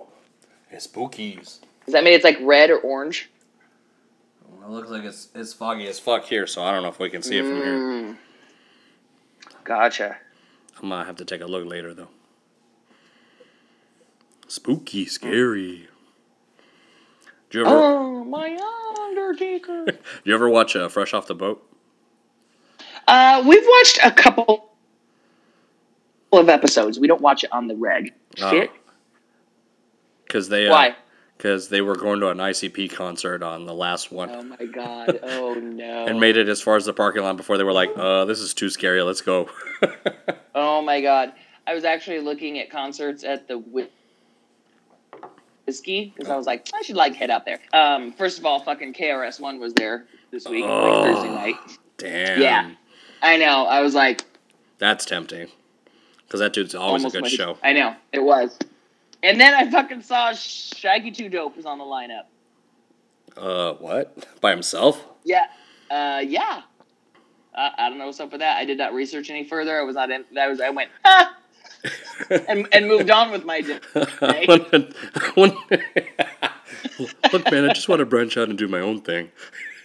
it's 0.70 0.86
spookies. 0.86 1.58
Does 1.84 1.92
that 1.92 2.02
mean 2.02 2.14
it's 2.14 2.24
like 2.24 2.38
red 2.40 2.70
or 2.70 2.78
orange? 2.78 3.28
Well, 4.62 4.70
it 4.70 4.74
looks 4.74 4.90
like 4.90 5.04
it's 5.04 5.28
it's 5.34 5.52
foggy 5.52 5.88
as 5.88 5.98
fuck 5.98 6.24
here, 6.24 6.46
so 6.46 6.62
I 6.62 6.70
don't 6.70 6.82
know 6.82 6.88
if 6.88 7.00
we 7.00 7.10
can 7.10 7.22
see 7.22 7.38
it 7.38 7.42
from 7.42 7.56
here. 7.56 7.78
Mm. 7.78 8.16
Gotcha. 9.64 10.18
I 10.80 10.86
might 10.86 11.06
have 11.06 11.16
to 11.16 11.24
take 11.24 11.40
a 11.40 11.46
look 11.46 11.66
later 11.66 11.92
though. 11.94 12.08
Spooky, 14.46 15.06
scary. 15.06 15.88
Do 17.50 17.58
you 17.58 17.66
ever 17.66 17.74
Oh, 17.74 18.24
my 18.24 18.56
Undertaker. 19.00 19.84
do 19.86 19.98
you 20.24 20.34
ever 20.34 20.48
watch 20.48 20.76
uh, 20.76 20.88
Fresh 20.88 21.12
Off 21.12 21.26
the 21.26 21.34
Boat? 21.34 21.66
uh, 23.08 23.42
we've 23.46 23.64
watched 23.66 23.98
a 24.04 24.10
couple 24.12 24.70
of 26.32 26.48
episodes. 26.48 27.00
We 27.00 27.08
don't 27.08 27.20
watch 27.20 27.44
it 27.44 27.52
on 27.52 27.66
the 27.66 27.74
reg. 27.76 28.12
Oh. 28.40 28.50
Shit. 28.50 28.70
Because 30.24 30.48
they 30.48 30.68
uh, 30.68 30.70
Why? 30.72 30.96
Because 31.42 31.66
they 31.70 31.80
were 31.80 31.96
going 31.96 32.20
to 32.20 32.28
an 32.28 32.38
ICP 32.38 32.92
concert 32.92 33.42
on 33.42 33.66
the 33.66 33.74
last 33.74 34.12
one. 34.12 34.30
Oh 34.30 34.42
my 34.44 34.64
god. 34.72 35.18
Oh 35.24 35.54
no. 35.54 36.06
and 36.06 36.20
made 36.20 36.36
it 36.36 36.48
as 36.48 36.62
far 36.62 36.76
as 36.76 36.84
the 36.84 36.92
parking 36.92 37.24
lot 37.24 37.36
before 37.36 37.58
they 37.58 37.64
were 37.64 37.72
like, 37.72 37.90
uh, 37.96 38.24
this 38.26 38.38
is 38.38 38.54
too 38.54 38.70
scary, 38.70 39.02
let's 39.02 39.20
go. 39.22 39.48
Oh 40.54 40.82
my 40.82 41.00
god. 41.00 41.32
I 41.66 41.74
was 41.74 41.84
actually 41.84 42.20
looking 42.20 42.58
at 42.58 42.70
concerts 42.70 43.24
at 43.24 43.48
the 43.48 43.58
Whisky 45.66 46.12
because 46.14 46.28
I 46.30 46.36
was 46.36 46.46
like, 46.46 46.68
I 46.74 46.82
should 46.82 46.94
like 46.94 47.14
head 47.14 47.30
out 47.30 47.44
there. 47.46 47.58
Um, 47.72 48.12
first 48.12 48.38
of 48.38 48.44
all, 48.46 48.60
fucking 48.60 48.92
KRS 48.92 49.40
One 49.40 49.58
was 49.58 49.72
there 49.74 50.04
this 50.30 50.46
week, 50.46 50.64
Oh. 50.66 51.00
like 51.00 51.14
Thursday 51.14 51.30
night. 51.34 51.56
Damn. 51.96 52.40
Yeah. 52.40 52.70
I 53.22 53.36
know. 53.38 53.64
I 53.64 53.80
was 53.80 53.94
like, 53.94 54.22
That's 54.78 55.04
tempting. 55.06 55.48
Because 56.26 56.40
that 56.40 56.52
dude's 56.52 56.74
always 56.74 57.04
a 57.04 57.10
good 57.10 57.26
show. 57.28 57.56
I 57.64 57.72
know 57.72 57.96
it 58.12 58.22
was. 58.22 58.58
And 59.22 59.40
then 59.40 59.54
I 59.54 59.70
fucking 59.70 60.02
saw 60.02 60.32
Shaggy 60.32 61.10
Two 61.12 61.28
Dope 61.28 61.56
was 61.56 61.66
on 61.66 61.78
the 61.78 61.84
lineup. 61.84 62.24
Uh, 63.36 63.74
what? 63.74 64.40
By 64.40 64.50
himself? 64.50 65.04
Yeah. 65.24 65.46
Uh, 65.90 66.22
yeah. 66.26 66.62
Uh, 67.54 67.70
I 67.76 67.88
don't 67.88 67.98
know 67.98 68.06
what's 68.06 68.20
up 68.20 68.32
with 68.32 68.40
that. 68.40 68.56
I 68.56 68.64
did 68.64 68.78
not 68.78 68.94
research 68.94 69.30
any 69.30 69.44
further. 69.44 69.78
I 69.78 69.82
was 69.82 69.94
not 69.94 70.10
in. 70.10 70.24
That 70.32 70.48
was. 70.48 70.60
I 70.60 70.70
went 70.70 70.90
ah, 71.04 71.36
and 72.48 72.66
and 72.72 72.88
moved 72.88 73.10
on 73.10 73.30
with 73.30 73.44
my 73.44 73.60
day. 73.60 73.78
Look, 77.32 77.50
man, 77.50 77.68
I 77.68 77.72
just 77.72 77.88
want 77.88 78.00
to 78.00 78.06
branch 78.06 78.36
out 78.36 78.48
and 78.48 78.56
do 78.56 78.68
my 78.68 78.80
own 78.80 79.02
thing. 79.02 79.30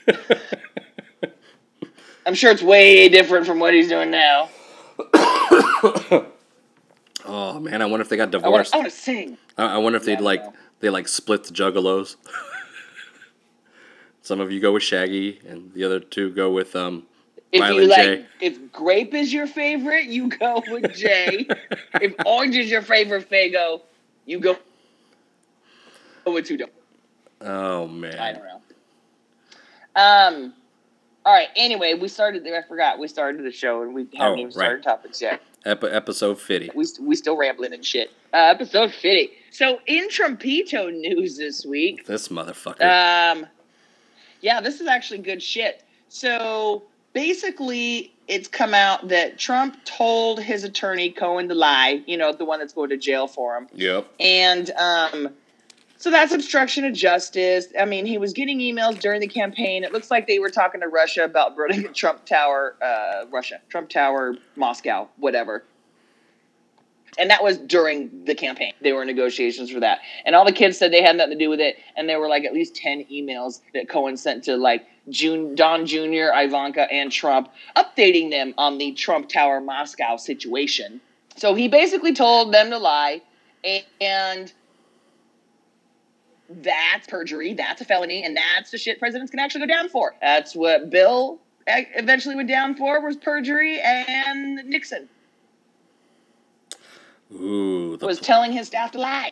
I'm 2.25 2.36
sure 2.36 2.51
it's 2.51 2.63
way 2.63 3.10
different 3.10 3.46
from 3.46 3.60
what 3.60 3.74
he's 3.74 3.89
doing 3.89 4.12
now. 4.12 4.50
Oh 7.27 7.60
man, 7.60 7.81
I 7.81 7.86
wonder 7.86 8.01
if 8.01 8.10
they 8.10 8.17
got 8.17 8.31
divorced. 8.31 8.74
I 8.74 8.77
want 8.77 8.89
to 8.89 8.96
sing. 8.96 9.38
I, 9.57 9.75
I 9.75 9.77
wonder 9.77 9.98
if 9.98 10.07
Yeah, 10.07 10.15
they'd 10.15 10.24
like 10.24 10.43
they 10.79 10.89
like 10.89 11.07
split 11.07 11.43
the 11.43 11.53
juggalos. 11.53 12.15
Some 14.22 14.39
of 14.41 14.51
you 14.51 14.60
go 14.60 14.74
with 14.74 14.84
Shaggy, 14.84 15.39
and 15.48 15.72
the 15.74 15.84
other 15.84 16.00
two 16.00 16.31
go 16.31 16.51
with 16.51 16.75
um. 16.75 17.03
If 17.51 17.62
Violent 17.62 17.81
you 17.84 17.88
like, 17.89 17.98
J. 18.01 18.25
if 18.41 18.72
grape 18.74 19.13
is 19.13 19.31
your 19.31 19.48
favorite, 19.48 20.05
you 20.07 20.27
go 20.27 20.62
with 20.67 20.93
Jay. 20.98 21.48
if 22.01 22.13
orange 22.25 22.57
is 22.57 22.69
your 22.69 22.81
favorite, 22.81 23.29
Fago, 23.29 23.81
you 24.25 24.39
go 24.41 24.57
with 26.25 26.46
two 26.46 26.57
dope. 26.57 26.74
Oh 27.39 27.88
man. 27.88 28.19
I 28.19 28.34
don't 28.34 28.43
know. 28.43 28.62
Um. 29.95 30.54
All 31.25 31.34
right. 31.34 31.47
Anyway, 31.56 31.93
we 31.93 32.08
started. 32.10 32.45
I 32.47 32.62
forgot 32.63 32.99
we 32.99 33.08
started 33.08 33.43
the 33.45 33.51
show 33.51 33.82
and 33.82 33.93
we 33.93 34.08
haven't 34.13 34.19
Oh, 34.21 34.34
even 34.34 34.45
right. 34.47 34.51
started 34.54 34.84
topics 34.84 35.21
yet. 35.21 35.41
Ep- 35.65 35.84
episode 35.84 36.39
fifty. 36.39 36.70
We 36.74 36.86
we 37.02 37.15
still 37.15 37.36
rambling 37.38 37.74
and 37.74 37.84
shit. 37.86 38.12
Uh, 38.34 38.38
episode 38.38 38.91
fifty. 38.93 39.32
So 39.52 39.80
in 39.88 40.08
Trumpito 40.10 40.93
news 40.93 41.38
this 41.38 41.65
week, 41.65 42.06
This 42.06 42.28
motherfucker. 42.30 42.82
um, 42.82 43.46
yeah, 44.41 44.62
this 44.62 44.80
is 44.82 44.88
actually 44.88 45.20
good 45.20 45.41
shit. 45.41 45.84
So 46.10 46.84
basically, 47.13 48.13
it's 48.28 48.48
come 48.48 48.74
out 48.74 49.08
that 49.10 49.38
Trump 49.38 49.84
told 49.84 50.41
his 50.41 50.63
attorney 50.63 51.12
Cohen 51.12 51.48
to 51.50 51.56
lie. 51.56 52.02
You 52.06 52.17
know, 52.17 52.32
the 52.32 52.46
one 52.46 52.60
that's 52.60 52.74
going 52.74 52.89
to 52.91 52.98
jail 52.98 53.28
for 53.28 53.58
him. 53.58 53.67
yep. 53.74 54.08
And 54.20 54.70
um, 54.72 55.30
so 55.97 56.12
that's 56.12 56.31
obstruction 56.33 56.86
of 56.86 56.93
justice. 56.93 57.67
I 57.79 57.86
mean, 57.86 58.05
he 58.05 58.17
was 58.17 58.33
getting 58.33 58.60
emails 58.60 58.99
during 58.99 59.19
the 59.19 59.27
campaign. 59.27 59.83
It 59.83 59.91
looks 59.91 60.12
like 60.12 60.27
they 60.27 60.39
were 60.39 60.49
talking 60.49 60.81
to 60.81 60.88
Russia 60.88 61.23
about 61.23 61.55
building 61.55 61.86
a 61.86 61.88
Trump 61.93 62.25
Tower, 62.25 62.75
uh, 62.81 63.25
Russia, 63.31 63.60
Trump 63.69 63.89
Tower, 63.89 64.36
Moscow, 64.55 65.07
whatever. 65.17 65.63
And 67.17 67.31
that 67.31 67.43
was 67.43 67.57
during 67.57 68.25
the 68.25 68.36
campaign. 68.36 68.73
They 68.81 68.93
were 68.93 69.01
in 69.01 69.07
negotiations 69.07 69.71
for 69.71 69.79
that. 69.79 70.01
And 70.23 70.36
all 70.36 70.45
the 70.45 70.51
kids 70.51 70.77
said 70.77 70.93
they 70.93 71.01
had 71.01 71.17
nothing 71.17 71.38
to 71.38 71.43
do 71.43 71.49
with 71.49 71.60
it. 71.60 71.77
And 71.95 72.07
there 72.07 72.19
were 72.19 72.27
like 72.27 72.43
at 72.43 72.53
least 72.53 72.75
10 72.75 73.05
emails 73.12 73.62
that 73.73 73.89
Cohen 73.89 74.17
sent 74.17 74.43
to 74.43 74.55
like 74.55 74.86
June, 75.10 75.55
Don 75.55 75.88
Jr., 75.88 76.29
Ivanka, 76.36 76.91
and 76.91 77.12
Trump, 77.12 77.49
updating 77.75 78.29
them 78.29 78.53
on 78.57 78.77
the 78.77 78.91
Trump 78.91 79.29
Tower 79.29 79.60
Moscow 79.62 80.17
situation. 80.17 81.01
So 81.38 81.55
he 81.55 81.67
basically 81.67 82.13
told 82.13 82.53
them 82.53 82.69
to 82.69 82.77
lie. 82.77 83.21
And 83.99 84.53
that's 86.49 87.07
perjury. 87.07 87.53
That's 87.53 87.81
a 87.81 87.86
felony, 87.86 88.23
and 88.23 88.36
that's 88.36 88.71
the 88.71 88.77
shit 88.77 88.99
presidents 88.99 89.31
can 89.31 89.39
actually 89.39 89.62
go 89.62 89.67
down 89.67 89.89
for. 89.89 90.15
That's 90.21 90.55
what 90.55 90.89
Bill 90.89 91.39
eventually 91.67 92.36
went 92.36 92.47
down 92.47 92.75
for 92.75 93.01
was 93.01 93.17
perjury, 93.17 93.79
and 93.81 94.55
Nixon 94.69 95.10
Ooh. 97.33 97.97
The 97.97 98.05
was 98.05 98.19
telling 98.19 98.51
his 98.51 98.67
staff 98.67 98.91
to 98.91 98.99
lie. 98.99 99.31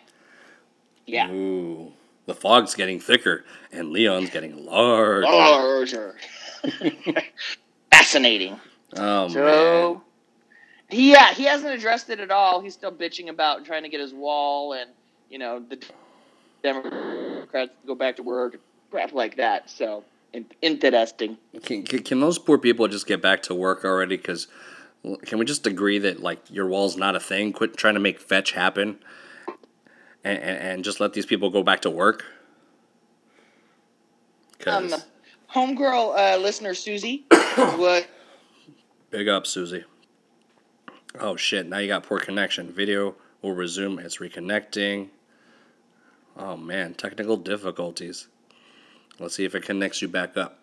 Yeah. 1.05 1.31
Ooh. 1.31 1.93
The 2.25 2.33
fog's 2.33 2.73
getting 2.73 2.99
thicker, 2.99 3.45
and 3.71 3.91
Leon's 3.91 4.31
getting 4.31 4.65
large. 4.65 5.23
Larger. 5.23 6.15
Fascinating. 7.91 8.59
Oh 8.97 9.29
man. 9.29 10.01
Yeah, 10.91 11.33
he 11.33 11.43
hasn't 11.45 11.73
addressed 11.73 12.09
it 12.09 12.19
at 12.19 12.31
all. 12.31 12.61
He's 12.61 12.73
still 12.73 12.91
bitching 12.91 13.29
about 13.29 13.65
trying 13.65 13.83
to 13.83 13.89
get 13.89 13.99
his 13.99 14.13
wall 14.13 14.73
and, 14.73 14.89
you 15.29 15.39
know, 15.39 15.59
the 15.59 15.79
Democrats 16.65 17.71
go 17.85 17.93
back 17.93 18.15
to 18.15 18.23
work, 18.23 18.59
crap 18.89 19.13
like 19.13 19.37
that. 19.37 19.69
So, 19.69 20.03
interesting. 20.61 21.37
Can, 21.63 21.83
can, 21.83 21.99
can 22.03 22.19
those 22.19 22.39
poor 22.39 22.57
people 22.57 22.87
just 22.87 23.05
get 23.05 23.21
back 23.21 23.43
to 23.43 23.53
work 23.55 23.85
already? 23.85 24.17
Because 24.17 24.47
can 25.25 25.37
we 25.37 25.45
just 25.45 25.67
agree 25.67 25.99
that 25.99 26.21
like 26.21 26.39
your 26.49 26.67
wall's 26.67 26.97
not 26.97 27.15
a 27.15 27.19
thing? 27.19 27.53
Quit 27.53 27.77
trying 27.77 27.93
to 27.93 27.99
make 27.99 28.19
fetch 28.19 28.51
happen, 28.51 28.97
and, 30.23 30.39
and, 30.39 30.57
and 30.57 30.83
just 30.83 30.99
let 30.99 31.13
these 31.13 31.25
people 31.25 31.51
go 31.51 31.61
back 31.61 31.81
to 31.81 31.89
work. 31.89 32.25
Um, 34.65 34.91
homegirl 35.53 36.17
uh, 36.17 36.37
listener 36.37 36.73
Susie 36.73 37.25
was 37.57 38.05
big 39.11 39.27
up, 39.27 39.45
Susie. 39.45 39.83
Oh 41.19 41.35
shit! 41.35 41.67
Now 41.67 41.77
you 41.77 41.87
got 41.87 42.01
poor 42.01 42.17
connection. 42.17 42.71
Video 42.71 43.13
will 43.43 43.53
resume. 43.53 43.99
It's 43.99 44.17
reconnecting. 44.17 45.09
Oh 46.37 46.57
man, 46.57 46.93
technical 46.93 47.37
difficulties. 47.37 48.27
Let's 49.19 49.35
see 49.35 49.45
if 49.45 49.55
it 49.55 49.63
connects 49.63 50.01
you 50.01 50.07
back 50.07 50.35
up. 50.35 50.59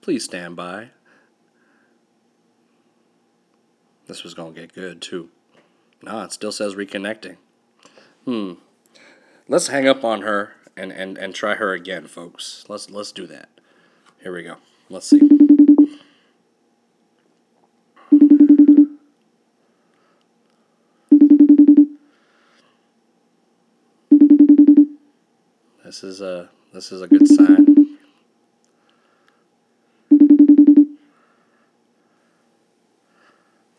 Please 0.00 0.24
stand 0.24 0.56
by. 0.56 0.90
This 4.06 4.24
was 4.24 4.34
gonna 4.34 4.52
get 4.52 4.72
good 4.72 5.02
too. 5.02 5.28
No, 6.02 6.22
it 6.22 6.32
still 6.32 6.52
says 6.52 6.74
reconnecting. 6.74 7.36
Hmm. 8.24 8.54
Let's 9.48 9.68
hang 9.68 9.86
up 9.86 10.04
on 10.04 10.22
her 10.22 10.54
and, 10.76 10.92
and, 10.92 11.18
and 11.18 11.34
try 11.34 11.54
her 11.56 11.72
again, 11.72 12.06
folks. 12.06 12.64
Let's 12.68 12.90
let's 12.90 13.12
do 13.12 13.26
that. 13.26 13.48
Here 14.22 14.32
we 14.32 14.42
go. 14.42 14.56
Let's 14.88 15.06
see. 15.06 15.39
This 26.00 26.14
is 26.14 26.20
a 26.22 26.48
this 26.72 26.92
is 26.92 27.02
a 27.02 27.06
good 27.06 27.28
sign. 27.28 27.98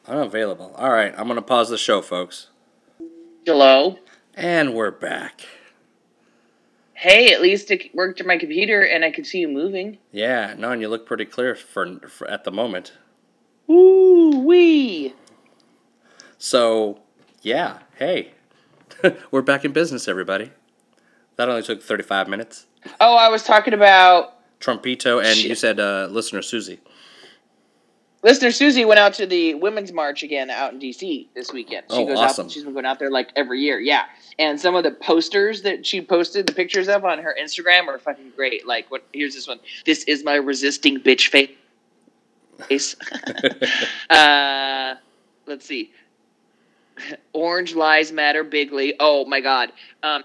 Unavailable. 0.06 0.76
All 0.78 0.92
right, 0.92 1.16
I'm 1.18 1.28
gonna 1.28 1.42
pause 1.42 1.70
the 1.70 1.80
show, 1.80 2.04
folks. 2.04 2.50
hello. 3.44 3.98
And 4.36 4.76
we're 4.76 4.92
back. 4.92 5.48
Hey, 6.94 7.34
at 7.34 7.42
least 7.42 7.72
it 7.72 7.90
worked 7.96 8.22
on 8.22 8.28
my 8.28 8.38
computer 8.38 8.84
and 8.84 9.04
I 9.04 9.10
could 9.10 9.26
see 9.26 9.40
you 9.40 9.48
moving. 9.48 9.98
Yeah, 10.12 10.54
no, 10.56 10.70
and 10.70 10.80
you 10.80 10.90
look 10.90 11.08
pretty 11.08 11.26
clear 11.26 11.56
for, 11.56 12.02
for 12.08 12.30
at 12.30 12.44
the 12.44 12.52
moment. 12.52 12.94
Ooh 13.68 14.44
wee. 14.46 15.16
So, 16.38 17.00
yeah, 17.42 17.80
hey, 17.96 18.34
we're 19.32 19.42
back 19.42 19.66
in 19.66 19.72
business, 19.72 20.08
everybody. 20.08 20.52
That 21.38 21.50
only 21.50 21.64
took 21.64 21.82
35 21.82 22.28
minutes. 22.28 22.68
Oh, 23.00 23.16
I 23.16 23.30
was 23.30 23.44
talking 23.44 23.74
about 23.74 24.36
Trumpito, 24.60 25.24
and 25.24 25.38
you 25.38 25.56
said 25.56 25.80
uh, 25.80 26.08
listener 26.12 26.42
Susie. 26.42 26.80
listener 28.24 28.52
Susie 28.52 28.86
went 28.86 29.00
out 29.00 29.14
to 29.16 29.26
the 29.26 29.56
women's 29.56 29.92
march 29.92 30.24
again 30.24 30.50
out 30.50 30.74
in 30.74 30.80
DC 30.80 31.28
this 31.34 31.52
weekend. 31.52 31.86
She 31.90 31.98
Oh, 31.98 32.06
goes 32.06 32.18
awesome. 32.20 32.46
out. 32.46 32.52
She's 32.52 32.64
been 32.64 32.74
going 32.74 32.86
out 32.86 33.00
there 33.00 33.10
like 33.10 33.30
every 33.36 33.60
year. 33.62 33.80
Yeah, 33.80 34.04
and 34.40 34.60
some 34.60 34.76
of 34.76 34.84
the 34.84 34.92
posters 34.92 35.62
that 35.64 35.86
she 35.86 36.02
posted 36.02 36.46
the 36.48 36.54
pictures 36.54 36.88
of 36.88 37.06
on 37.06 37.20
her 37.20 37.36
Instagram 37.42 37.88
are 37.88 37.98
fucking 37.98 38.34
great. 38.36 38.68
Like, 38.68 38.90
what? 38.92 39.04
Here's 39.14 39.34
this 39.34 39.48
one. 39.48 39.60
This 39.86 40.04
is 40.04 40.24
my 40.24 40.36
resisting 40.36 40.98
bitch 41.00 41.30
face. 41.30 41.50
uh, 44.10 44.96
let's 45.48 45.66
see. 45.66 45.92
Orange 47.34 47.74
lies 47.76 48.12
matter 48.12 48.44
bigly. 48.44 48.94
Oh 49.00 49.26
my 49.26 49.42
god. 49.42 49.72
Um, 50.04 50.24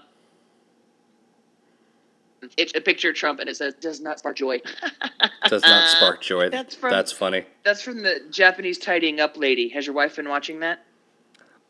it's 2.57 2.73
a 2.75 2.81
picture 2.81 3.09
of 3.09 3.15
Trump 3.15 3.39
and 3.39 3.49
it 3.49 3.57
says 3.57 3.73
does 3.75 3.99
not 3.99 4.19
spark 4.19 4.35
joy. 4.35 4.61
Does 5.49 5.63
not 5.63 5.89
spark 5.89 6.21
joy. 6.21 6.49
That's 6.51 6.75
from- 6.75 6.91
That's 6.91 7.11
funny. 7.11 7.45
That's 7.63 7.81
from 7.81 8.03
the 8.03 8.21
Japanese 8.29 8.77
tidying 8.77 9.19
up 9.19 9.37
lady. 9.37 9.69
Has 9.69 9.85
your 9.85 9.95
wife 9.95 10.17
been 10.17 10.27
watching 10.27 10.59
that? 10.59 10.83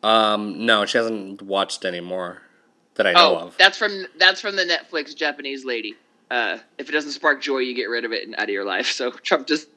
Um, 0.03 0.65
no, 0.65 0.85
she 0.85 0.97
hasn't 0.97 1.41
watched 1.41 1.85
anymore 1.85 2.41
that 2.95 3.07
I 3.07 3.13
know 3.13 3.35
oh, 3.35 3.39
of. 3.47 3.57
that's 3.57 3.77
from 3.77 4.05
that's 4.17 4.41
from 4.41 4.55
the 4.55 4.63
Netflix 4.63 5.15
Japanese 5.15 5.65
lady. 5.65 5.95
Uh, 6.29 6.57
if 6.77 6.89
it 6.89 6.91
doesn't 6.91 7.11
spark 7.11 7.41
joy, 7.41 7.59
you 7.59 7.73
get 7.73 7.85
rid 7.85 8.03
of 8.03 8.11
it 8.11 8.25
and 8.25 8.35
out 8.35 8.43
of 8.43 8.49
your 8.49 8.65
life. 8.65 8.87
So 8.87 9.11
Trump 9.23 9.47
just 9.47 9.69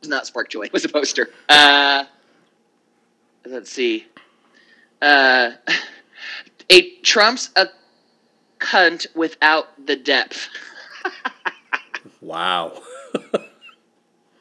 does 0.00 0.08
not 0.08 0.26
spark 0.26 0.48
joy. 0.48 0.68
Was 0.72 0.84
a 0.84 0.88
poster. 0.88 1.30
Uh, 1.48 2.04
let's 3.44 3.70
see. 3.70 4.06
Uh, 5.02 5.52
a 6.70 6.90
Trump's 7.02 7.50
a 7.56 7.66
cunt 8.64 9.06
without 9.14 9.86
the 9.86 9.96
depth. 9.96 10.48
Wow. 12.20 12.80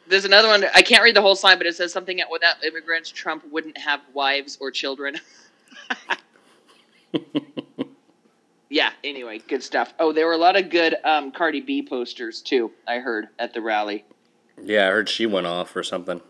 There's 0.08 0.26
another 0.26 0.48
one. 0.48 0.64
I 0.74 0.82
can't 0.82 1.04
read 1.04 1.16
the 1.16 1.22
whole 1.22 1.36
sign, 1.36 1.58
but 1.58 1.68
it 1.68 1.76
says 1.76 1.92
something 1.92 2.18
that 2.18 2.32
without 2.32 2.64
immigrants, 2.64 3.10
Trump 3.10 3.44
wouldn't 3.52 3.78
have 3.78 4.00
wives 4.14 4.58
or 4.62 4.72
children. 4.72 5.20
yeah. 8.70 8.92
Anyway, 9.04 9.40
good 9.48 9.64
stuff. 9.64 9.94
Oh, 10.00 10.14
there 10.14 10.26
were 10.28 10.34
a 10.34 10.38
lot 10.38 10.56
of 10.56 10.70
good 10.70 10.96
um, 11.04 11.32
Cardi 11.32 11.62
B 11.62 11.82
posters 11.82 12.42
too. 12.42 12.72
I 12.88 13.00
heard 13.00 13.28
at 13.38 13.54
the 13.54 13.62
rally. 13.62 14.06
yeah, 14.62 14.88
I 14.88 14.92
heard 14.92 15.10
she 15.10 15.26
went 15.26 15.48
off 15.48 15.76
or 15.76 15.84
something. 15.84 16.22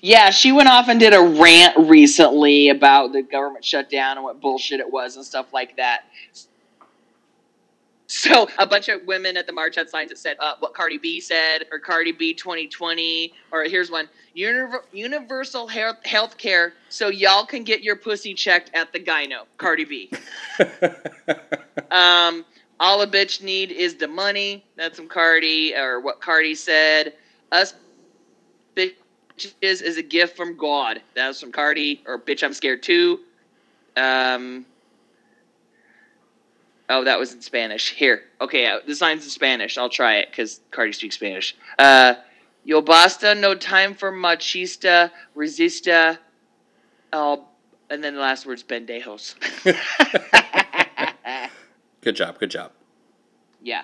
Yeah, 0.00 0.30
she 0.30 0.50
went 0.50 0.68
off 0.68 0.88
and 0.88 0.98
did 0.98 1.14
a 1.14 1.20
rant 1.20 1.76
recently 1.88 2.68
about 2.68 3.12
the 3.12 3.22
government 3.22 3.64
shutdown 3.64 4.16
and 4.16 4.24
what 4.24 4.40
bullshit 4.40 4.80
it 4.80 4.90
was 4.90 5.16
and 5.16 5.24
stuff 5.24 5.52
like 5.52 5.76
that. 5.76 6.04
So 8.16 8.48
a 8.58 8.66
bunch 8.66 8.88
of 8.88 9.04
women 9.06 9.36
at 9.36 9.48
the 9.48 9.52
march 9.52 9.74
had 9.74 9.90
signs 9.90 10.10
that 10.10 10.18
said 10.18 10.36
uh, 10.38 10.54
what 10.60 10.72
Cardi 10.72 10.98
B 10.98 11.20
said, 11.20 11.66
or 11.72 11.80
Cardi 11.80 12.12
B 12.12 12.32
2020, 12.32 13.32
or 13.50 13.64
here's 13.64 13.90
one: 13.90 14.08
Univer- 14.36 14.84
universal 14.92 15.66
health 15.66 16.38
care, 16.38 16.74
so 16.88 17.08
y'all 17.08 17.44
can 17.44 17.64
get 17.64 17.82
your 17.82 17.96
pussy 17.96 18.32
checked 18.32 18.70
at 18.72 18.92
the 18.92 19.00
gyno. 19.00 19.46
Cardi 19.58 19.84
B. 19.84 20.10
Um, 21.90 22.44
all 22.80 23.02
a 23.02 23.06
bitch 23.06 23.42
need 23.42 23.70
is 23.70 23.96
the 23.96 24.08
money. 24.08 24.64
That's 24.76 24.96
some 24.96 25.08
Cardi, 25.08 25.74
or 25.74 26.00
what 26.00 26.20
Cardi 26.20 26.54
said. 26.54 27.14
Us 27.52 27.74
bitches 28.76 29.52
is 29.60 29.96
a 29.96 30.02
gift 30.02 30.36
from 30.36 30.56
God. 30.56 31.02
That 31.14 31.28
was 31.28 31.40
from 31.40 31.52
Cardi, 31.52 32.02
or 32.06 32.18
bitch, 32.18 32.42
I'm 32.42 32.52
scared 32.52 32.82
too. 32.82 33.20
Um, 33.96 34.66
oh, 36.88 37.04
that 37.04 37.18
was 37.18 37.32
in 37.32 37.40
Spanish. 37.42 37.90
Here, 37.90 38.22
okay, 38.40 38.66
uh, 38.66 38.78
the 38.86 38.94
sign's 38.94 39.24
in 39.24 39.30
Spanish. 39.30 39.78
I'll 39.78 39.88
try 39.88 40.16
it 40.16 40.28
because 40.30 40.60
Cardi 40.70 40.92
speaks 40.92 41.16
Spanish. 41.16 41.56
Uh, 41.78 42.14
Yo 42.66 42.80
basta, 42.80 43.34
no 43.34 43.54
time 43.54 43.94
for 43.94 44.10
machista, 44.10 45.10
resista. 45.36 46.16
Oh, 47.12 47.44
and 47.90 48.02
then 48.02 48.14
the 48.14 48.20
last 48.20 48.46
word's 48.46 48.62
pendejos. 48.64 49.34
Good 52.00 52.16
job. 52.16 52.38
Good 52.38 52.50
job. 52.50 52.72
yeah. 53.62 53.82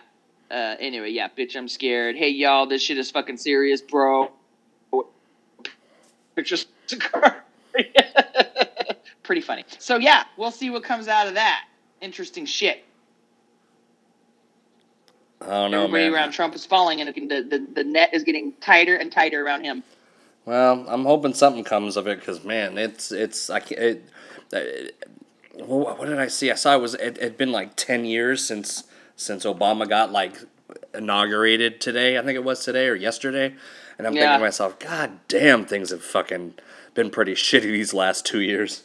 Uh, 0.51 0.77
anyway, 0.81 1.11
yeah, 1.11 1.29
bitch, 1.29 1.55
I'm 1.57 1.69
scared. 1.69 2.17
Hey, 2.17 2.31
y'all, 2.31 2.67
this 2.67 2.83
shit 2.83 2.99
is 2.99 3.11
fucking 3.11 3.37
serious, 3.37 3.83
bro. 3.83 4.33
Pictures. 6.35 6.67
Pretty 9.23 9.43
funny. 9.43 9.65
So 9.79 9.97
yeah, 9.97 10.25
we'll 10.37 10.51
see 10.51 10.71
what 10.71 10.83
comes 10.83 11.07
out 11.07 11.29
of 11.29 11.35
that. 11.35 11.67
Interesting 12.01 12.47
shit. 12.47 12.83
I 15.43 15.47
don't 15.47 15.71
know, 15.71 15.85
Everybody 15.85 16.05
man. 16.05 16.15
around 16.15 16.33
Trump 16.33 16.55
is 16.55 16.67
falling, 16.67 17.01
and 17.01 17.15
the, 17.15 17.43
the 17.43 17.67
the 17.75 17.85
net 17.85 18.11
is 18.13 18.25
getting 18.25 18.53
tighter 18.61 18.97
and 18.97 19.11
tighter 19.11 19.45
around 19.45 19.65
him. 19.65 19.83
Well, 20.45 20.85
I'm 20.89 21.05
hoping 21.05 21.35
something 21.35 21.65
comes 21.65 21.97
of 21.97 22.07
it 22.07 22.21
because 22.21 22.45
man, 22.45 22.77
it's 22.77 23.11
it's 23.11 23.49
I 23.51 23.61
can't. 23.61 23.81
It, 23.81 24.05
uh, 24.53 24.59
it, 24.59 25.09
what 25.55 25.99
what 25.99 26.09
did 26.09 26.19
I 26.19 26.29
see? 26.29 26.51
I 26.51 26.55
saw 26.55 26.75
it 26.75 26.81
was 26.81 26.95
it 26.95 27.21
had 27.21 27.37
been 27.39 27.53
like 27.53 27.75
ten 27.77 28.05
years 28.05 28.45
since 28.45 28.85
since 29.17 29.45
Obama 29.45 29.89
got 29.89 30.13
like 30.13 30.37
inaugurated 30.95 31.81
today. 31.81 32.19
I 32.19 32.23
think 32.23 32.37
it 32.37 32.45
was 32.45 32.65
today 32.65 32.89
or 32.89 32.95
yesterday, 32.95 33.55
and 33.99 34.07
I'm 34.07 34.13
thinking 34.13 34.31
to 34.31 34.39
myself, 34.39 34.79
God 34.79 35.21
damn, 35.29 35.65
things 35.65 35.91
have 35.91 36.03
fucking 36.03 36.55
been 36.95 37.11
pretty 37.11 37.35
shitty 37.35 37.63
these 37.63 37.95
last 37.95 38.27
two 38.27 38.41
years. 38.41 38.83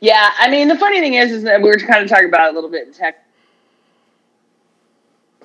Yeah, 0.00 0.30
I 0.38 0.50
mean, 0.50 0.68
the 0.68 0.76
funny 0.76 1.00
thing 1.00 1.14
is, 1.14 1.30
is 1.30 1.42
that 1.44 1.62
we 1.62 1.68
were 1.68 1.78
kind 1.78 2.02
of 2.02 2.08
talking 2.08 2.28
about 2.28 2.48
it 2.48 2.52
a 2.52 2.54
little 2.54 2.70
bit 2.70 2.86
in 2.88 2.92
tech. 2.92 3.24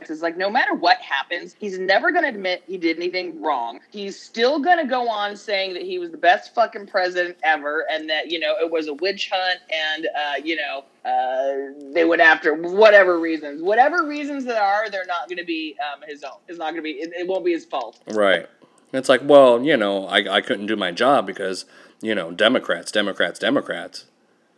Is 0.09 0.21
like 0.21 0.37
no 0.37 0.49
matter 0.49 0.73
what 0.73 0.97
happens, 0.97 1.55
he's 1.59 1.79
never 1.79 2.11
going 2.11 2.23
to 2.23 2.29
admit 2.29 2.63
he 2.67 2.77
did 2.77 2.97
anything 2.97 3.41
wrong. 3.41 3.79
He's 3.91 4.19
still 4.19 4.59
going 4.59 4.77
to 4.77 4.85
go 4.85 5.07
on 5.09 5.35
saying 5.35 5.73
that 5.73 5.83
he 5.83 5.99
was 5.99 6.11
the 6.11 6.17
best 6.17 6.53
fucking 6.53 6.87
president 6.87 7.37
ever, 7.43 7.85
and 7.89 8.09
that 8.09 8.31
you 8.31 8.39
know 8.39 8.55
it 8.59 8.71
was 8.71 8.87
a 8.87 8.93
witch 8.93 9.29
hunt, 9.31 9.59
and 9.71 10.07
uh, 10.07 10.41
you 10.43 10.55
know 10.55 10.83
uh, 11.05 11.91
they 11.93 12.05
went 12.05 12.21
after 12.21 12.53
whatever 12.53 13.19
reasons, 13.19 13.61
whatever 13.61 14.07
reasons 14.07 14.45
there 14.45 14.61
are, 14.61 14.89
they're 14.89 15.05
not 15.05 15.27
going 15.27 15.37
to 15.37 15.45
be 15.45 15.75
um, 15.91 16.01
his 16.07 16.23
own. 16.23 16.37
It's 16.47 16.57
not 16.57 16.71
going 16.71 16.77
to 16.77 16.81
be. 16.81 16.91
It, 16.91 17.11
it 17.13 17.27
won't 17.27 17.45
be 17.45 17.51
his 17.51 17.65
fault. 17.65 17.99
Right. 18.07 18.47
It's 18.91 19.09
like, 19.09 19.21
well, 19.23 19.63
you 19.63 19.75
know, 19.75 20.05
I 20.07 20.37
I 20.37 20.41
couldn't 20.41 20.67
do 20.67 20.75
my 20.75 20.91
job 20.91 21.25
because 21.25 21.65
you 22.01 22.13
know 22.15 22.31
Democrats, 22.31 22.91
Democrats, 22.91 23.39
Democrats. 23.39 24.05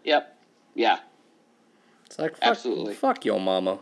Yep. 0.04 0.38
Yeah. 0.76 1.00
It's 2.06 2.20
like 2.20 2.38
fuck, 2.38 2.50
Absolutely. 2.50 2.94
fuck 2.94 3.26
your 3.26 3.40
mama. 3.40 3.80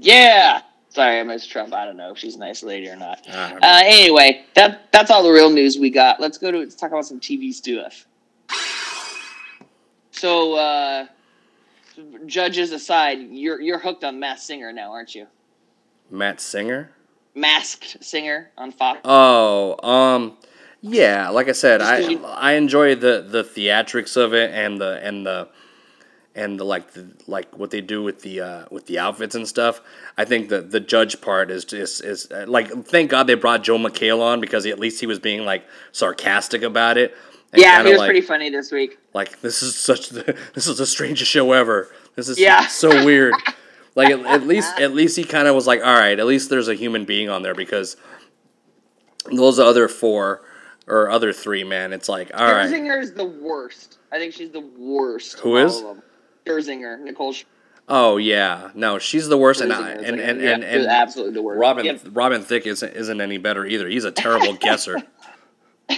Yeah. 0.00 0.62
Sorry, 0.90 1.20
I 1.20 1.22
missed 1.22 1.50
Trump. 1.50 1.74
I 1.74 1.84
don't 1.84 1.96
know 1.96 2.12
if 2.12 2.18
she's 2.18 2.36
a 2.36 2.38
nice 2.38 2.62
lady 2.62 2.88
or 2.88 2.96
not. 2.96 3.26
I 3.28 3.50
don't 3.50 3.60
know. 3.60 3.68
Uh, 3.68 3.82
anyway, 3.84 4.44
that 4.54 4.90
that's 4.90 5.10
all 5.10 5.22
the 5.22 5.30
real 5.30 5.50
news 5.50 5.78
we 5.78 5.90
got. 5.90 6.18
Let's 6.20 6.38
go 6.38 6.50
to 6.50 6.58
let's 6.58 6.74
talk 6.74 6.90
about 6.90 7.06
some 7.06 7.20
TV 7.20 7.52
stuff. 7.52 8.06
So, 10.18 10.54
uh, 10.54 11.06
judges 12.26 12.72
aside, 12.72 13.18
you're 13.30 13.60
you're 13.60 13.78
hooked 13.78 14.02
on 14.02 14.18
Matt 14.18 14.40
Singer 14.40 14.72
now, 14.72 14.90
aren't 14.90 15.14
you? 15.14 15.28
Matt 16.10 16.40
Singer. 16.40 16.90
Masked 17.36 18.02
Singer 18.02 18.50
on 18.58 18.72
Fox. 18.72 19.00
Oh, 19.04 19.76
um, 19.88 20.36
yeah. 20.80 21.28
Like 21.28 21.48
I 21.48 21.52
said, 21.52 21.80
I 21.80 22.14
I 22.34 22.52
enjoy 22.54 22.96
the 22.96 23.24
the 23.28 23.44
theatrics 23.44 24.16
of 24.16 24.34
it 24.34 24.50
and 24.52 24.80
the 24.80 24.98
and 25.06 25.24
the 25.24 25.48
and 26.38 26.58
the 26.58 26.64
like 26.64 26.92
the 26.92 27.08
like 27.26 27.58
what 27.58 27.70
they 27.70 27.80
do 27.80 28.02
with 28.02 28.22
the 28.22 28.40
uh, 28.40 28.64
with 28.70 28.86
the 28.86 28.98
outfits 28.98 29.34
and 29.34 29.46
stuff. 29.46 29.80
I 30.16 30.24
think 30.24 30.48
the 30.48 30.60
the 30.60 30.80
judge 30.80 31.20
part 31.20 31.50
is 31.50 31.64
just 31.64 32.04
is 32.04 32.30
uh, 32.30 32.44
like 32.46 32.70
thank 32.86 33.10
God 33.10 33.26
they 33.26 33.34
brought 33.34 33.64
Joel 33.64 33.80
McHale 33.80 34.20
on 34.22 34.40
because 34.40 34.64
he, 34.64 34.70
at 34.70 34.78
least 34.78 35.00
he 35.00 35.06
was 35.06 35.18
being 35.18 35.44
like 35.44 35.64
sarcastic 35.92 36.62
about 36.62 36.96
it. 36.96 37.14
and 37.52 37.60
yeah, 37.60 37.82
he 37.82 37.90
was 37.90 37.98
like, 37.98 38.06
pretty 38.08 38.20
funny 38.26 38.50
this 38.50 38.70
week. 38.70 38.98
like 39.14 39.40
this 39.40 39.62
is 39.62 39.74
such 39.76 40.10
the, 40.10 40.22
this 40.54 40.66
is 40.68 40.78
the 40.78 40.86
strangest 40.86 41.30
show 41.30 41.52
ever. 41.52 41.90
This 42.14 42.28
is 42.28 42.38
Yeah. 42.38 42.66
so 42.68 43.04
weird. 43.04 43.34
Like 43.94 44.10
at, 44.10 44.24
at 44.26 44.46
least 44.46 44.78
at 44.78 44.94
least 44.94 45.16
he 45.16 45.24
kind 45.24 45.48
of 45.48 45.56
was 45.56 45.66
like, 45.66 45.80
all 45.80 45.92
right, 45.92 46.16
at 46.20 46.24
least 46.26 46.50
there's 46.50 46.68
a 46.68 46.74
human 46.76 47.04
being 47.04 47.28
on 47.28 47.42
there 47.42 47.54
because 47.54 47.96
those 49.32 49.58
other 49.58 49.88
four 49.88 50.42
or 50.86 51.10
other 51.10 51.32
three, 51.32 51.64
man, 51.64 51.92
it's 51.92 52.08
like 52.08 52.30
all 52.32 52.46
right, 52.46 52.68
Scherzinger 52.70 53.02
is 53.02 53.14
the 53.14 53.24
worst. 53.24 53.98
I 54.12 54.18
think 54.18 54.34
she's 54.34 54.52
the 54.52 54.60
worst. 54.78 55.40
Who 55.40 55.56
is? 55.56 55.82
All 56.48 56.58
of 56.58 56.66
them. 56.66 56.78
Scherzinger, 56.78 57.00
Nicole. 57.00 57.34
Oh 57.90 58.18
yeah, 58.18 58.70
no, 58.74 58.98
she's 58.98 59.28
the 59.28 59.38
worst, 59.38 59.60
and 59.60 59.72
and 59.72 60.20
and 60.20 60.42
and, 60.42 60.62
and, 60.64 60.86
absolutely 60.86 61.34
the 61.34 61.42
worst. 61.42 61.58
Robin 61.58 61.86
Yep. 61.86 62.00
Robin 62.12 62.42
Thicke 62.42 62.66
isn't 62.66 62.94
isn't 62.94 63.20
any 63.20 63.38
better 63.38 63.64
either. 63.64 63.88
He's 63.88 64.04
a 64.04 64.12
terrible 64.12 64.52
guesser. 64.60 64.96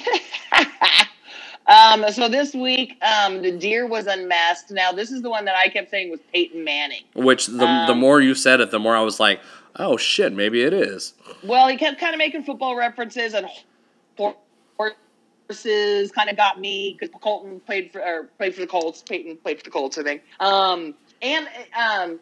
Um, 1.66 2.04
so 2.10 2.28
this 2.28 2.52
week, 2.52 2.98
um, 3.00 3.42
the 3.42 3.52
deer 3.52 3.86
was 3.86 4.06
unmasked. 4.08 4.72
Now, 4.72 4.90
this 4.90 5.12
is 5.12 5.22
the 5.22 5.30
one 5.30 5.44
that 5.44 5.54
I 5.54 5.68
kept 5.68 5.88
saying 5.90 6.10
was 6.10 6.18
Peyton 6.32 6.64
Manning. 6.64 7.04
Which 7.14 7.46
the 7.46 7.58
the 7.58 7.92
Um, 7.92 8.00
more 8.00 8.20
you 8.20 8.34
said 8.34 8.60
it, 8.60 8.72
the 8.72 8.80
more 8.80 8.96
I 8.96 9.02
was 9.02 9.20
like, 9.20 9.40
oh 9.76 9.96
shit, 9.96 10.32
maybe 10.32 10.62
it 10.62 10.72
is. 10.72 11.14
Well, 11.44 11.68
he 11.68 11.76
kept 11.76 12.00
kind 12.00 12.12
of 12.12 12.18
making 12.18 12.42
football 12.42 12.74
references 12.74 13.34
and 13.34 13.46
horses 15.50 16.12
kind 16.12 16.30
of 16.30 16.36
got 16.36 16.60
me 16.60 16.96
because 16.98 17.14
Colton 17.20 17.60
played 17.60 17.90
for 17.92 18.00
or 18.00 18.24
played 18.38 18.54
for 18.54 18.60
the 18.60 18.66
Colts. 18.66 19.02
Peyton 19.02 19.36
played 19.36 19.58
for 19.58 19.64
the 19.64 19.70
Colts, 19.70 19.98
I 19.98 20.02
think. 20.02 20.22
Um, 20.38 20.94
and 21.22 21.48
um, 21.76 22.20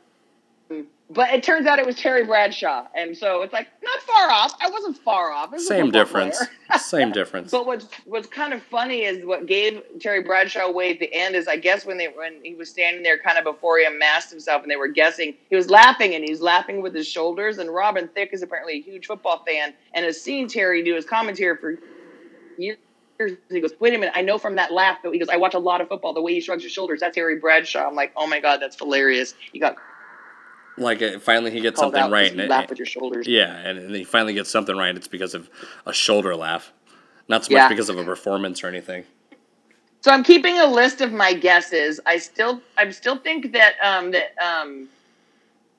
but 1.10 1.30
it 1.30 1.42
turns 1.42 1.66
out 1.66 1.78
it 1.78 1.86
was 1.86 1.96
Terry 1.96 2.24
Bradshaw, 2.24 2.86
and 2.94 3.16
so 3.16 3.42
it's 3.42 3.52
like 3.52 3.68
not 3.82 4.00
far 4.02 4.30
off. 4.30 4.54
I 4.60 4.70
wasn't 4.70 4.98
far 4.98 5.30
off. 5.30 5.52
Was 5.52 5.66
Same 5.66 5.90
difference. 5.90 6.38
Same 6.78 7.12
difference. 7.12 7.50
But 7.50 7.66
what's 7.66 7.86
what's 8.06 8.26
kind 8.26 8.52
of 8.54 8.62
funny 8.62 9.04
is 9.04 9.24
what 9.24 9.46
gave 9.46 9.82
Terry 10.00 10.22
Bradshaw 10.22 10.66
away 10.66 10.92
at 10.92 10.98
the 10.98 11.12
end 11.12 11.34
is 11.34 11.48
I 11.48 11.56
guess 11.56 11.84
when 11.84 11.98
they 11.98 12.06
when 12.08 12.42
he 12.42 12.54
was 12.54 12.70
standing 12.70 13.02
there 13.02 13.18
kind 13.18 13.36
of 13.38 13.44
before 13.44 13.78
he 13.78 13.84
amassed 13.84 14.30
himself 14.30 14.62
and 14.62 14.70
they 14.70 14.76
were 14.76 14.88
guessing 14.88 15.34
he 15.50 15.56
was 15.56 15.68
laughing 15.68 16.14
and 16.14 16.24
he's 16.24 16.40
laughing 16.40 16.82
with 16.82 16.94
his 16.94 17.06
shoulders 17.06 17.58
and 17.58 17.72
Robin 17.74 18.08
Thicke 18.08 18.30
is 18.32 18.42
apparently 18.42 18.78
a 18.78 18.82
huge 18.82 19.06
football 19.06 19.44
fan 19.46 19.74
and 19.94 20.04
has 20.04 20.20
seen 20.20 20.48
Terry 20.48 20.82
do 20.82 20.94
his 20.94 21.04
commentary 21.04 21.56
for 21.56 21.78
years. 22.58 22.78
He 23.50 23.61
goes, 23.61 23.72
wait 23.81 23.94
a 23.94 23.98
minute, 23.98 24.12
I 24.14 24.22
know 24.22 24.38
from 24.38 24.54
that 24.57 24.72
laugh 24.72 25.02
that 25.02 25.12
he 25.12 25.18
goes, 25.18 25.28
I 25.28 25.37
watch 25.37 25.54
a 25.54 25.59
lot 25.59 25.81
of 25.81 25.88
football. 25.88 26.14
The 26.14 26.22
way 26.22 26.35
he 26.35 26.40
shrugs 26.40 26.62
his 26.62 26.70
shoulders, 26.70 27.00
that's 27.00 27.16
Harry 27.16 27.37
Bradshaw. 27.38 27.88
I'm 27.88 27.96
like, 27.96 28.12
oh 28.16 28.28
my 28.28 28.38
god, 28.38 28.59
that's 28.61 28.78
hilarious. 28.78 29.35
You 29.52 29.61
got 29.61 29.74
Like 30.76 31.00
finally 31.20 31.50
he 31.50 31.61
gets 31.61 31.81
something 31.81 32.11
right. 32.11 32.31
And 32.33 32.48
laugh 32.48 32.64
it, 32.64 32.70
with 32.70 32.78
your 32.78 32.87
shoulders. 32.87 33.26
yeah, 33.26 33.57
and, 33.57 33.78
and 33.78 33.94
he 33.94 34.04
finally 34.04 34.35
gets 34.35 34.50
something 34.50 34.76
right. 34.76 34.94
It's 34.96 35.09
because 35.09 35.35
of 35.35 35.50
a 35.85 35.92
shoulder 35.92 36.37
laugh, 36.37 36.72
not 37.28 37.44
so 37.44 37.52
much 37.54 37.59
Yeah. 37.62 37.68
because 37.68 37.88
of 37.88 37.98
a 37.98 38.04
performance 38.04 38.62
or 38.62 38.68
anything. 38.68 39.04
So 40.00 40.12
I'm 40.12 40.22
keeping 40.22 40.57
a 40.61 40.66
list 40.66 41.00
of 41.00 41.12
my 41.12 41.33
guesses. 41.35 41.98
I 42.07 42.18
still, 42.18 42.62
I 42.76 42.88
still 42.90 43.16
think 43.16 43.52
that 43.52 43.74
um, 43.83 44.12
that 44.12 44.37
um, 44.40 44.88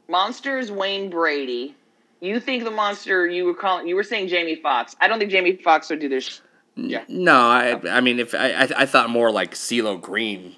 monster 0.09 0.59
is 0.59 0.73
Wayne 0.73 1.09
Brady. 1.09 1.73
You 2.19 2.41
think 2.41 2.65
the 2.65 2.71
monster 2.71 3.27
you 3.27 3.45
were 3.45 3.53
calling? 3.53 3.87
You 3.87 3.95
were 3.95 4.03
saying 4.03 4.27
Jamie 4.27 4.55
Foxx. 4.57 4.93
I 4.99 5.07
don't 5.07 5.19
think 5.19 5.31
Jamie 5.31 5.55
Foxx 5.55 5.89
would 5.89 5.99
do 5.99 6.09
this. 6.09 6.41
Yeah. 6.87 7.03
No, 7.07 7.35
I 7.35 7.79
I 7.89 8.01
mean 8.01 8.19
if 8.19 8.33
I 8.33 8.51
I, 8.51 8.67
I 8.77 8.85
thought 8.85 9.09
more 9.09 9.31
like 9.31 9.53
CeeLo 9.53 9.99
Green. 9.99 10.55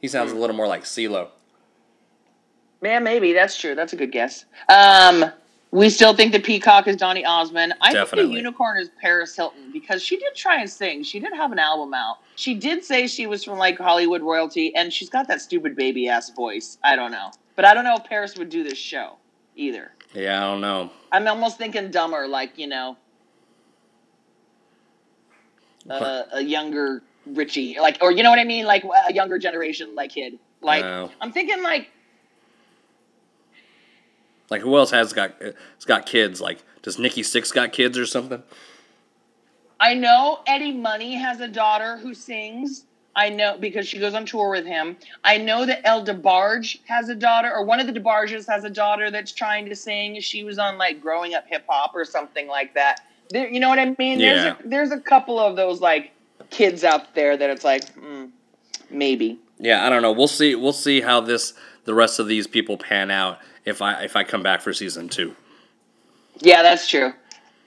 He 0.00 0.08
sounds 0.08 0.32
a 0.32 0.34
little 0.34 0.56
more 0.56 0.66
like 0.66 0.84
CeeLo. 0.84 1.28
Man, 2.80 3.04
maybe 3.04 3.32
that's 3.34 3.58
true. 3.58 3.74
That's 3.74 3.92
a 3.92 3.96
good 3.96 4.12
guess. 4.12 4.46
Um, 4.70 5.30
we 5.70 5.90
still 5.90 6.14
think 6.14 6.32
the 6.32 6.40
peacock 6.40 6.88
is 6.88 6.96
Donny 6.96 7.24
Osmond. 7.24 7.74
I 7.80 7.92
think 7.92 8.10
the 8.10 8.26
unicorn 8.26 8.78
is 8.78 8.90
Paris 9.00 9.36
Hilton 9.36 9.70
because 9.72 10.02
she 10.02 10.16
did 10.16 10.34
try 10.34 10.60
and 10.60 10.68
sing. 10.68 11.02
She 11.02 11.20
did 11.20 11.32
have 11.34 11.52
an 11.52 11.58
album 11.58 11.94
out. 11.94 12.18
She 12.36 12.54
did 12.54 12.84
say 12.84 13.06
she 13.06 13.26
was 13.26 13.44
from 13.44 13.58
like 13.58 13.78
Hollywood 13.78 14.22
royalty, 14.22 14.74
and 14.74 14.92
she's 14.92 15.10
got 15.10 15.28
that 15.28 15.40
stupid 15.40 15.76
baby 15.76 16.08
ass 16.08 16.30
voice. 16.30 16.78
I 16.82 16.96
don't 16.96 17.12
know, 17.12 17.30
but 17.54 17.64
I 17.64 17.74
don't 17.74 17.84
know 17.84 17.96
if 17.96 18.04
Paris 18.04 18.36
would 18.36 18.48
do 18.48 18.64
this 18.64 18.78
show 18.78 19.16
either. 19.54 19.92
Yeah, 20.14 20.38
I 20.38 20.50
don't 20.50 20.60
know. 20.60 20.90
I'm 21.12 21.28
almost 21.28 21.58
thinking 21.58 21.90
dumber, 21.90 22.26
like 22.26 22.58
you 22.58 22.66
know, 22.66 22.96
uh, 25.88 26.22
a 26.32 26.42
younger 26.42 27.02
Richie, 27.26 27.76
like, 27.80 27.98
or 28.00 28.12
you 28.12 28.22
know 28.22 28.30
what 28.30 28.38
I 28.38 28.44
mean, 28.44 28.66
like 28.66 28.84
a 28.84 29.12
younger 29.12 29.38
generation, 29.38 29.94
like 29.94 30.10
kid. 30.12 30.38
Like 30.60 30.82
No. 30.82 31.10
I'm 31.20 31.32
thinking, 31.32 31.62
like 31.62 31.90
Like 34.50 34.62
who 34.62 34.76
else 34.76 34.90
has 34.90 35.12
got 35.12 35.40
has 35.40 35.84
got 35.86 36.06
kids? 36.06 36.40
Like 36.40 36.62
does 36.82 36.98
Nikki 36.98 37.22
Sixx 37.22 37.54
got 37.54 37.72
kids 37.72 37.96
or 37.96 38.04
something? 38.04 38.42
I 39.78 39.94
know 39.94 40.40
Eddie 40.46 40.72
Money 40.72 41.14
has 41.14 41.40
a 41.40 41.48
daughter 41.48 41.96
who 41.96 42.12
sings. 42.12 42.84
I 43.16 43.28
know 43.28 43.56
because 43.58 43.88
she 43.88 43.98
goes 43.98 44.14
on 44.14 44.26
tour 44.26 44.50
with 44.50 44.66
him. 44.66 44.96
I 45.24 45.38
know 45.38 45.66
that 45.66 45.80
El 45.84 46.04
DeBarge 46.04 46.80
has 46.86 47.08
a 47.08 47.14
daughter, 47.14 47.50
or 47.52 47.64
one 47.64 47.80
of 47.80 47.86
the 47.86 47.92
DeBarges 47.92 48.48
has 48.48 48.64
a 48.64 48.70
daughter 48.70 49.10
that's 49.10 49.32
trying 49.32 49.68
to 49.68 49.74
sing. 49.74 50.20
She 50.20 50.44
was 50.44 50.58
on 50.58 50.78
like 50.78 51.00
Growing 51.00 51.34
Up 51.34 51.44
Hip 51.48 51.64
Hop 51.68 51.92
or 51.94 52.04
something 52.04 52.46
like 52.46 52.74
that. 52.74 53.00
There, 53.30 53.48
you 53.48 53.60
know 53.60 53.68
what 53.68 53.78
I 53.78 53.94
mean? 53.98 54.20
Yeah. 54.20 54.34
There's 54.34 54.44
a, 54.44 54.68
there's 54.68 54.90
a 54.92 55.00
couple 55.00 55.38
of 55.38 55.56
those 55.56 55.80
like 55.80 56.12
kids 56.50 56.84
out 56.84 57.14
there 57.14 57.36
that 57.36 57.50
it's 57.50 57.64
like 57.64 57.84
mm, 57.96 58.30
maybe. 58.90 59.38
Yeah, 59.58 59.86
I 59.86 59.90
don't 59.90 60.02
know. 60.02 60.12
We'll 60.12 60.28
see. 60.28 60.54
We'll 60.54 60.72
see 60.72 61.00
how 61.00 61.20
this 61.20 61.54
the 61.84 61.94
rest 61.94 62.18
of 62.18 62.26
these 62.26 62.46
people 62.46 62.76
pan 62.76 63.10
out 63.10 63.38
if 63.64 63.82
I 63.82 64.02
if 64.02 64.16
I 64.16 64.24
come 64.24 64.42
back 64.42 64.60
for 64.60 64.72
season 64.72 65.08
two. 65.08 65.34
Yeah, 66.40 66.62
that's 66.62 66.88
true. 66.88 67.12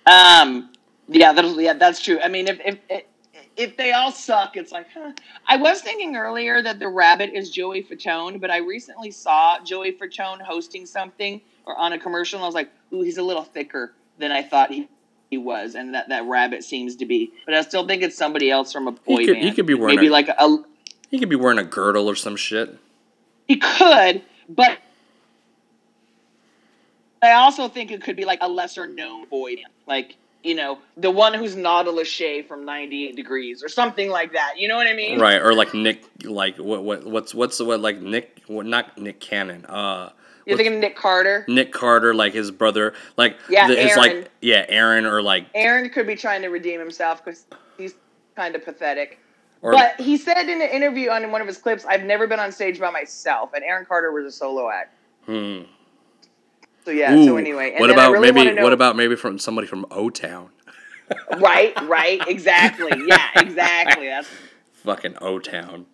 Um, 0.05 0.71
yeah, 1.07 1.33
that's, 1.33 1.57
yeah, 1.57 1.73
that's 1.73 2.01
true. 2.01 2.19
I 2.21 2.27
mean, 2.27 2.47
if 2.47 2.59
if 2.89 3.03
if 3.55 3.77
they 3.77 3.91
all 3.91 4.11
suck, 4.11 4.57
it's 4.57 4.71
like, 4.71 4.87
huh. 4.93 5.11
I 5.47 5.57
was 5.57 5.81
thinking 5.81 6.15
earlier 6.15 6.61
that 6.61 6.79
the 6.79 6.87
rabbit 6.87 7.31
is 7.33 7.51
Joey 7.51 7.83
Fatone, 7.83 8.41
but 8.41 8.49
I 8.49 8.57
recently 8.57 9.11
saw 9.11 9.63
Joey 9.63 9.91
Fatone 9.91 10.41
hosting 10.41 10.85
something 10.85 11.39
or 11.65 11.77
on 11.77 11.93
a 11.93 11.99
commercial, 11.99 12.37
and 12.37 12.43
I 12.43 12.47
was 12.47 12.55
like, 12.55 12.69
ooh, 12.91 13.01
he's 13.01 13.17
a 13.17 13.23
little 13.23 13.43
thicker 13.43 13.93
than 14.17 14.31
I 14.31 14.41
thought 14.41 14.71
he. 14.71 14.87
He 15.33 15.37
was, 15.39 15.73
and 15.73 15.95
that, 15.95 16.09
that 16.09 16.25
rabbit 16.25 16.63
seems 16.63 16.95
to 16.97 17.07
be, 17.07 17.31
but 17.47 17.55
I 17.55 17.61
still 17.61 17.87
think 17.87 18.03
it's 18.03 18.15
somebody 18.15 18.51
else 18.51 18.71
from 18.71 18.87
a 18.87 18.91
boy 18.91 19.25
could- 19.25 19.33
band. 19.33 19.45
he 19.45 19.51
could 19.51 19.65
be 19.65 19.73
wearing 19.73 19.95
maybe 19.95 20.05
a- 20.09 20.11
like 20.11 20.27
a, 20.27 20.57
He 21.09 21.17
could 21.17 21.27
be 21.27 21.35
wearing 21.35 21.57
a 21.57 21.63
girdle 21.63 22.07
or 22.07 22.13
some 22.13 22.35
shit. 22.35 22.77
he 23.47 23.57
could, 23.57 24.21
but 24.47 24.77
I 27.23 27.31
also 27.31 27.67
think 27.67 27.89
it 27.89 28.03
could 28.03 28.15
be 28.15 28.25
like 28.25 28.37
a 28.41 28.47
lesser 28.47 28.85
known 28.85 29.25
boy 29.25 29.55
band. 29.55 29.67
Like, 29.87 30.17
you 30.43 30.53
know, 30.53 30.77
the 30.97 31.09
one 31.09 31.33
who's 31.33 31.55
not 31.55 31.87
a 31.87 31.91
Lachey 31.91 32.47
from 32.47 32.63
98 32.63 33.15
Degrees 33.15 33.63
or 33.63 33.69
something 33.69 34.11
like 34.11 34.33
that. 34.33 34.59
You 34.59 34.67
know 34.67 34.75
what 34.75 34.85
I 34.85 34.93
mean? 34.93 35.19
Right, 35.19 35.41
or 35.41 35.55
like 35.55 35.73
Nick, 35.73 36.03
like 36.25 36.57
what 36.57 36.83
what 36.83 37.05
what's 37.05 37.33
what's 37.33 37.57
the 37.57 37.65
what 37.65 37.79
like 37.79 37.99
Nick, 38.01 38.43
what 38.45 38.67
not 38.67 38.95
Nick 38.99 39.19
Cannon, 39.19 39.65
uh, 39.65 40.11
You're 40.45 40.57
thinking 40.57 40.79
Nick 40.79 40.95
Carter? 40.95 41.45
Nick 41.47 41.71
Carter, 41.71 42.13
like 42.13 42.33
his 42.33 42.51
brother, 42.51 42.93
like 43.17 43.37
Yeah, 43.49 43.67
the, 43.67 43.81
it's 43.81 43.97
Aaron. 43.97 44.17
like 44.19 44.31
yeah, 44.41 44.65
Aaron 44.67 45.05
or 45.05 45.21
like 45.21 45.45
Aaron 45.55 45.89
could 45.89 46.07
be 46.07 46.15
trying 46.15 46.41
to 46.41 46.49
redeem 46.49 46.79
himself 46.79 47.23
because 47.23 47.45
he's 47.77 47.93
kind 48.35 48.55
of 48.55 48.63
pathetic. 48.65 49.19
or 49.61 49.71
but 49.71 49.99
he 49.99 50.17
said 50.17 50.49
in 50.49 50.61
an 50.61 50.69
interview 50.69 51.09
on 51.09 51.31
one 51.31 51.41
of 51.41 51.47
his 51.47 51.57
clips, 51.57 51.85
I've 51.85 52.03
never 52.03 52.27
been 52.27 52.39
on 52.39 52.51
stage 52.51 52.79
by 52.79 52.89
myself. 52.91 53.53
And 53.53 53.63
Aaron 53.63 53.85
Carter 53.85 54.11
was 54.11 54.25
a 54.25 54.31
solo 54.31 54.69
act. 54.69 54.95
hmm. 55.25 55.61
So, 56.85 56.91
yeah, 56.91 57.13
Ooh, 57.15 57.25
so 57.25 57.37
anyway. 57.37 57.71
And 57.71 57.79
what 57.79 57.89
about 57.89 58.11
really 58.11 58.31
maybe 58.33 58.55
know, 58.55 58.63
what 58.63 58.73
about 58.73 58.97
maybe 58.97 59.15
from 59.15 59.39
somebody 59.39 59.67
from 59.67 59.85
O 59.89 60.09
Town, 60.09 60.49
Right, 61.37 61.73
right, 61.87 62.21
exactly. 62.27 62.91
Yeah, 63.07 63.25
exactly. 63.37 64.07
That's 64.07 64.27
fucking 64.83 65.15
O 65.21 65.39
Town. 65.39 65.85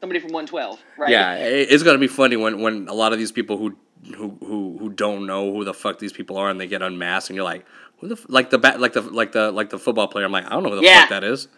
somebody 0.00 0.20
from 0.20 0.32
112, 0.32 0.78
right? 0.98 1.08
Yeah, 1.10 1.36
it's 1.36 1.82
gonna 1.82 1.96
be 1.96 2.08
funny 2.08 2.36
when 2.36 2.60
when 2.60 2.88
a 2.88 2.92
lot 2.92 3.14
of 3.14 3.18
these 3.18 3.32
people 3.32 3.56
who 3.56 3.74
who 4.16 4.36
who 4.40 4.76
who 4.78 4.90
don't 4.90 5.26
know 5.26 5.52
who 5.52 5.64
the 5.64 5.74
fuck 5.74 5.98
these 5.98 6.12
people 6.12 6.36
are 6.36 6.50
and 6.50 6.60
they 6.60 6.66
get 6.66 6.82
unmasked 6.82 7.30
and 7.30 7.36
you're 7.36 7.44
like 7.44 7.64
who 7.98 8.08
the 8.08 8.14
f-? 8.16 8.26
like 8.28 8.50
the 8.50 8.58
bat 8.58 8.80
like 8.80 8.92
the 8.92 9.00
like 9.02 9.32
the 9.32 9.50
like 9.52 9.70
the 9.70 9.78
football 9.78 10.08
player. 10.08 10.24
I'm 10.24 10.32
like 10.32 10.46
I 10.46 10.50
don't 10.50 10.62
know 10.62 10.70
who 10.70 10.76
the 10.76 10.82
Yeah. 10.82 11.00
fuck 11.02 11.10
that 11.10 11.24
is. 11.24 11.48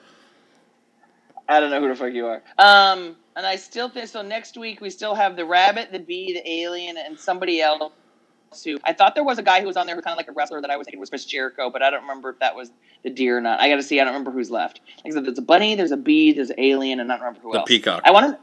I 1.48 1.60
don't 1.60 1.70
know 1.70 1.80
who 1.80 1.88
the 1.88 1.94
fuck 1.94 2.12
you 2.12 2.26
are. 2.26 2.42
Um, 2.58 3.16
and 3.36 3.46
I 3.46 3.56
still 3.56 3.88
think 3.88 4.08
so. 4.08 4.22
Next 4.22 4.56
week 4.56 4.80
we 4.80 4.90
still 4.90 5.14
have 5.14 5.36
the 5.36 5.44
rabbit, 5.44 5.92
the 5.92 5.98
bee, 6.00 6.32
the 6.32 6.48
alien, 6.50 6.96
and 6.98 7.18
somebody 7.18 7.60
else. 7.60 7.92
Who 8.64 8.78
I 8.84 8.92
thought 8.92 9.14
there 9.14 9.24
was 9.24 9.38
a 9.38 9.42
guy 9.42 9.60
who 9.60 9.66
was 9.66 9.76
on 9.76 9.86
there 9.86 9.96
who 9.96 10.02
kind 10.02 10.12
of 10.12 10.16
like 10.16 10.28
a 10.28 10.32
wrestler 10.32 10.60
that 10.60 10.70
I 10.70 10.76
was 10.76 10.86
thinking 10.86 11.00
was 11.00 11.10
Chris 11.10 11.24
Jericho, 11.24 11.68
but 11.68 11.82
I 11.82 11.90
don't 11.90 12.02
remember 12.02 12.30
if 12.30 12.38
that 12.38 12.54
was 12.56 12.70
the 13.02 13.10
deer 13.10 13.36
or 13.38 13.40
not. 13.40 13.60
I 13.60 13.68
got 13.68 13.76
to 13.76 13.82
see. 13.82 14.00
I 14.00 14.04
don't 14.04 14.12
remember 14.14 14.30
who's 14.30 14.50
left. 14.50 14.80
Like 15.04 15.12
I 15.12 15.14
said, 15.14 15.26
there's 15.26 15.38
a 15.38 15.42
bunny, 15.42 15.74
there's 15.74 15.90
a 15.90 15.96
bee, 15.96 16.32
there's 16.32 16.50
an 16.50 16.58
alien, 16.60 17.00
and 17.00 17.12
I 17.12 17.16
don't 17.16 17.24
remember 17.26 17.40
who 17.42 17.52
The 17.52 17.58
else. 17.60 17.68
peacock. 17.68 18.02
I 18.04 18.12
want 18.12 18.26
to. 18.32 18.38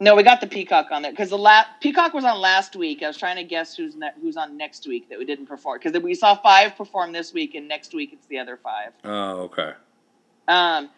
No, 0.00 0.16
we 0.16 0.22
got 0.22 0.40
the 0.40 0.46
peacock 0.46 0.88
on 0.90 1.02
there 1.02 1.12
because 1.12 1.30
the 1.30 1.38
la- 1.38 1.64
peacock 1.80 2.14
was 2.14 2.24
on 2.24 2.40
last 2.40 2.74
week. 2.74 3.02
I 3.02 3.06
was 3.06 3.16
trying 3.16 3.36
to 3.36 3.44
guess 3.44 3.76
who's 3.76 3.94
ne- 3.94 4.12
who's 4.20 4.36
on 4.36 4.56
next 4.56 4.86
week 4.86 5.08
that 5.08 5.18
we 5.18 5.24
didn't 5.24 5.46
perform 5.46 5.78
because 5.82 6.00
we 6.02 6.14
saw 6.14 6.34
five 6.34 6.76
perform 6.76 7.12
this 7.12 7.32
week, 7.32 7.54
and 7.54 7.68
next 7.68 7.94
week 7.94 8.12
it's 8.12 8.26
the 8.26 8.38
other 8.38 8.56
five. 8.56 8.92
Oh 9.04 9.42
okay. 9.42 9.72
Um, 10.48 10.90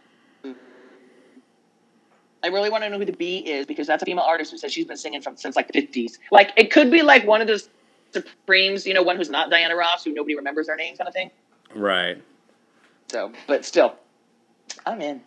I 2.43 2.49
really 2.49 2.71
want 2.71 2.85
to 2.85 2.91
know 2.91 2.99
who 2.99 3.05
the 3.05 3.13
B 3.13 3.39
is 3.39 3.67
because 3.67 3.87
that's 3.87 4.03
a 4.03 4.07
female 4.07 4.25
artist 4.25 4.51
who 4.51 4.59
says 4.59 4.73
she's 4.73 4.87
been 4.87 4.97
singing 4.97 5.21
from 5.21 5.37
since 5.37 5.57
like 5.57 5.69
the 5.69 5.81
fifties. 5.81 6.19
Like 6.31 6.53
it 6.57 6.71
could 6.71 6.91
be 6.91 7.03
like 7.03 7.27
one 7.27 7.41
of 7.41 7.47
those 7.47 7.69
Supremes, 8.13 8.87
you 8.87 8.95
know, 8.95 9.03
one 9.03 9.17
who's 9.17 9.31
not 9.31 9.51
Diana 9.51 9.77
Ross, 9.77 10.05
who 10.05 10.13
nobody 10.13 10.37
remembers 10.37 10.69
their 10.69 10.77
name, 10.77 10.97
kind 10.97 11.09
of 11.09 11.15
thing. 11.15 11.31
Right. 11.75 12.23
So, 13.09 13.33
but 13.47 13.65
still, 13.65 13.97
I'm 14.87 15.03
in. 15.03 15.21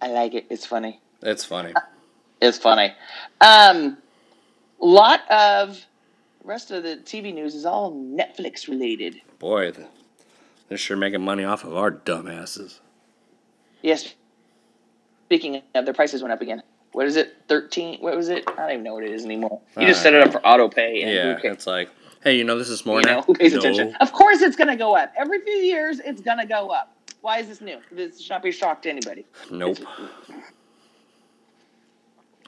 I 0.00 0.08
like 0.08 0.34
it. 0.34 0.46
It's 0.50 0.64
funny. 0.64 1.00
It's 1.22 1.44
funny. 1.44 1.74
It's 2.40 2.58
funny. 2.58 2.92
Um, 3.40 3.98
lot 4.78 5.20
of 5.30 5.84
rest 6.44 6.70
of 6.70 6.82
the 6.82 6.96
TV 6.96 7.32
news 7.34 7.54
is 7.54 7.66
all 7.66 7.92
Netflix 7.92 8.66
related. 8.68 9.20
Boy, 9.38 9.72
they're 10.68 10.78
sure 10.78 10.96
making 10.96 11.22
money 11.22 11.44
off 11.44 11.64
of 11.64 11.74
our 11.76 11.90
dumbasses. 11.90 12.80
Yes. 13.82 14.14
Speaking 15.26 15.62
of, 15.74 15.84
their 15.84 15.94
prices 15.94 16.22
went 16.22 16.32
up 16.32 16.40
again. 16.40 16.62
What 16.92 17.06
is 17.06 17.16
it? 17.16 17.36
Thirteen? 17.48 18.00
What 18.00 18.16
was 18.16 18.28
it? 18.28 18.44
I 18.48 18.52
don't 18.56 18.70
even 18.72 18.82
know 18.82 18.94
what 18.94 19.04
it 19.04 19.12
is 19.12 19.24
anymore. 19.24 19.60
You 19.78 19.86
just 19.86 20.00
Uh, 20.00 20.02
set 20.04 20.14
it 20.14 20.22
up 20.26 20.32
for 20.32 20.44
auto 20.44 20.68
pay. 20.68 21.02
And 21.02 21.12
Yeah, 21.44 21.52
it's 21.52 21.66
like, 21.66 21.88
hey, 22.24 22.36
you 22.36 22.42
know 22.42 22.58
this 22.58 22.68
is 22.68 22.84
more 22.84 22.98
You 23.00 23.06
know, 23.06 23.14
now. 23.16 23.22
who 23.22 23.34
pays 23.34 23.52
No. 23.52 23.60
attention? 23.60 23.94
Of 24.00 24.12
course, 24.12 24.40
it's 24.40 24.56
going 24.56 24.68
to 24.68 24.76
go 24.76 24.96
up. 24.96 25.12
Every 25.16 25.40
few 25.40 25.54
years, 25.54 26.00
it's 26.00 26.20
going 26.20 26.38
to 26.38 26.46
go 26.46 26.70
up. 26.70 26.96
Why 27.20 27.38
is 27.38 27.46
this 27.46 27.60
new? 27.60 27.78
This 27.92 28.20
should 28.20 28.30
not 28.30 28.42
be 28.42 28.48
a 28.48 28.52
shock 28.52 28.82
to 28.82 28.90
anybody. 28.90 29.24
Nope. 29.52 29.78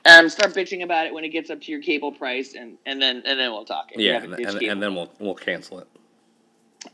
Um, 0.04 0.28
start 0.28 0.52
bitching 0.52 0.82
about 0.82 1.06
it 1.06 1.14
when 1.14 1.24
it 1.24 1.28
gets 1.28 1.48
up 1.50 1.60
to 1.62 1.70
your 1.70 1.80
cable 1.80 2.10
price, 2.10 2.54
and, 2.54 2.76
and 2.86 3.00
then 3.00 3.22
and 3.24 3.38
then 3.38 3.52
we'll 3.52 3.64
talk. 3.64 3.90
Yeah, 3.94 4.22
and, 4.22 4.34
and, 4.34 4.62
and 4.62 4.82
then 4.82 4.94
we'll 4.94 5.12
we'll 5.20 5.34
cancel 5.34 5.78
it. 5.78 5.88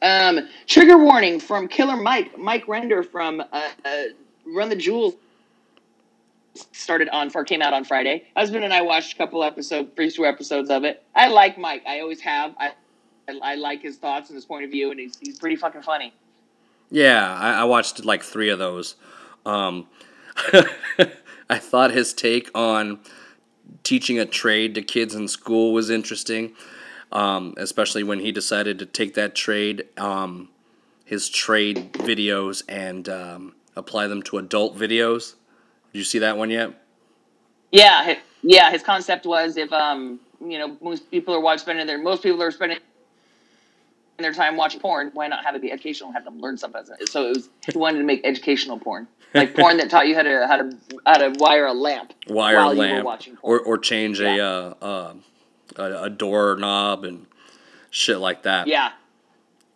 Um, 0.03 0.49
trigger 0.67 0.99
warning 0.99 1.41
from 1.41 1.69
Killer 1.69 1.97
Mike, 1.97 2.39
Mike 2.39 2.69
Render 2.69 3.03
from 3.03 3.41
uh, 3.41 3.45
uh, 3.53 4.03
Run 4.47 4.69
the 4.69 4.77
Jewels. 4.77 5.15
Started 6.73 7.09
on, 7.11 7.31
or 7.35 7.45
came 7.45 7.63
out 7.63 7.73
on 7.73 7.85
Friday. 7.85 8.25
Husband 8.37 8.65
and 8.65 8.75
I 8.75 8.83
watched 8.83 9.15
a 9.15 9.17
couple 9.17 9.45
episodes, 9.45 9.91
three 9.95 10.11
two 10.11 10.27
episodes 10.27 10.71
of 10.71 10.85
it. 10.85 11.05
I 11.15 11.29
like 11.29 11.57
Mike. 11.57 11.85
I 11.87 12.01
always 12.01 12.21
have. 12.21 12.55
I, 12.59 12.73
I, 13.29 13.39
I 13.43 13.55
like 13.55 13.81
his 13.81 13.97
thoughts 13.97 14.29
and 14.29 14.35
his 14.35 14.45
point 14.45 14.65
of 14.65 14.71
view, 14.71 14.91
and 14.91 14.99
he's, 14.99 15.17
he's 15.21 15.39
pretty 15.39 15.57
fucking 15.57 15.83
funny. 15.83 16.13
Yeah, 16.91 17.33
I, 17.33 17.61
I 17.61 17.65
watched 17.65 18.05
like 18.05 18.23
three 18.23 18.49
of 18.49 18.59
those. 18.59 18.97
Um, 19.47 19.87
I 21.51 21.59
thought 21.59 21.93
his 21.93 22.13
take 22.13 22.51
on 22.55 23.01
teaching 23.83 24.19
a 24.19 24.27
trade 24.27 24.75
to 24.75 24.83
kids 24.83 25.15
in 25.15 25.29
school 25.29 25.73
was 25.73 25.91
interesting, 25.91 26.53
um, 27.13 27.55
especially 27.57 28.03
when 28.03 28.21
he 28.21 28.33
decided 28.33 28.79
to 28.79 28.87
take 28.87 29.15
that 29.15 29.35
trade, 29.35 29.85
um, 29.97 30.49
his 31.05 31.29
trade 31.29 31.93
videos, 31.95 32.63
and 32.69 33.09
um, 33.09 33.55
apply 33.77 34.07
them 34.07 34.23
to 34.25 34.39
adult 34.39 34.77
videos. 34.77 35.35
Did 35.93 35.99
you 35.99 36.05
see 36.05 36.19
that 36.19 36.37
one 36.37 36.51
yet? 36.51 36.75
Yeah, 37.71 38.17
yeah. 38.43 38.71
His 38.71 38.83
concept 38.83 39.27
was 39.27 39.57
if 39.57 39.73
um 39.73 40.21
you 40.41 40.59
know 40.59 40.77
most 40.81 41.11
people 41.11 41.35
are 41.35 41.41
watching 41.41 41.87
their 41.87 41.99
most 41.99 42.23
people 42.23 42.43
are 42.43 42.51
spending 42.51 42.79
their 44.19 44.33
time 44.33 44.57
watching 44.57 44.81
porn, 44.81 45.11
why 45.15 45.29
not 45.29 45.45
have 45.45 45.55
it 45.55 45.63
be 45.63 45.71
educational 45.71 46.09
and 46.09 46.15
have 46.17 46.25
them 46.25 46.41
learn 46.41 46.57
something? 46.57 46.83
So 47.11 47.27
it 47.27 47.37
was 47.37 47.49
he 47.71 47.79
wanted 47.79 47.99
to 47.99 48.05
make 48.05 48.21
educational 48.25 48.79
porn, 48.79 49.07
like 49.35 49.55
porn 49.55 49.77
that 49.79 49.91
taught 49.91 50.09
you 50.09 50.15
how 50.15 50.23
to 50.23 50.47
how 50.47 50.57
to 50.57 50.77
how 51.07 51.19
to 51.19 51.35
wire 51.39 51.67
a 51.67 51.73
lamp 51.73 52.13
Wire 52.29 52.57
while 52.57 52.75
you 52.75 52.81
were 52.81 52.87
lamp, 52.87 53.05
watching 53.07 53.37
porn. 53.37 53.61
or 53.61 53.65
or 53.65 53.79
change 53.79 54.21
a, 54.21 54.41
uh, 54.41 54.75
uh, 54.83 55.15
a 55.77 56.03
a 56.05 56.11
door 56.11 56.57
knob 56.57 57.05
and 57.05 57.27
shit 57.91 58.19
like 58.19 58.43
that. 58.43 58.67
yeah, 58.67 58.91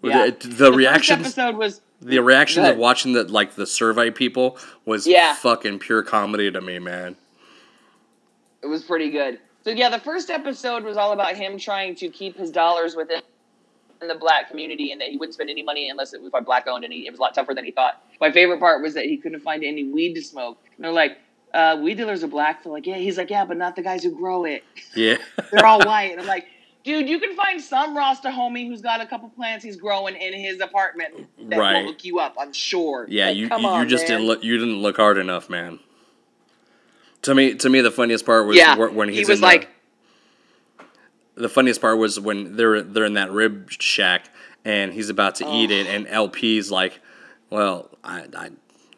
yeah. 0.02 0.30
The, 0.30 0.48
the 0.48 0.66
first 0.66 0.76
reactions, 0.76 1.20
episode 1.20 1.56
was 1.56 1.80
the 2.00 2.18
reactions 2.18 2.66
Go 2.66 2.72
of 2.72 2.78
watching 2.78 3.12
the 3.12 3.24
like 3.24 3.54
the 3.54 3.66
survey 3.66 4.10
people 4.10 4.58
was 4.84 5.06
Yeah. 5.06 5.34
fucking 5.34 5.78
pure 5.78 6.02
comedy 6.02 6.50
to 6.50 6.60
me, 6.60 6.80
man. 6.80 7.14
it 8.60 8.66
was 8.66 8.82
pretty 8.82 9.10
good. 9.10 9.38
So 9.64 9.70
yeah, 9.70 9.88
the 9.90 10.00
first 10.00 10.28
episode 10.30 10.82
was 10.82 10.96
all 10.96 11.12
about 11.12 11.36
him 11.36 11.56
trying 11.58 11.94
to 11.96 12.08
keep 12.08 12.36
his 12.36 12.50
dollars 12.50 12.96
within 12.96 13.20
in 14.02 14.08
the 14.08 14.14
black 14.14 14.48
community 14.50 14.92
and 14.92 15.00
that 15.00 15.08
he 15.08 15.16
wouldn't 15.16 15.34
spend 15.34 15.48
any 15.50 15.62
money 15.62 15.88
unless 15.88 16.12
it 16.12 16.20
was 16.20 16.30
by 16.30 16.40
black 16.40 16.66
owned 16.66 16.84
and 16.84 16.92
he, 16.92 17.06
it 17.06 17.10
was 17.10 17.18
a 17.18 17.22
lot 17.22 17.34
tougher 17.34 17.54
than 17.54 17.64
he 17.64 17.70
thought. 17.70 18.02
My 18.20 18.30
favorite 18.30 18.60
part 18.60 18.82
was 18.82 18.94
that 18.94 19.04
he 19.06 19.16
couldn't 19.16 19.40
find 19.40 19.64
any 19.64 19.84
weed 19.84 20.14
to 20.14 20.22
smoke. 20.22 20.58
And 20.76 20.84
they're 20.84 20.92
like, 20.92 21.18
uh, 21.54 21.78
weed 21.82 21.96
dealers 21.96 22.22
are 22.24 22.28
black. 22.28 22.62
They're 22.64 22.72
like, 22.72 22.86
yeah. 22.86 22.96
He's 22.96 23.16
like, 23.18 23.30
yeah, 23.30 23.44
but 23.44 23.56
not 23.56 23.76
the 23.76 23.82
guys 23.82 24.02
who 24.02 24.10
grow 24.10 24.44
it. 24.44 24.64
Yeah. 24.94 25.16
They're 25.50 25.64
all 25.66 25.80
white. 25.80 26.12
And 26.12 26.20
I'm 26.20 26.26
like, 26.36 26.46
dude, 26.84 27.08
you 27.08 27.18
can 27.20 27.34
find 27.36 27.60
some 27.60 27.96
Rasta 27.96 28.28
homie 28.28 28.66
who's 28.68 28.82
got 28.82 29.00
a 29.00 29.06
couple 29.06 29.28
plants 29.30 29.64
he's 29.64 29.76
growing 29.76 30.16
in 30.16 30.32
his 30.32 30.60
apartment 30.60 31.26
that 31.50 31.58
Right. 31.58 31.82
will 31.84 31.92
hook 31.92 32.04
you 32.04 32.18
up. 32.18 32.34
I'm 32.38 32.52
sure. 32.52 33.06
Yeah, 33.08 33.26
Like, 33.28 33.36
you 33.36 33.48
you, 33.48 33.78
you 33.80 33.86
just 33.86 34.08
man. 34.08 34.18
didn't 34.18 34.26
look 34.26 34.42
you 34.44 34.58
didn't 34.58 34.82
look 34.82 34.96
hard 34.96 35.18
enough, 35.18 35.48
man. 35.50 35.78
To 37.22 37.34
me, 37.34 37.54
to 37.54 37.70
me, 37.70 37.80
the 37.80 37.90
funniest 37.90 38.26
part 38.26 38.46
was 38.46 38.56
Yeah, 38.56 38.74
when 38.76 39.08
he's 39.08 39.26
he 39.28 39.30
was 39.32 39.38
in 39.38 39.42
like, 39.44 39.68
the 41.34 41.48
funniest 41.48 41.80
part 41.80 41.98
was 41.98 42.18
when 42.20 42.56
they're 42.56 42.82
they're 42.82 43.04
in 43.04 43.14
that 43.14 43.30
rib 43.30 43.70
shack 43.70 44.26
and 44.64 44.92
he's 44.92 45.08
about 45.08 45.36
to 45.36 45.44
eat 45.52 45.70
Oh. 45.70 45.74
it, 45.74 45.86
and 45.86 46.06
LP's 46.06 46.70
like, 46.70 47.00
"Well, 47.50 47.90
I 48.04 48.26
I, 48.36 48.50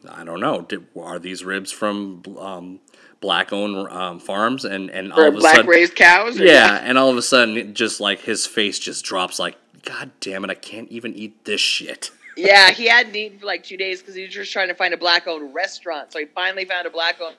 I 0.08 0.24
don't 0.24 0.40
know. 0.40 0.62
Did, 0.62 0.86
are 0.96 1.18
these 1.18 1.44
ribs 1.44 1.72
from 1.72 2.22
um, 2.38 2.80
black 3.20 3.52
owned 3.52 3.88
um, 3.90 4.20
farms?" 4.20 4.64
And 4.64 4.90
and 4.90 5.12
all 5.12 5.28
of 5.28 5.34
a 5.34 5.38
black 5.38 5.54
sudden, 5.56 5.70
raised 5.70 5.94
cows. 5.96 6.38
or- 6.40 6.44
yeah, 6.44 6.80
and 6.82 6.98
all 6.98 7.08
of 7.10 7.16
a 7.16 7.22
sudden, 7.22 7.72
just 7.74 8.00
like 8.00 8.20
his 8.20 8.46
face 8.46 8.78
just 8.78 9.04
drops. 9.04 9.38
Like, 9.38 9.56
God 9.84 10.10
damn 10.20 10.44
it! 10.44 10.50
I 10.50 10.54
can't 10.54 10.88
even 10.90 11.14
eat 11.14 11.44
this 11.46 11.60
shit. 11.60 12.10
Yeah, 12.36 12.70
he 12.72 12.86
hadn't 12.88 13.14
eaten 13.16 13.38
for 13.38 13.46
like 13.46 13.62
two 13.62 13.76
days 13.76 14.00
because 14.00 14.14
he 14.16 14.22
was 14.24 14.34
just 14.34 14.52
trying 14.52 14.68
to 14.68 14.74
find 14.74 14.92
a 14.92 14.98
black 14.98 15.26
owned 15.26 15.54
restaurant. 15.54 16.12
So 16.12 16.18
he 16.18 16.26
finally 16.26 16.64
found 16.66 16.86
a 16.86 16.90
black 16.90 17.20
owned 17.22 17.36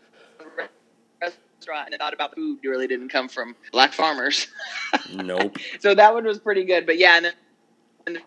restaurant 1.60 1.90
and 1.92 2.00
thought 2.00 2.14
about 2.14 2.36
food 2.36 2.60
really 2.64 2.88
didn't 2.88 3.10
come 3.10 3.28
from 3.28 3.56
black 3.72 3.94
farmers. 3.94 4.48
Nope. 5.14 5.58
so 5.80 5.94
that 5.94 6.14
one 6.14 6.24
was 6.26 6.40
pretty 6.40 6.64
good. 6.64 6.86
But 6.86 6.98
yeah, 6.98 7.18
and 7.18 7.26
then 7.26 7.34
and 8.08 8.18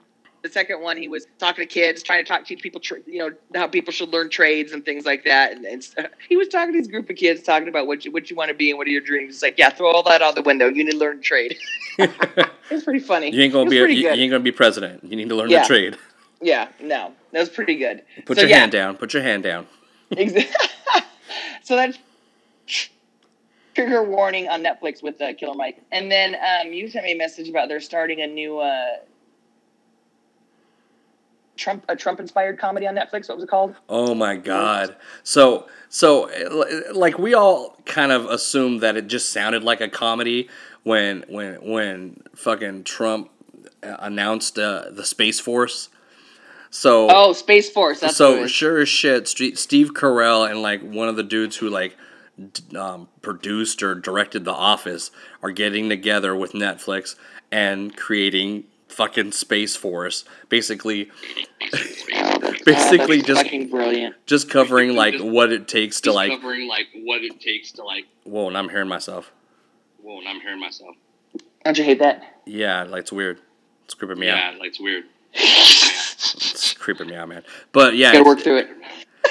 the 0.43 0.49
second 0.49 0.81
one, 0.81 0.97
he 0.97 1.09
was 1.09 1.27
talking 1.39 1.67
to 1.67 1.67
kids, 1.67 2.03
trying 2.03 2.25
to 2.25 2.29
talk 2.29 2.45
teach 2.45 2.63
people, 2.63 2.81
tra- 2.81 2.99
you 3.07 3.19
know, 3.19 3.31
how 3.55 3.67
people 3.67 3.93
should 3.93 4.11
learn 4.11 4.31
trades 4.31 4.73
and 4.73 4.85
things 4.85 5.05
like 5.05 5.25
that. 5.25 5.53
And, 5.53 5.65
and 5.65 5.83
so 5.83 6.07
he 6.29 6.37
was 6.37 6.49
talking 6.49 6.73
to 6.75 6.79
this 6.79 6.89
group 6.89 7.11
of 7.11 7.17
kids, 7.17 7.43
talking 7.43 7.69
about 7.69 7.87
what 7.87 8.05
you 8.05 8.13
what 8.13 8.31
you 8.31 8.37
want 8.37 8.49
to 8.51 8.55
be 8.55 8.71
and 8.71 8.79
what 8.79 8.87
are 8.87 8.91
your 8.91 9.01
dreams. 9.01 9.35
It's 9.35 9.43
like, 9.43 9.59
yeah, 9.59 9.71
throw 9.71 9.91
all 9.91 10.03
that 10.05 10.23
out 10.23 10.35
the 10.35 10.43
window. 10.43 10.69
You 10.69 10.85
need 10.85 10.93
to 10.93 10.99
learn 10.99 11.19
a 11.19 11.23
trade. 11.23 11.57
it 11.99 12.51
was 12.71 12.85
pretty 12.85 13.01
funny. 13.01 13.31
You 13.31 13.43
ain't 13.43 13.53
gonna 13.53 13.71
be 13.71 13.79
a, 13.79 13.87
you, 13.89 14.03
you 14.03 14.09
ain't 14.11 14.31
gonna 14.31 14.43
be 14.45 14.53
president. 14.53 15.05
You 15.05 15.17
need 15.17 15.29
to 15.31 15.35
learn 15.35 15.51
Yeah. 15.51 15.63
the 15.63 15.67
trade. 15.67 15.97
Yeah, 16.41 16.69
no, 16.81 17.13
that 17.33 17.41
was 17.41 17.49
pretty 17.49 17.77
good. 17.77 18.03
Put 18.25 18.37
So, 18.37 18.43
your 18.43 18.51
yeah. 18.51 18.59
hand 18.59 18.73
down. 18.73 18.97
Put 18.97 19.13
your 19.15 19.23
hand 19.23 19.43
down. 19.43 19.67
Exactly. 20.13 20.55
so 21.65 21.75
that's 21.77 21.99
trigger 23.79 24.03
warning 24.03 24.49
on 24.49 24.61
Netflix 24.61 25.05
with 25.05 25.21
uh, 25.21 25.33
Killer 25.35 25.55
Mike. 25.55 25.81
And 25.93 26.11
then 26.11 26.35
um, 26.35 26.73
you 26.73 26.89
sent 26.89 27.05
me 27.05 27.13
a 27.13 27.17
message 27.17 27.49
about 27.49 27.69
they're 27.69 27.79
starting 27.79 28.21
a 28.23 28.27
new 28.27 28.59
uh, 28.59 28.97
Trump 31.57 31.85
a 31.89 31.95
Trump 31.95 32.19
inspired 32.19 32.59
comedy 32.59 32.89
on 32.89 32.97
Netflix. 32.97 33.29
What 33.29 33.37
was 33.37 33.45
it 33.45 33.51
called? 33.51 33.77
Oh 33.89 34.17
my 34.17 34.35
god. 34.35 34.97
So 35.23 35.69
so 35.89 36.29
like 36.93 37.19
we 37.19 37.35
all 37.35 37.77
kind 37.85 38.11
of 38.11 38.25
assumed 38.27 38.81
that 38.81 38.97
it 38.97 39.07
just 39.07 39.33
sounded 39.33 39.63
like 39.63 39.81
a 39.81 39.89
comedy 39.89 40.49
when 40.83 41.25
when 41.29 41.55
when 41.63 42.23
fucking 42.35 42.83
Trump 42.83 43.31
uh, 43.85 43.97
announced 44.01 44.59
uh, 44.59 44.87
the 44.91 45.05
Space 45.05 45.39
Force. 45.39 45.89
So 46.71 47.09
Oh, 47.11 47.33
Space 47.33 47.71
Force. 47.71 48.01
That's 48.01 48.17
so 48.17 48.47
sure 48.49 48.79
as 48.79 48.89
shit, 48.89 49.29
St- 49.29 49.57
Steve 49.57 49.95
Carell 49.95 50.51
and 50.51 50.63
like 50.63 50.83
one 50.83 51.09
of 51.09 51.15
the 51.15 51.23
dudes 51.23 51.57
who 51.57 51.71
like 51.71 51.97
um, 52.77 53.09
produced 53.23 53.83
or 53.83 53.95
directed 53.95 54.45
The 54.45 54.53
Office 54.53 55.11
are 55.43 55.51
getting 55.51 55.89
together 55.89 56.35
with 56.37 56.53
Netflix 56.53 57.15
and 57.51 57.97
creating 57.97 58.65
fucking 58.89 59.33
Space 59.33 59.77
Force. 59.77 60.25
Basically, 60.49 61.11
basically 62.65 63.17
That's 63.19 63.27
just 63.29 63.43
fucking 63.43 63.69
brilliant. 63.69 64.15
just 64.27 64.51
covering 64.51 64.95
like 64.95 65.19
what 65.21 65.53
it 65.53 65.69
takes 65.69 66.01
to 66.03 66.13
like. 66.13 66.31
covering 66.31 66.69
like 66.69 66.87
what 66.95 67.23
it 67.23 67.41
takes 67.41 67.73
to 67.73 67.85
like. 67.85 68.07
Whoa, 68.25 68.49
and 68.49 68.57
I'm 68.57 68.69
hearing 68.69 68.89
myself. 68.89 69.33
Whoa, 70.03 70.19
and 70.19 70.29
I'm 70.29 70.41
hearing 70.41 70.61
myself. 70.61 70.97
Don't 71.65 71.77
you 71.77 71.85
hate 71.85 71.99
that? 71.99 72.23
Yeah, 72.47 72.85
like 72.85 73.03
it's 73.03 73.13
weird. 73.13 73.41
It's 73.85 73.95
creeping 73.95 74.19
me 74.19 74.27
Yeah, 74.27 74.51
out. 74.51 74.59
like 74.59 74.69
it's 74.69 74.81
weird. 74.81 75.05
It's 75.35 76.73
creeping 76.75 77.09
me 77.09 77.17
out, 77.17 77.29
man. 77.29 77.43
But 77.73 77.97
yeah, 77.97 78.13
Gotta 78.13 78.25
work 78.25 78.41
through 78.41 78.59
it. 78.59 78.69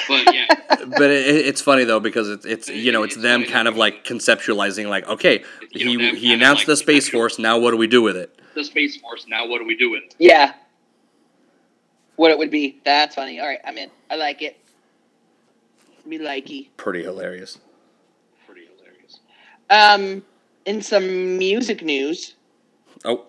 But 0.08 0.34
yeah, 0.34 0.46
but 0.70 1.12
it, 1.12 1.46
it's 1.46 1.62
funny 1.62 1.84
though 1.84 2.00
because 2.00 2.30
it's 2.30 2.46
it's 2.46 2.70
you 2.70 2.92
know 2.92 3.04
it's 3.04 3.16
them 3.16 3.44
kind 3.44 3.68
of 3.68 3.76
like 3.76 4.04
conceptualizing 4.04 4.88
like 4.88 5.08
okay 5.08 5.44
You 5.72 5.86
know, 5.86 5.92
he 5.92 5.98
them 5.98 6.16
he 6.16 6.34
announced 6.34 6.62
like, 6.62 6.68
the 6.68 6.78
space 6.78 7.10
force 7.10 7.38
now 7.38 7.60
what 7.60 7.72
do 7.72 7.78
we 7.78 7.88
do 7.88 8.02
with 8.02 8.16
it 8.16 8.38
the 8.58 8.64
space 8.64 8.98
force. 8.98 9.26
Now 9.28 9.48
what 9.48 9.60
do 9.60 9.66
we 9.66 9.76
do 9.76 9.92
with 9.92 10.04
it? 10.04 10.16
Yeah. 10.20 10.54
What 12.16 12.32
it 12.32 12.38
would 12.38 12.52
be. 12.52 12.82
That's 12.84 13.16
funny. 13.16 13.40
All 13.40 13.48
right, 13.48 13.60
I'm 13.64 13.78
in. 13.78 13.92
I 14.10 14.16
like 14.16 14.42
it. 14.42 14.58
Me 16.06 16.18
likey. 16.18 16.70
pretty 16.78 17.04
hilarious 17.04 17.60
Pretty 18.46 18.68
hilarious. 18.78 19.20
Um, 19.70 20.24
in 20.66 20.82
some 20.82 21.38
music 21.38 21.84
news. 21.84 22.36
oh 23.06 23.26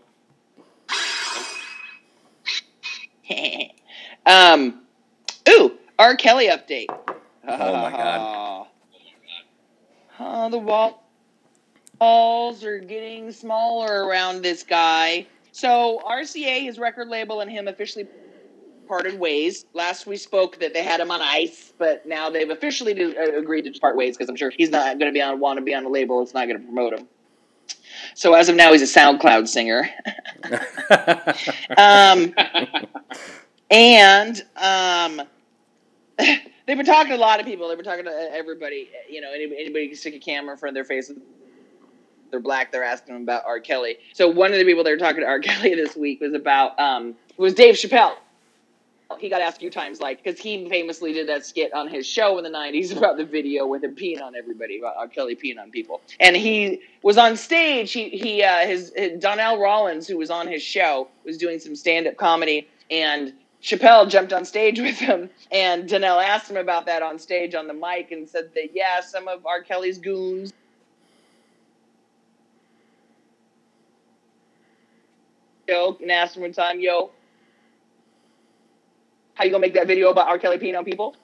um, 4.26 4.80
ooh, 5.48 5.77
R. 5.98 6.16
Kelly 6.16 6.48
update. 6.48 6.86
Oh 6.88 7.72
my 7.72 7.90
God. 7.90 8.66
Oh, 10.20 10.50
the 10.50 10.58
wall- 10.58 11.04
walls 12.00 12.64
are 12.64 12.80
getting 12.80 13.30
smaller 13.30 14.04
around 14.04 14.42
this 14.42 14.64
guy. 14.64 15.28
So 15.52 16.02
RCA, 16.04 16.62
his 16.64 16.76
record 16.76 17.06
label, 17.06 17.40
and 17.40 17.48
him 17.48 17.68
officially 17.68 18.08
parted 18.88 19.18
ways. 19.20 19.66
Last 19.74 20.08
we 20.08 20.16
spoke 20.16 20.58
that 20.58 20.74
they 20.74 20.82
had 20.82 20.98
him 20.98 21.12
on 21.12 21.20
ice, 21.22 21.72
but 21.78 22.04
now 22.04 22.30
they've 22.30 22.50
officially 22.50 22.94
do, 22.94 23.14
uh, 23.16 23.38
agreed 23.38 23.62
to 23.72 23.78
part 23.78 23.96
ways 23.96 24.16
because 24.16 24.28
I'm 24.28 24.34
sure 24.34 24.50
he's 24.50 24.70
not 24.70 24.98
going 24.98 25.08
to 25.08 25.12
be 25.12 25.22
on 25.22 25.38
want 25.38 25.58
to 25.58 25.64
be 25.64 25.72
on 25.72 25.84
the 25.84 25.90
label. 25.90 26.20
It's 26.20 26.34
not 26.34 26.48
going 26.48 26.58
to 26.58 26.64
promote 26.64 26.94
him. 26.94 27.06
So 28.14 28.34
as 28.34 28.48
of 28.48 28.56
now, 28.56 28.72
he's 28.72 28.82
a 28.82 28.98
SoundCloud 29.00 29.46
singer. 29.46 29.88
Um, 31.76 32.34
and 33.70 34.42
um, 34.56 35.22
they've 36.66 36.76
been 36.76 36.86
talking 36.86 37.10
to 37.10 37.16
a 37.16 37.18
lot 37.18 37.40
of 37.40 37.46
people. 37.46 37.68
They've 37.68 37.76
been 37.76 37.84
talking 37.84 38.04
to 38.04 38.30
everybody. 38.32 38.88
You 39.08 39.20
know, 39.20 39.32
anybody, 39.32 39.60
anybody 39.60 39.88
can 39.88 39.96
stick 39.96 40.14
a 40.14 40.18
camera 40.18 40.52
in 40.52 40.58
front 40.58 40.70
of 40.70 40.74
their 40.74 40.84
face. 40.84 41.10
They're 42.30 42.40
black. 42.40 42.72
They're 42.72 42.84
asking 42.84 43.14
them 43.14 43.22
about 43.22 43.44
R. 43.46 43.60
Kelly. 43.60 43.96
So 44.12 44.28
one 44.28 44.52
of 44.52 44.58
the 44.58 44.64
people 44.64 44.84
they 44.84 44.90
were 44.90 44.98
talking 44.98 45.20
to 45.20 45.26
R. 45.26 45.40
Kelly 45.40 45.74
this 45.74 45.96
week 45.96 46.20
was 46.20 46.34
about 46.34 46.78
um, 46.78 47.14
was 47.36 47.54
Dave 47.54 47.74
Chappelle. 47.74 48.16
He 49.18 49.30
got 49.30 49.40
asked 49.40 49.56
a 49.56 49.60
few 49.60 49.70
times, 49.70 50.02
like, 50.02 50.22
because 50.22 50.38
he 50.38 50.68
famously 50.68 51.14
did 51.14 51.30
that 51.30 51.46
skit 51.46 51.72
on 51.72 51.88
his 51.88 52.06
show 52.06 52.36
in 52.36 52.44
the 52.44 52.50
'90s 52.50 52.94
about 52.96 53.16
the 53.16 53.24
video 53.24 53.66
with 53.66 53.82
him 53.82 53.94
peeing 53.94 54.20
on 54.20 54.34
everybody, 54.34 54.78
about 54.78 54.96
R. 54.96 55.08
Kelly 55.08 55.36
peeing 55.36 55.58
on 55.58 55.70
people. 55.70 56.02
And 56.20 56.36
he 56.36 56.82
was 57.02 57.16
on 57.16 57.36
stage. 57.36 57.92
He 57.92 58.10
he 58.10 58.42
uh, 58.42 58.66
his, 58.66 58.92
his 58.96 59.20
Donnell 59.20 59.58
Rawlings, 59.58 60.08
who 60.08 60.18
was 60.18 60.30
on 60.30 60.48
his 60.48 60.62
show, 60.62 61.08
was 61.24 61.38
doing 61.38 61.58
some 61.58 61.76
stand-up 61.76 62.16
comedy, 62.16 62.68
and 62.90 63.32
Chappelle 63.62 64.08
jumped 64.08 64.32
on 64.32 64.44
stage 64.44 64.80
with 64.80 64.98
him, 64.98 65.30
and 65.50 65.88
Donnell 65.88 66.20
asked 66.20 66.50
him 66.50 66.56
about 66.56 66.86
that 66.86 67.02
on 67.02 67.18
stage 67.18 67.54
on 67.54 67.66
the 67.66 67.74
mic, 67.74 68.10
and 68.12 68.28
said 68.28 68.50
that 68.54 68.70
yeah, 68.74 69.00
some 69.00 69.28
of 69.28 69.44
R. 69.46 69.62
Kelly's 69.62 69.98
goons. 69.98 70.52
Joke 75.68 76.00
and 76.00 76.10
asked 76.10 76.36
him 76.36 76.42
one 76.42 76.52
time, 76.52 76.80
"Yo, 76.80 77.10
how 79.34 79.44
you 79.44 79.50
gonna 79.50 79.60
make 79.60 79.74
that 79.74 79.86
video 79.86 80.10
about 80.10 80.28
R. 80.28 80.38
Kelly 80.38 80.58
peeing 80.58 80.78
on 80.78 80.84
people?" 80.84 81.14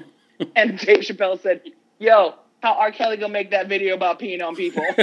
and 0.56 0.78
Dave 0.78 1.00
Chappelle 1.00 1.40
said, 1.40 1.62
"Yo, 1.98 2.34
how 2.62 2.74
R. 2.74 2.92
Kelly 2.92 3.16
gonna 3.16 3.32
make 3.32 3.50
that 3.50 3.68
video 3.68 3.94
about 3.94 4.20
peeing 4.20 4.42
on 4.42 4.54
people?" 4.54 4.84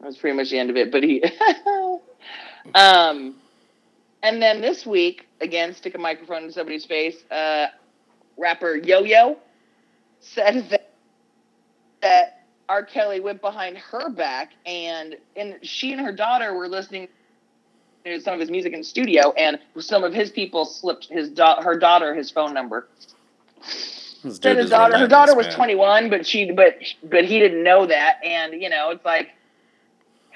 That 0.00 0.06
was 0.06 0.18
pretty 0.18 0.36
much 0.36 0.50
the 0.50 0.58
end 0.58 0.70
of 0.70 0.76
it. 0.76 0.92
But 0.92 1.02
he, 1.02 1.22
um, 2.74 3.36
and 4.22 4.42
then 4.42 4.60
this 4.60 4.86
week, 4.86 5.26
again, 5.40 5.74
stick 5.74 5.94
a 5.94 5.98
microphone 5.98 6.44
in 6.44 6.52
somebody's 6.52 6.84
face. 6.84 7.22
Uh, 7.30 7.66
rapper 8.36 8.76
Yo 8.76 9.00
Yo 9.00 9.38
said 10.20 10.68
that 10.70 10.90
that 12.00 12.44
R. 12.68 12.84
Kelly 12.84 13.20
went 13.20 13.40
behind 13.40 13.78
her 13.78 14.10
back, 14.10 14.52
and 14.66 15.16
and 15.36 15.58
she 15.62 15.92
and 15.92 16.00
her 16.00 16.12
daughter 16.12 16.54
were 16.54 16.68
listening 16.68 17.08
to 18.04 18.20
some 18.20 18.34
of 18.34 18.40
his 18.40 18.50
music 18.50 18.72
in 18.72 18.80
the 18.80 18.84
studio, 18.84 19.32
and 19.32 19.58
some 19.78 20.04
of 20.04 20.12
his 20.12 20.30
people 20.30 20.64
slipped 20.64 21.06
his 21.06 21.30
da- 21.30 21.62
her 21.62 21.78
daughter 21.78 22.14
his 22.14 22.30
phone 22.30 22.54
number. 22.54 22.88
Said 23.62 24.58
his 24.58 24.70
daughter, 24.70 24.98
her 24.98 25.06
daughter 25.06 25.34
was 25.34 25.46
man. 25.46 25.56
21, 25.56 26.10
but 26.10 26.26
she, 26.26 26.50
but 26.50 26.76
but 27.04 27.24
he 27.24 27.38
didn't 27.38 27.62
know 27.62 27.86
that, 27.86 28.16
and 28.24 28.60
you 28.60 28.68
know, 28.68 28.90
it's 28.90 29.04
like 29.04 29.30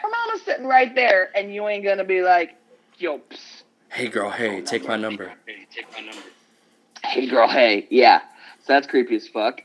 her 0.02 0.08
mama's 0.10 0.42
sitting 0.44 0.66
right 0.66 0.94
there, 0.94 1.30
and 1.36 1.54
you 1.54 1.66
ain't 1.68 1.84
gonna 1.84 2.04
be 2.04 2.22
like, 2.22 2.56
yo, 2.98 3.18
psst, 3.18 3.62
Hey 3.90 4.08
girl, 4.08 4.30
hey, 4.30 4.62
take 4.62 4.86
my 4.88 4.96
number. 4.96 5.32
Hey, 5.46 5.66
take 5.74 5.86
my 5.92 6.00
number. 6.00 6.22
hey 7.04 7.26
girl, 7.26 7.48
hey, 7.48 7.86
yeah. 7.90 8.20
So 8.64 8.72
that's 8.72 8.86
creepy 8.86 9.16
as 9.16 9.28
fuck. 9.28 9.62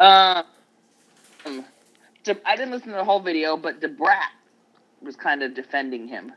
Um, 0.00 0.44
De- 2.24 2.48
I 2.48 2.56
didn't 2.56 2.70
listen 2.70 2.90
to 2.90 2.96
the 2.96 3.04
whole 3.04 3.20
video, 3.20 3.56
but 3.56 3.80
Da 3.80 3.88
Brat 3.88 4.30
was 5.02 5.16
kind 5.16 5.42
of 5.42 5.54
defending 5.54 6.08
him, 6.08 6.32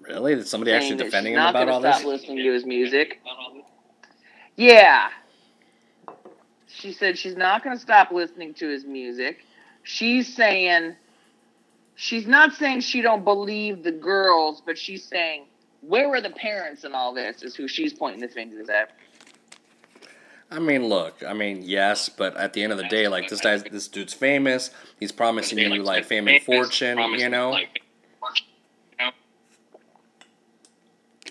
Really? 0.00 0.34
Did 0.34 0.46
somebody 0.46 0.72
actually 0.72 0.96
defending 0.96 1.34
him 1.34 1.40
about 1.40 1.52
gonna 1.54 1.72
all 1.72 1.80
stop 1.80 1.98
this? 1.98 2.06
listening 2.06 2.38
to 2.38 2.52
his 2.52 2.64
music. 2.64 3.20
Yeah. 4.56 5.08
She 6.68 6.92
said 6.92 7.16
she's 7.18 7.36
not 7.36 7.62
going 7.62 7.76
to 7.76 7.80
stop 7.82 8.10
listening 8.10 8.54
to 8.54 8.68
his 8.68 8.84
music. 8.84 9.38
She's 9.84 10.34
saying 10.34 10.96
she's 11.94 12.26
not 12.26 12.52
saying 12.54 12.80
she 12.80 13.02
don't 13.02 13.24
believe 13.24 13.82
the 13.82 13.92
girls, 13.92 14.62
but 14.64 14.76
she's 14.78 15.04
saying 15.04 15.44
where 15.82 16.08
were 16.08 16.20
the 16.20 16.30
parents 16.30 16.84
in 16.84 16.94
all 16.94 17.12
this 17.12 17.42
is 17.42 17.54
who 17.54 17.66
she's 17.68 17.92
pointing 17.92 18.20
the 18.20 18.28
fingers 18.28 18.68
at. 18.68 18.92
I 20.50 20.58
mean, 20.58 20.86
look, 20.86 21.22
I 21.26 21.32
mean, 21.32 21.62
yes, 21.62 22.08
but 22.10 22.36
at 22.36 22.52
the 22.52 22.62
end 22.62 22.72
of 22.72 22.78
the 22.78 22.86
day, 22.88 23.08
like 23.08 23.28
this 23.28 23.40
guy's 23.40 23.64
this 23.64 23.88
dude's 23.88 24.12
famous. 24.12 24.70
He's 25.00 25.10
promising 25.10 25.58
you 25.58 25.82
like 25.82 26.04
fame 26.04 26.28
and 26.28 26.42
fortune, 26.42 26.98
you 27.18 27.28
know. 27.28 27.58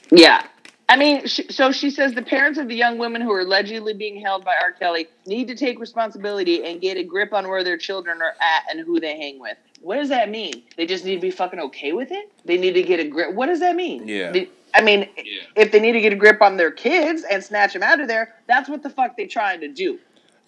Yeah. 0.09 0.45
I 0.91 0.97
mean, 0.97 1.25
sh 1.25 1.39
so 1.49 1.71
she 1.71 1.89
says 1.89 2.13
the 2.13 2.21
parents 2.21 2.59
of 2.59 2.67
the 2.67 2.75
young 2.75 2.97
women 2.97 3.21
who 3.21 3.31
are 3.31 3.39
allegedly 3.39 3.93
being 3.93 4.19
held 4.19 4.43
by 4.43 4.55
R. 4.61 4.73
Kelly 4.73 5.07
need 5.25 5.47
to 5.47 5.55
take 5.55 5.79
responsibility 5.79 6.65
and 6.65 6.81
get 6.81 6.97
a 6.97 7.03
grip 7.03 7.31
on 7.31 7.47
where 7.47 7.63
their 7.63 7.77
children 7.77 8.21
are 8.21 8.33
at 8.41 8.63
and 8.69 8.85
who 8.85 8.99
they 8.99 9.15
hang 9.17 9.39
with. 9.39 9.55
What 9.79 9.95
does 9.95 10.09
that 10.09 10.29
mean? 10.29 10.63
They 10.75 10.85
just 10.85 11.05
need 11.05 11.15
to 11.15 11.21
be 11.21 11.31
fucking 11.31 11.61
okay 11.61 11.93
with 11.93 12.11
it? 12.11 12.29
They 12.43 12.57
need 12.57 12.73
to 12.73 12.83
get 12.83 12.99
a 12.99 13.05
grip. 13.07 13.33
What 13.33 13.45
does 13.45 13.61
that 13.61 13.75
mean? 13.77 14.05
Yeah. 14.05 14.31
They- 14.31 14.49
I 14.73 14.81
mean, 14.81 15.07
Yeah. 15.17 15.41
if 15.55 15.71
they 15.71 15.79
need 15.79 15.93
to 15.93 16.01
get 16.01 16.11
a 16.11 16.15
grip 16.17 16.41
on 16.41 16.57
their 16.57 16.71
kids 16.71 17.23
and 17.23 17.41
snatch 17.41 17.71
them 17.73 17.83
out 17.83 18.01
of 18.01 18.09
there, 18.09 18.35
that's 18.47 18.67
what 18.69 18.83
the 18.83 18.89
fuck 18.89 19.15
they're 19.15 19.27
trying 19.27 19.61
to 19.61 19.69
do. 19.69 19.97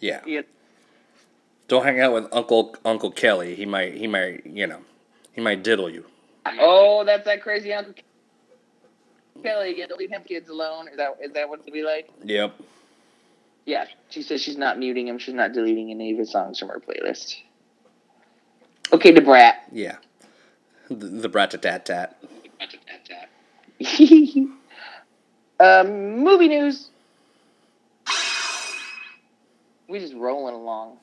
Yeah. 0.02 0.20
You- 0.26 0.44
Don't 1.70 1.86
hang 1.86 2.02
out 2.02 2.14
with 2.14 2.28
Uncle 2.34 2.76
Uncle 2.84 3.12
Kelly. 3.12 3.56
He 3.56 3.66
might 3.66 3.94
he 3.94 4.08
might 4.08 4.46
you 4.46 4.68
know 4.68 4.80
he 5.32 5.39
might 5.41 5.64
diddle 5.64 5.89
you. 5.89 6.06
Oh, 6.60 7.06
that's 7.06 7.24
that 7.26 7.41
crazy 7.41 7.72
Uncle 7.72 7.94
Kelly. 9.42 9.74
Get 9.74 9.90
to 9.90 9.96
leave 9.96 10.12
him 10.12 10.24
kids 10.24 10.50
alone. 10.50 10.88
Is 10.88 10.98
that 10.98 11.18
is 11.22 11.34
that 11.34 11.50
what 11.50 11.62
it 11.66 11.74
be 11.74 11.84
like? 11.84 12.10
Yep. 12.24 12.56
Yeah, 13.66 13.86
she 14.10 14.22
says 14.22 14.42
she's 14.42 14.58
not 14.58 14.78
muting 14.78 15.08
him. 15.08 15.18
She's 15.18 15.34
not 15.34 15.54
deleting 15.54 15.90
any 15.90 16.12
of 16.12 16.18
his 16.18 16.32
songs 16.32 16.60
from 16.60 16.68
her 16.70 16.82
playlist. 16.82 17.38
Okay, 18.92 19.12
Da 19.12 19.22
Brat. 19.22 19.64
Yeah. 19.72 19.98
The, 20.90 21.30
brat 21.30 21.52
ta 21.52 21.58
tat 21.58 21.86
tat. 21.86 22.18
the 22.22 22.50
brat 22.58 22.70
tat 22.86 23.30
tat. 25.60 25.86
um, 25.86 26.20
movie 26.20 26.50
news. 26.50 26.90
We 29.88 30.00
just 30.00 30.14
rolling 30.14 30.56
along. 30.56 30.98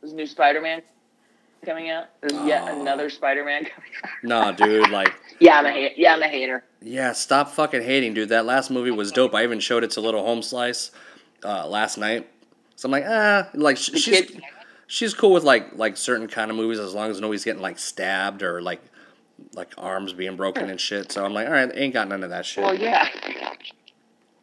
There's 0.00 0.12
a 0.12 0.16
new 0.16 0.26
Spider-Man 0.26 0.82
coming 1.64 1.90
out. 1.90 2.06
There's 2.20 2.32
yet 2.46 2.62
Oh. 2.66 2.80
another 2.80 3.10
Spider-Man 3.10 3.64
coming 3.64 3.90
out. 4.04 4.10
Nah, 4.22 4.52
dude. 4.52 4.90
Like, 4.90 5.12
Yeah, 5.40 5.58
I'm 5.58 5.66
a 5.66 5.72
ha- 5.72 5.94
yeah, 5.96 6.14
I'm 6.14 6.22
a 6.22 6.28
hater. 6.28 6.64
yeah. 6.82 7.12
Stop 7.12 7.50
fucking 7.50 7.82
hating, 7.82 8.14
dude. 8.14 8.28
That 8.28 8.44
last 8.46 8.70
movie 8.70 8.90
was 8.90 9.10
dope. 9.12 9.34
I 9.34 9.42
even 9.42 9.58
showed 9.60 9.84
it 9.84 9.90
to 9.92 10.00
little 10.00 10.22
home 10.24 10.42
slice 10.42 10.90
uh, 11.44 11.66
last 11.66 11.96
night. 11.98 12.28
So 12.76 12.86
I'm 12.86 12.92
like, 12.92 13.04
ah, 13.06 13.48
like 13.54 13.76
sh- 13.78 13.90
she's 13.94 14.04
kid- 14.04 14.42
she's 14.86 15.14
cool 15.14 15.32
with 15.32 15.44
like 15.44 15.76
like 15.76 15.96
certain 15.96 16.28
kind 16.28 16.50
of 16.50 16.56
movies 16.56 16.78
as 16.78 16.92
long 16.94 17.10
as 17.10 17.20
nobody's 17.20 17.44
getting 17.44 17.62
like 17.62 17.78
stabbed 17.78 18.42
or 18.42 18.60
like 18.62 18.80
like 19.54 19.72
arms 19.78 20.12
being 20.12 20.36
broken 20.36 20.68
and 20.68 20.78
shit. 20.80 21.10
So 21.12 21.24
I'm 21.24 21.32
like, 21.32 21.46
all 21.46 21.52
right, 21.54 21.70
ain't 21.74 21.94
got 21.94 22.08
none 22.08 22.22
of 22.22 22.30
that 22.30 22.44
shit. 22.44 22.62
Well, 22.64 22.74
yeah. 22.74 23.08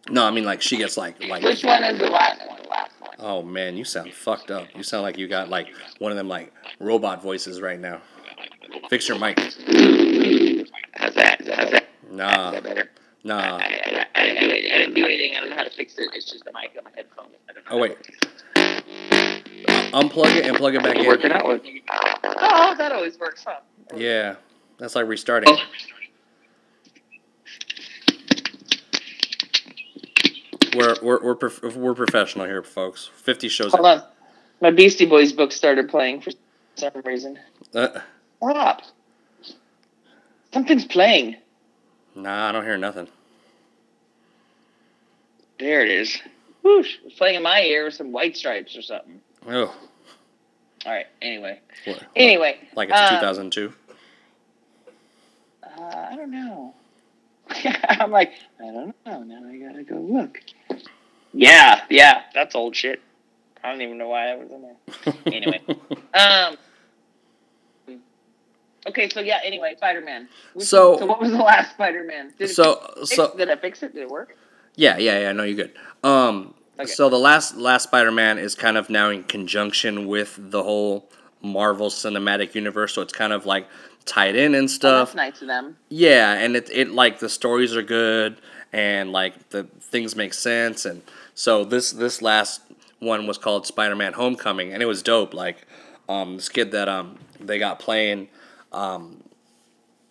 No, 0.10 0.26
I 0.26 0.32
mean 0.32 0.46
like 0.46 0.62
she 0.62 0.78
gets 0.78 0.98
like 0.98 1.22
like. 1.28 1.44
Which 1.44 1.64
one 1.64 1.84
is 1.84 2.00
the 2.00 2.08
last 2.10 2.40
one? 2.48 2.60
Last 2.70 2.92
one. 3.00 3.10
Oh 3.20 3.42
man, 3.44 3.76
you 3.78 3.84
sound 3.84 4.14
fucked 4.14 4.52
up. 4.52 4.68
You 4.76 4.84
sound 4.84 5.04
like 5.04 5.18
you 5.18 5.28
got 5.28 5.50
like 5.50 5.68
one 6.00 6.12
of 6.12 6.18
them 6.18 6.28
like 6.28 6.54
robot 6.80 7.22
voices 7.22 7.62
right 7.62 7.80
now. 7.80 8.02
Fix 8.90 9.08
your 9.08 9.18
mic. 9.20 9.38
How's 9.40 11.14
that? 11.16 11.42
How's 11.48 11.72
that? 11.72 11.88
Nah, 12.10 12.48
Is 12.50 12.54
that 12.54 12.64
better? 12.64 12.90
nah. 13.24 13.58
I, 13.58 13.64
I, 13.64 14.06
I, 14.16 14.22
I, 14.22 14.24
I 14.24 14.78
didn't 14.78 14.94
do 14.94 15.04
anything. 15.06 15.36
I 15.36 15.40
don't 15.42 15.50
know 15.50 15.56
how 15.56 15.64
to 15.64 15.70
fix 15.70 15.98
it. 15.98 16.10
It's 16.14 16.32
just 16.32 16.46
the 16.46 16.52
mic 16.54 16.72
on 16.78 16.84
my 16.86 16.92
headphone. 16.96 17.28
I 17.50 17.54
don't 17.54 17.66
know 17.66 17.72
Oh 17.72 17.78
wait. 17.78 17.98
Uh, 18.56 20.00
unplug 20.02 20.36
it 20.36 20.46
and 20.46 20.56
plug 20.56 20.76
it 20.76 20.84
back 20.84 20.98
in. 20.98 21.06
Working 21.06 21.32
out 21.32 21.48
with. 21.48 21.62
Oh, 22.24 22.76
that 22.78 22.92
always 22.92 23.18
works, 23.20 23.44
huh? 23.46 23.60
Yeah, 23.96 24.36
that's 24.78 24.96
like 24.96 25.08
restarting. 25.08 25.50
Oh. 25.54 25.58
We're 30.78 30.96
we're 31.02 31.24
we're, 31.24 31.36
prof- 31.36 31.76
we're 31.76 31.94
professional 31.96 32.46
here, 32.46 32.64
folks. 32.64 33.10
Fifty 33.16 33.48
shows. 33.50 33.72
Hold 33.74 33.86
on. 33.86 34.04
My 34.62 34.72
Beastie 34.72 35.06
Boys 35.06 35.34
book 35.34 35.52
started 35.52 35.90
playing 35.90 36.22
for 36.22 36.32
some 36.76 36.92
reason. 37.06 37.38
Uh, 37.74 38.00
Stop. 38.42 38.82
Something's 40.54 40.86
playing. 40.86 41.36
nah, 42.16 42.50
I 42.50 42.52
don't 42.52 42.64
hear 42.64 42.78
nothing. 42.78 43.08
There 45.60 45.82
it 45.84 45.90
is. 45.92 46.20
Whoosh. 46.64 46.98
It's 47.06 47.16
playing 47.16 47.36
in 47.36 47.44
my 47.44 47.62
ear 47.62 47.86
with 47.86 47.94
some 47.96 48.12
white 48.12 48.38
stripes 48.38 48.76
or 48.78 48.82
something. 48.82 49.22
Oh, 49.48 49.66
All 50.86 50.92
right. 50.92 51.08
Anyway. 51.22 51.60
what, 51.86 52.04
Anyway. 52.16 52.58
like 52.76 52.90
it's 52.90 52.98
uh, 52.98 53.10
2002. 53.20 53.74
Uh, 55.64 55.82
I 56.12 56.16
don't 56.16 56.32
know. 56.32 56.74
I'm 57.90 58.12
like, 58.12 58.34
I 58.60 58.66
don't 58.66 58.96
know. 59.06 59.24
Now 59.24 59.44
I 59.50 59.58
gotta 59.58 59.84
go 59.84 59.96
look. 59.96 60.42
Yeah, 61.34 61.82
yeah, 61.90 62.24
that's 62.34 62.56
old 62.56 62.76
shit. 62.76 63.02
I 63.64 63.72
don't 63.72 63.82
even 63.82 63.98
know 63.98 64.08
why 64.10 64.32
I 64.32 64.36
was 64.36 64.50
in 64.52 64.62
there. 64.62 65.14
Anyway. 65.34 65.62
Um. 66.14 66.58
Okay, 68.88 69.10
so 69.10 69.20
yeah. 69.20 69.40
Anyway, 69.44 69.74
Spider 69.78 70.02
Man. 70.02 70.30
So- 70.60 70.98
so 70.98 71.06
what 71.06 71.20
was 71.20 71.32
the 71.32 71.38
last 71.38 71.72
Spider 71.72 72.04
Man? 72.04 72.34
Did 72.38 72.50
it 72.50 72.54
so 72.54 72.76
fix, 73.00 73.16
so 73.16 73.34
did 73.36 73.50
I 73.50 73.56
fix 73.58 73.84
it? 73.84 73.94
Did 73.94 74.04
it 74.04 74.10
work? 74.10 74.38
Yeah, 74.76 74.98
yeah, 74.98 75.20
yeah. 75.20 75.32
No, 75.34 75.44
you're 75.44 75.56
good. 75.68 75.74
Um, 76.04 76.54
Okay. 76.80 76.86
so 76.92 77.10
the 77.10 77.18
last 77.18 77.58
last 77.58 77.84
Spider-Man 77.86 78.38
is 78.38 78.54
kind 78.54 78.78
of 78.78 78.88
now 78.88 79.10
in 79.10 79.24
conjunction 79.24 80.06
with 80.06 80.36
the 80.38 80.62
whole 80.62 81.10
Marvel 81.42 81.90
Cinematic 81.90 82.54
Universe, 82.54 82.94
so 82.94 83.02
it's 83.02 83.12
kind 83.14 83.34
of 83.34 83.48
like 83.48 83.68
tied 84.08 84.36
in 84.36 84.56
and 84.56 84.66
Oh, 84.66 84.68
stuff. 84.68 85.08
that's 85.10 85.16
nice 85.16 85.42
of 85.42 85.48
them. 85.48 85.78
Yeah, 85.90 86.34
and 86.34 86.56
it 86.56 86.70
it 86.74 86.90
like 86.92 87.20
the 87.20 87.30
stories 87.30 87.76
are 87.76 87.84
good 87.84 88.38
and 88.74 89.12
like 89.12 89.50
the 89.50 89.64
things 89.82 90.16
make 90.16 90.34
sense, 90.34 90.86
and 90.86 91.02
so 91.36 91.64
this 91.64 91.92
this 91.92 92.22
last 92.22 92.62
one 93.00 93.28
was 93.28 93.38
called 93.38 93.68
Spider-Man: 93.68 94.14
Homecoming, 94.14 94.74
and 94.74 94.82
it 94.82 94.88
was 94.88 95.04
dope. 95.04 95.34
Like, 95.34 95.68
um, 96.10 96.38
this 96.38 96.50
kid 96.50 96.72
that 96.72 96.88
um 96.90 97.18
they 97.40 97.60
got 97.60 97.80
playing, 97.80 98.30
um. 98.72 99.24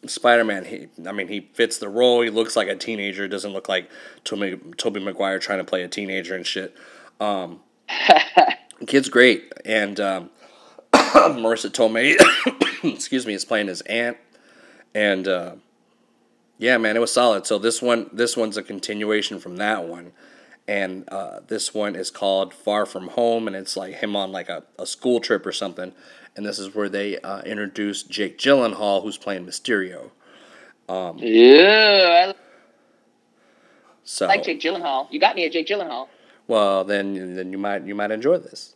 Spider-Man, 0.07 0.65
he, 0.67 0.87
I 1.05 1.11
mean, 1.11 1.27
he 1.27 1.41
fits 1.55 1.79
the 1.79 1.89
role. 1.89 2.21
He 2.23 2.31
looks 2.31 2.55
like 2.55 2.69
a 2.69 2.77
teenager. 2.77 3.27
Doesn't 3.27 3.53
look 3.53 3.69
like 3.69 3.91
Toby, 4.23 4.57
Tobey 4.77 5.01
Maguire 5.01 5.41
trying 5.41 5.59
to 5.59 5.65
play 5.65 5.83
a 5.83 5.89
teenager 5.89 6.37
and 6.37 6.47
shit. 6.47 6.77
Um, 7.19 7.59
kid's 8.87 9.09
great, 9.09 9.53
and 9.65 9.99
um, 9.99 10.31
Marisa 11.37 11.71
Tomei, 11.71 12.17
excuse 12.95 13.27
me, 13.27 13.35
is 13.35 13.45
playing 13.45 13.69
his 13.69 13.81
aunt, 13.83 14.17
and 14.95 15.27
uh, 15.27 15.55
Yeah, 16.59 16.77
man, 16.79 16.97
it 16.97 17.01
was 17.01 17.13
solid. 17.13 17.47
So 17.47 17.59
this 17.59 17.81
one, 17.81 18.11
this 18.13 18.37
one's 18.37 18.57
a 18.57 18.63
continuation 18.63 19.39
from 19.39 19.57
that 19.57 19.87
one, 19.89 20.13
and 20.69 21.09
uh, 21.09 21.41
this 21.47 21.73
one 21.75 21.97
is 21.97 22.11
called 22.11 22.53
Far 22.53 22.87
From 22.87 23.09
Home, 23.09 23.47
and 23.47 23.57
it's 23.57 23.77
like 23.77 23.95
him 23.97 24.15
on 24.15 24.31
like 24.31 24.49
a, 24.49 24.65
a 24.79 24.87
school 24.87 25.21
trip 25.21 25.47
or 25.47 25.53
something, 25.53 25.93
and 26.37 26.45
this 26.45 26.59
is 26.59 26.75
where 26.75 26.89
they 26.89 27.19
uh, 27.21 27.41
introduced 27.43 28.11
Jake 28.11 28.39
Gyllenhaal, 28.39 29.03
who's 29.03 29.17
playing 29.19 29.47
Mysterio. 29.47 30.11
Yeah, 31.19 32.33
So, 34.05 34.27
I 34.27 34.29
like 34.29 34.45
Jake 34.45 34.61
Gyllenhaal. 34.61 35.09
You 35.11 35.19
got 35.19 35.35
me 35.35 35.45
at 35.47 35.53
Jake 35.53 35.67
Gyllenhaal. 35.67 36.07
well, 36.47 36.85
then 36.85 37.35
then 37.35 37.51
you 37.53 37.59
might 37.59 37.85
you 37.85 37.95
might 37.95 38.11
enjoy 38.13 38.39
this. 38.39 38.76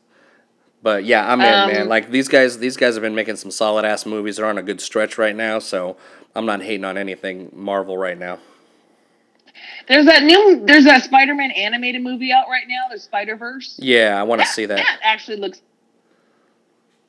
But 0.83 1.05
yeah, 1.05 1.31
I'm 1.31 1.41
in, 1.41 1.47
Um, 1.53 1.68
man. 1.70 1.89
Like 1.89 2.11
these 2.11 2.28
guys, 2.28 2.59
these 2.59 2.76
guys 2.76 2.95
have 2.95 3.03
been 3.03 3.14
making 3.14 3.37
some 3.37 3.51
solid 3.51 3.85
ass 3.85 4.07
movies. 4.07 4.37
They're 4.37 4.47
on 4.47 4.59
a 4.59 4.62
good 4.62 4.81
stretch 4.81 5.18
right 5.18 5.37
now, 5.37 5.59
so 5.59 5.97
I'm 6.35 6.47
not 6.47 6.62
hating 6.62 6.85
on 6.85 6.97
anything 6.97 7.51
Marvel 7.53 7.99
right 7.99 8.18
now. 8.18 8.39
There's 9.89 10.07
that 10.07 10.22
new. 10.22 10.62
There's 10.64 10.85
that 10.85 11.03
Spider-Man 11.03 11.51
animated 11.51 12.03
movie 12.03 12.33
out 12.33 12.49
right 12.49 12.64
now. 12.66 12.89
There's 12.89 13.03
Spider 13.03 13.37
Verse. 13.37 13.78
Yeah, 13.83 14.18
I 14.18 14.22
want 14.22 14.41
to 14.41 14.47
see 14.47 14.64
that. 14.66 14.76
That 14.76 14.99
actually 15.03 15.37
looks 15.39 15.61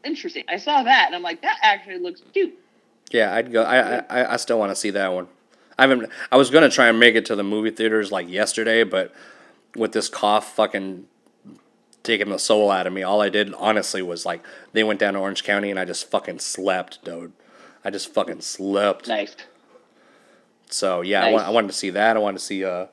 interesting. 0.03 0.43
I 0.49 0.57
saw 0.57 0.83
that 0.83 1.05
and 1.07 1.15
I'm 1.15 1.21
like, 1.21 1.41
that 1.43 1.57
actually 1.61 1.99
looks 1.99 2.21
cute. 2.33 2.57
Yeah, 3.11 3.33
I'd 3.33 3.51
go. 3.51 3.63
I 3.63 3.99
I, 3.99 4.33
I 4.33 4.37
still 4.37 4.59
want 4.59 4.71
to 4.71 4.75
see 4.75 4.89
that 4.91 5.13
one. 5.13 5.27
I 5.77 5.83
haven't. 5.87 6.11
I 6.31 6.37
was 6.37 6.49
gonna 6.49 6.69
try 6.69 6.87
and 6.87 6.99
make 6.99 7.15
it 7.15 7.25
to 7.27 7.35
the 7.35 7.43
movie 7.43 7.71
theaters 7.71 8.11
like 8.11 8.29
yesterday, 8.29 8.83
but 8.83 9.13
with 9.75 9.91
this 9.93 10.09
cough 10.09 10.53
fucking 10.55 11.05
taking 12.03 12.29
the 12.29 12.39
soul 12.39 12.71
out 12.71 12.87
of 12.87 12.93
me, 12.93 13.03
all 13.03 13.21
I 13.21 13.29
did 13.29 13.53
honestly 13.55 14.01
was 14.01 14.25
like 14.25 14.43
they 14.73 14.83
went 14.83 14.99
down 14.99 15.13
to 15.13 15.19
Orange 15.19 15.43
County 15.43 15.69
and 15.69 15.79
I 15.79 15.85
just 15.85 16.09
fucking 16.09 16.39
slept, 16.39 17.03
dude. 17.03 17.33
I 17.83 17.89
just 17.89 18.13
fucking 18.13 18.41
slept. 18.41 19.07
Nice. 19.07 19.35
So 20.69 21.01
yeah, 21.01 21.21
I, 21.21 21.23
Nice. 21.25 21.33
want, 21.33 21.45
I 21.47 21.49
wanted 21.49 21.67
to 21.67 21.73
see 21.73 21.89
that. 21.91 22.15
I 22.15 22.19
wanted 22.19 22.39
to 22.39 22.43
see 22.45 22.63
uh, 22.65 22.87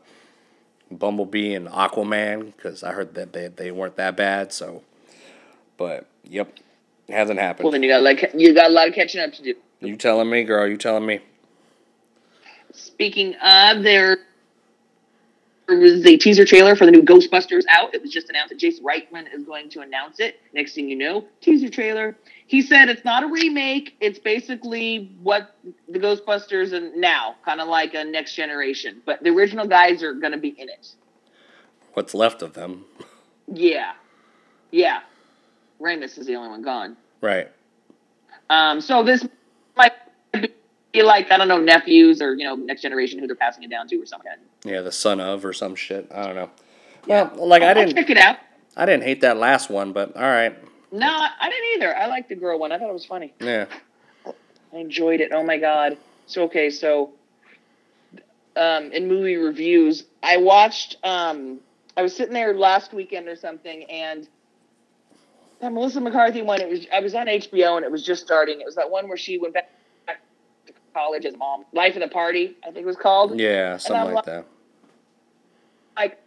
Bumblebee 0.91 1.55
and 1.55 1.69
Aquaman 1.69 2.55
because 2.57 2.83
I 2.83 2.93
heard 2.93 3.15
that 3.15 3.33
they 3.33 3.49
they 3.49 3.71
weren't 3.71 3.97
that 3.97 4.17
bad. 4.17 4.53
So, 4.53 4.83
but 5.77 6.07
yep, 6.25 6.53
it 7.07 7.13
hasn't 7.15 7.39
happened. 7.39 7.65
Well, 7.65 7.73
then 7.73 7.83
you 7.83 7.89
got 7.91 8.03
like 8.03 8.33
you 8.35 8.55
got 8.55 8.71
a 8.71 8.75
lot 8.75 8.89
of 8.89 8.95
catching 8.95 9.21
up 9.21 9.33
to 9.35 9.43
do. 9.43 9.55
you 9.81 9.97
telling 9.97 10.29
me, 10.31 10.45
girl? 10.45 10.67
You 10.67 10.77
telling 10.77 11.07
me? 11.07 11.21
Speaking 12.73 13.35
of, 13.37 13.83
there 13.83 14.19
was 15.69 16.07
a 16.07 16.17
teaser 16.17 16.45
trailer 16.45 16.75
for 16.75 16.87
the 16.87 16.91
new 16.91 17.03
Ghostbusters 17.03 17.65
out. 17.69 17.95
It 17.95 18.01
was 18.01 18.11
just 18.11 18.29
announced 18.31 18.51
that 18.51 18.59
Jason 18.59 18.85
Reitman 18.85 19.33
is 19.33 19.45
going 19.45 19.69
to 19.71 19.81
announce 19.81 20.19
it. 20.19 20.41
Next 20.55 20.75
thing 20.75 20.89
you 20.89 20.97
know, 20.97 21.27
teaser 21.41 21.69
trailer. 21.69 22.17
He 22.47 22.63
said 22.63 22.89
it's 22.89 23.05
not 23.05 23.23
a 23.23 23.27
remake. 23.27 23.97
It's 24.01 24.19
basically 24.19 25.13
what 25.23 25.55
the 25.89 25.99
Ghostbusters 25.99 26.73
and 26.73 26.97
now, 26.97 27.37
kind 27.45 27.61
of 27.61 27.69
like 27.69 27.95
a 27.95 28.05
next 28.05 28.35
generation. 28.35 29.03
But 29.05 29.23
the 29.23 29.31
original 29.31 29.67
guys 29.67 30.03
are 30.03 30.15
going 30.15 30.33
to 30.33 30.39
be 30.39 30.49
in 30.49 30.69
it. 30.69 30.89
What's 31.93 32.15
left 32.15 32.43
of 32.43 32.55
them? 32.55 32.85
Yeah, 33.47 33.93
yeah. 34.71 35.01
Ramis 35.81 36.19
is 36.19 36.27
the 36.27 36.37
only 36.37 36.51
one 36.51 36.63
gone. 36.63 36.97
Right. 37.21 37.49
Um, 38.51 38.81
so 38.81 39.03
this 39.03 39.27
be 40.93 41.03
like 41.03 41.31
I 41.31 41.37
don't 41.37 41.49
know 41.49 41.59
nephews 41.59 42.23
or 42.23 42.35
you 42.35 42.45
know 42.45 42.55
next 42.55 42.83
generation 42.83 43.19
who 43.19 43.27
they're 43.27 43.37
passing 43.37 43.63
it 43.65 43.71
down 43.71 43.89
to 43.89 43.97
or 43.97 44.07
something. 44.07 44.33
Yeah, 44.65 44.81
the 44.81 44.93
son 44.93 45.21
of 45.21 45.45
or 45.45 45.53
some 45.53 45.75
shit. 45.75 46.11
I 46.13 46.27
don't 46.27 46.35
know. 46.35 46.51
Well, 47.07 47.33
like 47.37 47.63
I 47.63 47.69
I'll 47.69 47.75
didn't, 47.75 47.95
check 47.95 48.11
it 48.11 48.19
out. 48.19 48.37
I 48.77 48.87
didn't 48.87 49.05
hate 49.05 49.21
that 49.23 49.37
last 49.37 49.71
one, 49.71 49.93
but 49.93 50.17
all 50.17 50.23
right. 50.23 50.57
No, 50.93 51.07
I 51.09 51.51
didn't 51.51 51.67
either. 51.77 51.97
I 51.97 52.07
liked 52.07 52.29
the 52.29 52.35
girl 52.37 52.59
one. 52.59 52.73
I 52.73 52.79
thought 52.79 52.89
it 52.89 52.95
was 52.95 53.05
funny. 53.05 53.35
Yeah. 53.41 53.67
I 54.27 54.77
enjoyed 54.79 55.21
it. 55.21 55.31
Oh 55.33 55.43
my 55.43 55.59
god. 55.59 55.99
So 56.27 56.45
okay, 56.45 56.71
so 56.71 57.13
um, 58.57 58.93
in 58.93 59.09
movie 59.09 59.37
reviews, 59.37 60.05
I 60.23 60.39
watched. 60.39 60.97
Um, 61.05 61.61
I 61.97 62.03
was 62.03 62.15
sitting 62.15 62.35
there 62.35 62.55
last 62.55 62.93
weekend 62.93 63.29
or 63.29 63.37
something, 63.37 63.85
and 63.85 64.29
that 65.61 65.73
Melissa 65.73 66.01
McCarthy 66.01 66.43
one. 66.43 66.61
It 66.61 66.69
was 66.69 66.87
I 66.93 67.01
was 67.01 67.15
on 67.15 67.27
HBO, 67.27 67.77
and 67.77 67.85
it 67.85 67.91
was 67.91 68.05
just 68.05 68.25
starting. 68.25 68.61
It 68.61 68.67
was 68.67 68.77
that 68.77 68.91
one 68.91 69.09
where 69.09 69.17
she 69.17 69.39
went 69.39 69.55
back 69.55 69.71
college 70.99 71.25
as 71.25 71.37
mom. 71.37 71.65
Life 71.73 71.95
of 71.95 72.01
the 72.01 72.09
Party, 72.09 72.57
I 72.63 72.67
think 72.67 72.79
it 72.79 72.87
was 72.87 72.97
called. 72.97 73.39
Yeah, 73.39 73.77
something 73.77 74.15
like 74.15 74.15
like- 74.15 74.25
that. 74.25 74.47
like 75.97 76.19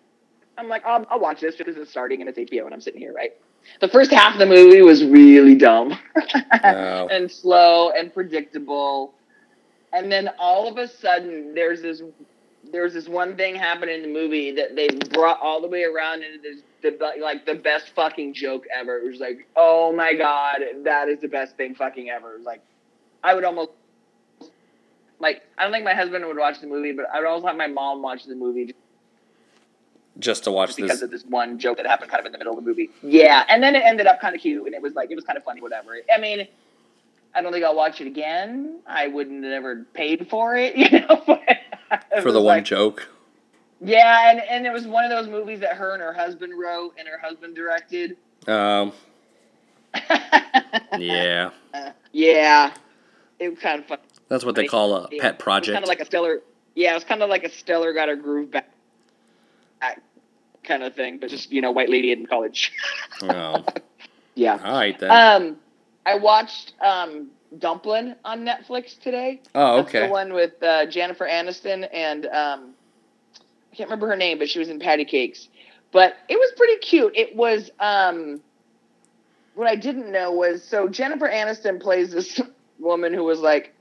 I'm 0.57 0.67
like, 0.67 0.86
I'll, 0.86 1.05
I'll 1.09 1.19
watch 1.19 1.41
this 1.41 1.55
because 1.55 1.76
it's 1.78 1.89
starting 1.89 2.22
and 2.22 2.30
it's 2.30 2.38
HBO 2.38 2.65
and 2.65 2.74
I'm 2.74 2.82
sitting 2.82 2.99
here, 2.99 3.13
right? 3.13 3.32
The 3.80 3.88
first 3.88 4.11
half 4.11 4.34
of 4.34 4.39
the 4.39 4.45
movie 4.45 4.82
was 4.82 5.03
really 5.03 5.55
dumb 5.55 5.97
and 6.63 7.32
slow 7.32 7.91
and 7.91 8.11
predictable, 8.13 9.13
and 9.93 10.11
then 10.11 10.32
all 10.39 10.67
of 10.67 10.78
a 10.78 10.88
sudden 10.88 11.53
there's 11.53 11.82
this 11.82 12.01
there's 12.72 12.93
this 12.93 13.07
one 13.07 13.36
thing 13.36 13.55
happening 13.55 13.95
in 13.95 14.01
the 14.01 14.07
movie 14.07 14.51
that 14.51 14.76
they 14.76 14.88
brought 15.09 15.39
all 15.41 15.61
the 15.61 15.67
way 15.67 15.84
around 15.84 16.24
into 16.24 16.39
this 16.41 16.61
the 16.82 16.97
like 17.22 17.45
the 17.45 17.53
best 17.53 17.89
fucking 17.95 18.34
joke 18.34 18.65
ever. 18.76 18.97
It 18.97 19.07
was 19.07 19.19
like, 19.19 19.47
oh 19.55 19.93
my 19.93 20.15
god, 20.15 20.61
that 20.84 21.07
is 21.07 21.19
the 21.22 21.28
best 21.28 21.55
thing 21.55 21.76
fucking 21.76 22.09
ever. 22.09 22.34
It 22.34 22.38
was 22.38 22.45
like, 22.45 22.61
I 23.24 23.36
would 23.36 23.43
almost 23.43 23.72
like 25.22 25.41
I 25.57 25.63
don't 25.63 25.72
think 25.72 25.86
my 25.86 25.93
husband 25.93 26.26
would 26.26 26.38
watch 26.38 26.59
the 26.59 26.67
movie, 26.67 26.91
but 26.91 27.05
I 27.13 27.19
would 27.19 27.28
also 27.28 27.47
have 27.47 27.55
my 27.55 27.67
mom 27.67 28.01
watch 28.01 28.26
the 28.26 28.36
movie 28.36 28.74
Just 30.19 30.43
to 30.45 30.51
watch 30.51 30.76
because 30.76 30.89
this. 30.99 31.01
of 31.03 31.11
this 31.11 31.24
one 31.26 31.57
joke 31.59 31.78
that 31.78 31.86
happened 31.86 32.11
kind 32.11 32.19
of 32.19 32.26
in 32.26 32.32
the 32.34 32.38
middle 32.38 32.57
of 32.57 32.63
the 32.63 32.67
movie. 32.69 32.89
Yeah, 33.01 33.45
and 33.47 33.63
then 33.63 33.76
it 33.76 33.84
ended 33.86 34.07
up 34.07 34.19
kind 34.19 34.36
of 34.36 34.41
cute, 34.41 34.65
and 34.65 34.76
it 34.76 34.82
was 34.82 34.93
like 34.95 35.11
it 35.11 35.15
was 35.15 35.24
kind 35.24 35.38
of 35.38 35.43
funny, 35.43 35.61
whatever. 35.61 35.95
I 36.13 36.19
mean, 36.19 36.47
I 37.34 37.41
don't 37.41 37.53
think 37.53 37.63
I'll 37.63 37.76
watch 37.76 38.01
it 38.01 38.07
again. 38.07 38.80
I 38.86 39.07
wouldn't 39.07 39.43
have 39.43 39.53
ever 39.53 39.86
paid 39.93 40.28
for 40.30 40.55
it, 40.57 40.76
you 40.82 40.89
know. 40.99 41.39
For 42.22 42.32
the 42.32 42.39
one 42.41 42.57
like- 42.57 42.65
joke. 42.65 43.07
Yeah, 43.84 44.30
and 44.30 44.39
and 44.41 44.67
it 44.67 44.72
was 44.74 44.86
one 44.86 45.03
of 45.05 45.09
those 45.09 45.28
movies 45.28 45.59
that 45.61 45.74
her 45.76 45.93
and 45.93 46.01
her 46.03 46.13
husband 46.13 46.53
wrote 46.59 46.93
and 46.99 47.07
her 47.07 47.17
husband 47.17 47.55
directed. 47.55 48.15
Um, 48.47 48.91
yeah. 50.99 51.49
yeah, 52.11 52.74
it 53.39 53.49
was 53.49 53.59
kind 53.59 53.80
of 53.82 53.88
fun. 53.88 53.97
That's 54.32 54.46
what 54.46 54.56
they 54.56 54.66
call 54.66 54.96
a 54.96 55.10
Yeah, 55.12 55.22
pet 55.24 55.40
project. 55.40 55.74
kind 55.76 55.84
of 55.84 55.90
like 55.90 56.00
a 56.00 56.06
stellar. 56.06 56.40
Yeah, 56.74 56.96
it's 56.96 57.04
kind 57.04 57.22
of 57.22 57.30
like 57.30 57.44
a 57.44 57.50
stellar 57.50 57.92
got 57.92 58.08
her 58.08 58.16
groove 58.16 58.50
back, 58.52 58.70
back 59.82 60.02
kind 60.64 60.84
of 60.84 60.96
thing, 60.96 61.18
but 61.18 61.30
just 61.30 61.52
you 61.52 61.62
know, 61.62 61.72
white 61.72 61.90
lady 61.90 62.14
in 62.14 62.26
college. 62.26 62.72
oh, 63.24 63.66
yeah. 64.36 64.58
all 64.64 64.72
right 64.74 64.98
then. 64.98 65.12
Um, 65.12 65.58
I 66.06 66.16
watched 66.16 66.74
um 66.82 67.28
Dumplin' 67.60 68.16
on 68.24 68.46
Netflix 68.46 68.98
today. 68.98 69.42
oh, 69.54 69.78
That's 69.78 69.90
okay. 69.90 70.08
the 70.08 70.12
one 70.14 70.34
with 70.34 70.54
uh, 70.64 70.86
Jennifer 70.86 71.26
Aniston 71.26 71.86
and 71.94 72.26
um, 72.28 72.74
I 73.74 73.76
can't 73.76 73.90
remember 73.90 74.08
her 74.08 74.16
name, 74.16 74.40
but 74.40 74.50
she 74.50 74.60
was 74.60 74.70
in 74.70 74.80
Patti 74.80 75.04
Cake$. 75.04 75.50
But 75.92 76.16
it 76.30 76.36
was 76.36 76.54
pretty 76.56 76.78
cute. 76.78 77.12
It 77.18 77.36
was 77.36 77.70
um, 77.82 78.40
what 79.56 79.68
I 79.68 79.76
didn't 79.76 80.10
know 80.10 80.32
was 80.32 80.64
so 80.64 80.88
Jennifer 80.88 81.28
Aniston 81.28 81.82
plays 81.82 82.12
this 82.12 82.40
woman 82.80 83.14
who 83.14 83.26
was 83.26 83.42
like 83.42 83.74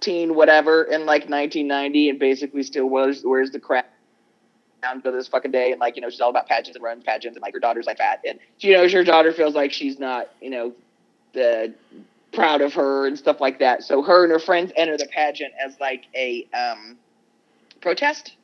this 0.00 0.04
teen 0.06 0.34
whatever 0.34 0.84
in 0.84 1.00
like 1.06 1.28
1990 1.28 2.10
and 2.10 2.18
basically 2.18 2.62
still 2.62 2.86
wears 2.86 3.22
wears 3.24 3.50
the 3.50 3.60
crap 3.60 3.92
down 4.82 5.02
to 5.02 5.10
this 5.10 5.28
fucking 5.28 5.50
day 5.50 5.72
and 5.72 5.80
like 5.80 5.96
you 5.96 6.02
know 6.02 6.08
she's 6.08 6.20
all 6.20 6.30
about 6.30 6.46
pageants 6.48 6.74
and 6.76 6.82
runs 6.82 7.04
pageants 7.04 7.36
and 7.36 7.42
like 7.42 7.52
her 7.52 7.60
daughter's 7.60 7.86
like 7.86 7.98
fat 7.98 8.20
and 8.26 8.38
you 8.60 8.72
know 8.72 8.88
her 8.88 9.04
daughter 9.04 9.32
feels 9.32 9.54
like 9.54 9.72
she's 9.72 9.98
not 9.98 10.30
you 10.40 10.50
know 10.50 10.72
the 11.32 11.72
proud 12.32 12.60
of 12.60 12.72
her 12.74 13.06
and 13.06 13.18
stuff 13.18 13.40
like 13.40 13.58
that. 13.58 13.82
So 13.82 14.02
her 14.02 14.24
and 14.24 14.32
her 14.32 14.38
friends 14.38 14.72
enter 14.76 14.96
the 14.96 15.06
pageant 15.06 15.52
as 15.64 15.78
like 15.80 16.04
a 16.14 16.46
um, 16.54 16.96
protest. 17.80 18.36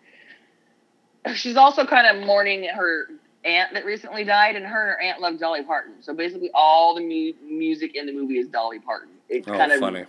She's 1.35 1.57
also 1.57 1.85
kind 1.85 2.07
of 2.07 2.27
mourning 2.27 2.65
her 2.65 3.07
aunt 3.45 3.75
that 3.75 3.85
recently 3.85 4.25
died, 4.25 4.57
and 4.57 4.65
her 4.65 4.83
and 4.83 4.91
her 4.91 5.01
aunt 5.03 5.21
love 5.21 5.39
Dolly 5.39 5.63
Parton. 5.63 5.95
So 6.01 6.15
basically, 6.15 6.51
all 6.55 6.95
the 6.95 7.01
mu- 7.01 7.33
music 7.49 7.95
in 7.95 8.07
the 8.07 8.13
movie 8.13 8.39
is 8.39 8.49
Dolly 8.49 8.79
Parton. 8.79 9.11
It's 9.29 9.49
Oh, 9.49 9.53
kind 9.53 9.73
of 9.73 9.81
funny. 9.81 10.05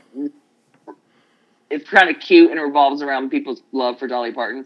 It's 1.70 1.90
kind 1.90 2.10
of 2.10 2.22
cute 2.22 2.52
and 2.52 2.62
revolves 2.62 3.02
around 3.02 3.30
people's 3.30 3.62
love 3.72 4.00
for 4.00 4.08
Dolly 4.08 4.32
Parton. 4.32 4.66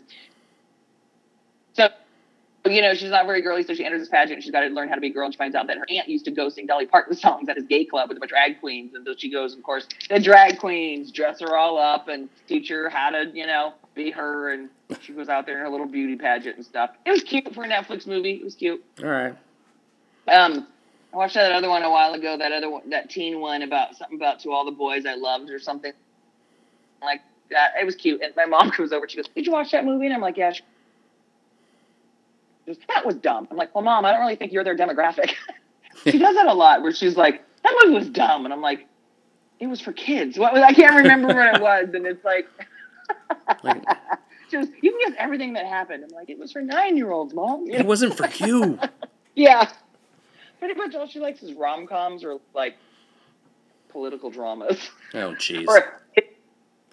So, 1.73 1.89
you 2.65 2.81
know, 2.81 2.93
she's 2.93 3.09
not 3.09 3.25
very 3.25 3.41
girly, 3.41 3.63
so 3.63 3.73
she 3.73 3.83
enters 3.83 4.01
this 4.01 4.09
pageant. 4.09 4.33
And 4.33 4.43
she's 4.43 4.51
got 4.51 4.61
to 4.61 4.67
learn 4.67 4.87
how 4.87 4.95
to 4.95 5.01
be 5.01 5.07
a 5.07 5.13
girl, 5.13 5.25
and 5.25 5.33
she 5.33 5.37
finds 5.37 5.55
out 5.55 5.65
that 5.67 5.77
her 5.77 5.85
aunt 5.89 6.07
used 6.07 6.25
to 6.25 6.31
go 6.31 6.49
sing 6.49 6.67
Dolly 6.67 6.85
Parton 6.85 7.15
songs 7.17 7.49
at 7.49 7.55
his 7.55 7.65
gay 7.65 7.85
club 7.85 8.09
with 8.09 8.17
a 8.17 8.19
bunch 8.19 8.31
of 8.31 8.35
drag 8.35 8.59
queens. 8.59 8.93
And 8.93 9.05
so 9.05 9.15
she 9.17 9.31
goes, 9.31 9.55
of 9.55 9.63
course, 9.63 9.87
the 10.09 10.19
drag 10.19 10.59
queens 10.59 11.11
dress 11.11 11.39
her 11.39 11.57
all 11.57 11.77
up 11.79 12.07
and 12.07 12.29
teach 12.47 12.69
her 12.69 12.89
how 12.89 13.09
to, 13.09 13.31
you 13.33 13.47
know, 13.47 13.73
be 13.95 14.11
her. 14.11 14.51
And 14.51 14.69
she 15.01 15.13
goes 15.13 15.27
out 15.27 15.47
there 15.47 15.55
in 15.55 15.61
her 15.61 15.69
little 15.69 15.87
beauty 15.87 16.15
pageant 16.15 16.57
and 16.57 16.65
stuff. 16.65 16.91
It 17.05 17.11
was 17.11 17.23
cute 17.23 17.51
for 17.55 17.63
a 17.63 17.67
Netflix 17.67 18.05
movie. 18.05 18.33
It 18.33 18.43
was 18.43 18.55
cute. 18.55 18.83
All 19.01 19.09
right. 19.09 19.35
Um, 20.27 20.67
I 21.13 21.17
watched 21.17 21.33
that 21.33 21.51
other 21.51 21.67
one 21.67 21.81
a 21.81 21.89
while 21.89 22.13
ago. 22.13 22.37
That 22.37 22.51
other 22.51 22.69
one, 22.69 22.91
that 22.91 23.09
teen 23.09 23.39
one 23.39 23.63
about 23.63 23.95
something 23.95 24.17
about 24.17 24.39
to 24.41 24.51
all 24.51 24.65
the 24.65 24.71
boys 24.71 25.05
I 25.07 25.15
loved 25.15 25.49
or 25.49 25.57
something 25.57 25.93
like 27.01 27.21
that. 27.49 27.71
It 27.79 27.85
was 27.85 27.95
cute. 27.95 28.21
And 28.21 28.35
my 28.35 28.45
mom 28.45 28.71
comes 28.75 28.91
over. 28.91 29.07
She 29.07 29.17
goes, 29.17 29.27
"Did 29.35 29.45
you 29.45 29.51
watch 29.51 29.71
that 29.71 29.85
movie?" 29.85 30.05
And 30.05 30.13
I'm 30.15 30.21
like, 30.21 30.37
"Yeah." 30.37 30.51
She 30.51 30.61
goes, 32.67 32.77
that 32.89 33.05
was 33.05 33.15
dumb. 33.15 33.47
I'm 33.51 33.57
like, 33.57 33.73
"Well, 33.73 33.83
mom, 33.83 34.05
I 34.05 34.11
don't 34.11 34.21
really 34.21 34.35
think 34.35 34.51
you're 34.51 34.63
their 34.63 34.77
demographic." 34.77 35.31
she 36.03 36.17
does 36.17 36.35
that 36.35 36.47
a 36.47 36.53
lot, 36.53 36.81
where 36.81 36.93
she's 36.93 37.17
like, 37.17 37.43
"That 37.63 37.75
movie 37.83 37.97
was 37.97 38.09
dumb," 38.09 38.45
and 38.45 38.53
I'm 38.53 38.61
like, 38.61 38.87
it 39.59 39.67
was 39.67 39.81
for 39.81 39.93
kids. 39.93 40.37
What 40.37 40.53
was 40.53 40.61
I 40.63 40.73
can't 40.73 40.95
remember 40.95 41.27
what 41.27 41.55
it 41.55 41.61
was, 41.61 41.89
and 41.93 42.05
it's 42.05 42.23
like 42.23 42.47
Like, 43.63 43.83
just 44.51 44.71
you 44.81 44.91
can 44.91 44.99
guess 45.11 45.17
everything 45.19 45.53
that 45.53 45.65
happened. 45.65 46.03
I'm 46.03 46.15
like, 46.15 46.29
it 46.29 46.37
was 46.39 46.51
for 46.51 46.61
nine 46.61 46.97
year 46.97 47.11
olds, 47.11 47.33
mom. 47.33 47.65
You 47.65 47.73
it 47.73 47.79
know? 47.79 47.85
wasn't 47.85 48.15
for 48.17 48.27
you. 48.45 48.79
Yeah. 49.35 49.69
Pretty 50.59 50.75
much 50.75 50.93
all 50.95 51.07
she 51.07 51.19
likes 51.19 51.41
is 51.43 51.53
rom 51.53 51.87
coms 51.87 52.23
or 52.23 52.39
like 52.53 52.75
political 53.89 54.29
dramas 54.29 54.77
Oh 55.13 55.33
jeez. 55.33 55.67
or 55.67 56.00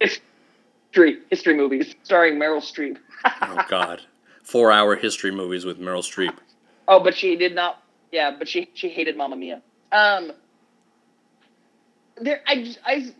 history 0.00 1.18
history 1.30 1.54
movies 1.54 1.94
starring 2.02 2.34
Meryl 2.34 2.60
Streep. 2.60 2.98
Oh 3.24 3.64
god. 3.68 4.02
Four 4.42 4.72
hour 4.72 4.96
history 4.96 5.30
movies 5.30 5.64
with 5.64 5.78
Meryl 5.78 6.02
Streep. 6.02 6.34
Oh, 6.86 7.00
but 7.00 7.14
she 7.16 7.36
did 7.36 7.54
not. 7.54 7.82
Yeah, 8.12 8.34
but 8.38 8.48
she 8.48 8.70
she 8.74 8.88
hated 8.88 9.16
Mamma 9.16 9.36
Mia. 9.36 9.62
Um, 9.92 10.32
there 12.16 12.40
I 12.46 12.74
I've 12.84 13.14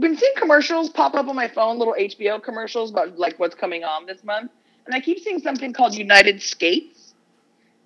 been 0.00 0.16
seeing 0.16 0.32
commercials 0.36 0.88
pop 0.88 1.14
up 1.14 1.28
on 1.28 1.36
my 1.36 1.48
phone, 1.48 1.78
little 1.78 1.94
HBO 1.98 2.42
commercials 2.42 2.90
about 2.90 3.18
like 3.18 3.38
what's 3.38 3.54
coming 3.54 3.84
on 3.84 4.06
this 4.06 4.24
month, 4.24 4.50
and 4.86 4.94
I 4.94 5.00
keep 5.00 5.18
seeing 5.18 5.40
something 5.40 5.72
called 5.72 5.94
United 5.94 6.40
Skates. 6.42 7.14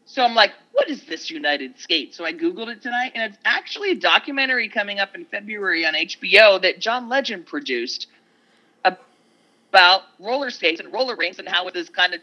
So 0.05 0.25
I'm 0.25 0.35
like, 0.35 0.53
what 0.73 0.89
is 0.89 1.05
this 1.05 1.31
United 1.31 1.79
Skates? 1.79 2.17
So 2.17 2.25
I 2.25 2.33
googled 2.33 2.69
it 2.69 2.81
tonight, 2.81 3.13
and 3.15 3.31
it's 3.31 3.39
actually 3.45 3.91
a 3.91 3.95
documentary 3.95 4.69
coming 4.69 5.01
up 5.01 5.15
in 5.15 5.27
February 5.27 5.85
on 5.85 5.93
HBO 5.93 6.63
that 6.63 6.79
John 6.79 7.11
Legend 7.11 7.45
produced 7.45 8.07
about 9.71 10.03
roller 10.19 10.51
skates 10.51 10.81
and 10.81 10.93
roller 10.93 11.17
rinks 11.17 11.39
and 11.39 11.49
how 11.49 11.69
it 11.69 11.77
is 11.77 11.89
kind 11.91 12.15
of 12.15 12.21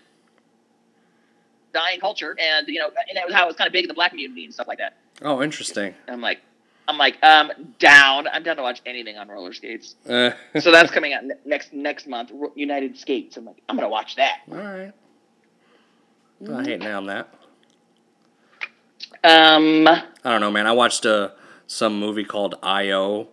dying 1.73 1.99
culture, 1.99 2.35
and 2.39 2.67
you 2.67 2.79
know, 2.79 2.87
and 3.09 3.17
that 3.17 3.25
was 3.25 3.33
how 3.33 3.43
it 3.45 3.47
was 3.47 3.55
kind 3.55 3.67
of 3.67 3.73
big 3.73 3.83
in 3.83 3.87
the 3.87 3.93
black 3.93 4.11
community 4.11 4.45
and 4.45 4.53
stuff 4.53 4.67
like 4.67 4.77
that. 4.79 4.97
Oh, 5.21 5.41
interesting. 5.41 5.93
I'm 6.07 6.21
like, 6.21 6.39
I'm 6.87 6.97
like, 6.97 7.21
um, 7.23 7.51
down. 7.79 8.27
I'm 8.27 8.43
down 8.43 8.57
to 8.57 8.61
watch 8.61 8.81
anything 8.85 9.17
on 9.17 9.27
roller 9.27 9.53
skates. 9.53 9.95
Uh, 10.07 10.31
So 10.59 10.71
that's 10.71 10.91
coming 10.91 11.13
out 11.13 11.23
next 11.45 11.73
next 11.73 12.07
month. 12.07 12.31
United 12.55 12.97
Skates. 12.97 13.37
I'm 13.37 13.45
like, 13.45 13.61
I'm 13.69 13.75
gonna 13.75 13.89
watch 13.89 14.15
that. 14.15 14.39
all 14.51 14.57
right. 14.57 14.91
I 16.53 16.63
hate 16.63 16.79
now 16.81 16.97
on 16.97 17.05
that. 17.07 17.33
Um, 19.23 19.87
I 19.87 20.03
don't 20.23 20.41
know, 20.41 20.51
man. 20.51 20.67
I 20.67 20.73
watched 20.73 21.05
uh, 21.05 21.29
some 21.65 21.99
movie 21.99 22.25
called 22.25 22.55
I.O. 22.61 23.27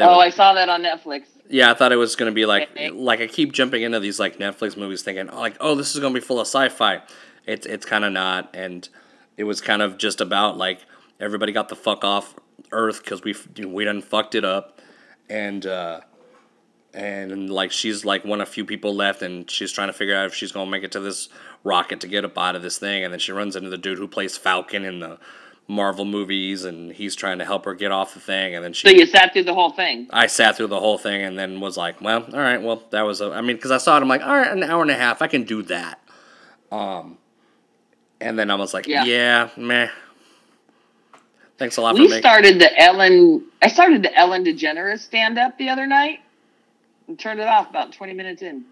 oh, 0.00 0.16
was- 0.16 0.18
I 0.18 0.30
saw 0.30 0.52
that 0.54 0.68
on 0.68 0.82
Netflix. 0.82 1.22
Yeah, 1.50 1.70
I 1.70 1.74
thought 1.74 1.92
it 1.92 1.96
was 1.96 2.14
gonna 2.14 2.32
be 2.32 2.46
like 2.46 2.68
like 2.92 3.20
I 3.20 3.26
keep 3.26 3.52
jumping 3.52 3.82
into 3.82 4.00
these 4.00 4.20
like 4.20 4.38
Netflix 4.38 4.76
movies 4.76 5.02
thinking 5.02 5.30
oh, 5.30 5.40
like 5.40 5.56
oh 5.60 5.74
this 5.74 5.94
is 5.94 6.00
gonna 6.00 6.14
be 6.14 6.20
full 6.20 6.40
of 6.40 6.46
sci-fi. 6.46 7.02
It's 7.46 7.66
it's 7.66 7.86
kind 7.86 8.04
of 8.04 8.12
not, 8.12 8.50
and 8.54 8.86
it 9.36 9.44
was 9.44 9.60
kind 9.60 9.80
of 9.80 9.96
just 9.96 10.20
about 10.20 10.58
like 10.58 10.80
everybody 11.18 11.52
got 11.52 11.70
the 11.70 11.76
fuck 11.76 12.04
off 12.04 12.34
Earth 12.70 13.02
because 13.02 13.22
we 13.22 13.34
we 13.64 13.84
done 13.84 14.02
fucked 14.02 14.34
it 14.34 14.44
up, 14.44 14.80
and 15.30 15.64
uh, 15.64 16.00
and 16.92 17.48
like 17.48 17.72
she's 17.72 18.04
like 18.04 18.24
one 18.26 18.42
of 18.42 18.48
few 18.48 18.66
people 18.66 18.94
left, 18.94 19.22
and 19.22 19.50
she's 19.50 19.72
trying 19.72 19.88
to 19.88 19.94
figure 19.94 20.14
out 20.14 20.26
if 20.26 20.34
she's 20.34 20.52
gonna 20.52 20.70
make 20.70 20.84
it 20.84 20.92
to 20.92 21.00
this 21.00 21.30
rocket 21.64 22.00
to 22.00 22.08
get 22.08 22.26
up 22.26 22.36
out 22.36 22.56
of 22.56 22.62
this 22.62 22.78
thing, 22.78 23.04
and 23.04 23.12
then 23.12 23.20
she 23.20 23.32
runs 23.32 23.56
into 23.56 23.70
the 23.70 23.78
dude 23.78 23.96
who 23.96 24.06
plays 24.06 24.36
Falcon 24.36 24.84
in 24.84 25.00
the 25.00 25.18
Marvel 25.70 26.06
movies, 26.06 26.64
and 26.64 26.92
he's 26.92 27.14
trying 27.14 27.38
to 27.38 27.44
help 27.44 27.66
her 27.66 27.74
get 27.74 27.92
off 27.92 28.14
the 28.14 28.20
thing, 28.20 28.54
and 28.54 28.64
then 28.64 28.72
she 28.72 28.88
So 28.88 28.94
you 28.94 29.04
sat 29.04 29.34
through 29.34 29.44
the 29.44 29.52
whole 29.54 29.70
thing. 29.70 30.06
I 30.10 30.26
sat 30.26 30.56
through 30.56 30.68
the 30.68 30.80
whole 30.80 30.96
thing 30.96 31.20
and 31.22 31.38
then 31.38 31.60
was 31.60 31.76
like, 31.76 32.00
well, 32.00 32.24
all 32.32 32.40
right, 32.40 32.60
well, 32.62 32.82
that 32.90 33.02
was 33.02 33.20
a. 33.20 33.30
I 33.32 33.42
mean, 33.42 33.56
because 33.56 33.70
I 33.70 33.76
saw 33.76 33.98
it, 33.98 34.00
I'm 34.00 34.08
like, 34.08 34.22
all 34.22 34.34
right, 34.36 34.50
an 34.50 34.62
hour 34.62 34.80
and 34.80 34.90
a 34.90 34.94
half, 34.96 35.20
I 35.20 35.26
can 35.26 35.44
do 35.44 35.62
that. 35.64 36.00
Um, 36.72 37.18
and 38.20 38.38
then 38.38 38.50
I 38.50 38.54
was 38.54 38.72
like, 38.72 38.86
Yeah. 38.86 39.04
yeah, 39.04 39.50
meh. 39.56 39.88
Thanks 41.58 41.76
a 41.76 41.82
lot 41.82 41.94
We 41.96 42.02
making. 42.08 42.20
started 42.20 42.58
the 42.60 42.80
Ellen. 42.80 43.44
I 43.60 43.68
started 43.68 44.02
the 44.02 44.16
Ellen 44.16 44.44
DeGeneres 44.44 45.00
stand 45.00 45.38
up 45.38 45.58
the 45.58 45.68
other 45.68 45.86
night, 45.86 46.20
and 47.08 47.18
turned 47.18 47.40
it 47.40 47.46
off 47.48 47.68
about 47.68 47.92
20 47.92 48.14
minutes 48.14 48.40
in. 48.42 48.64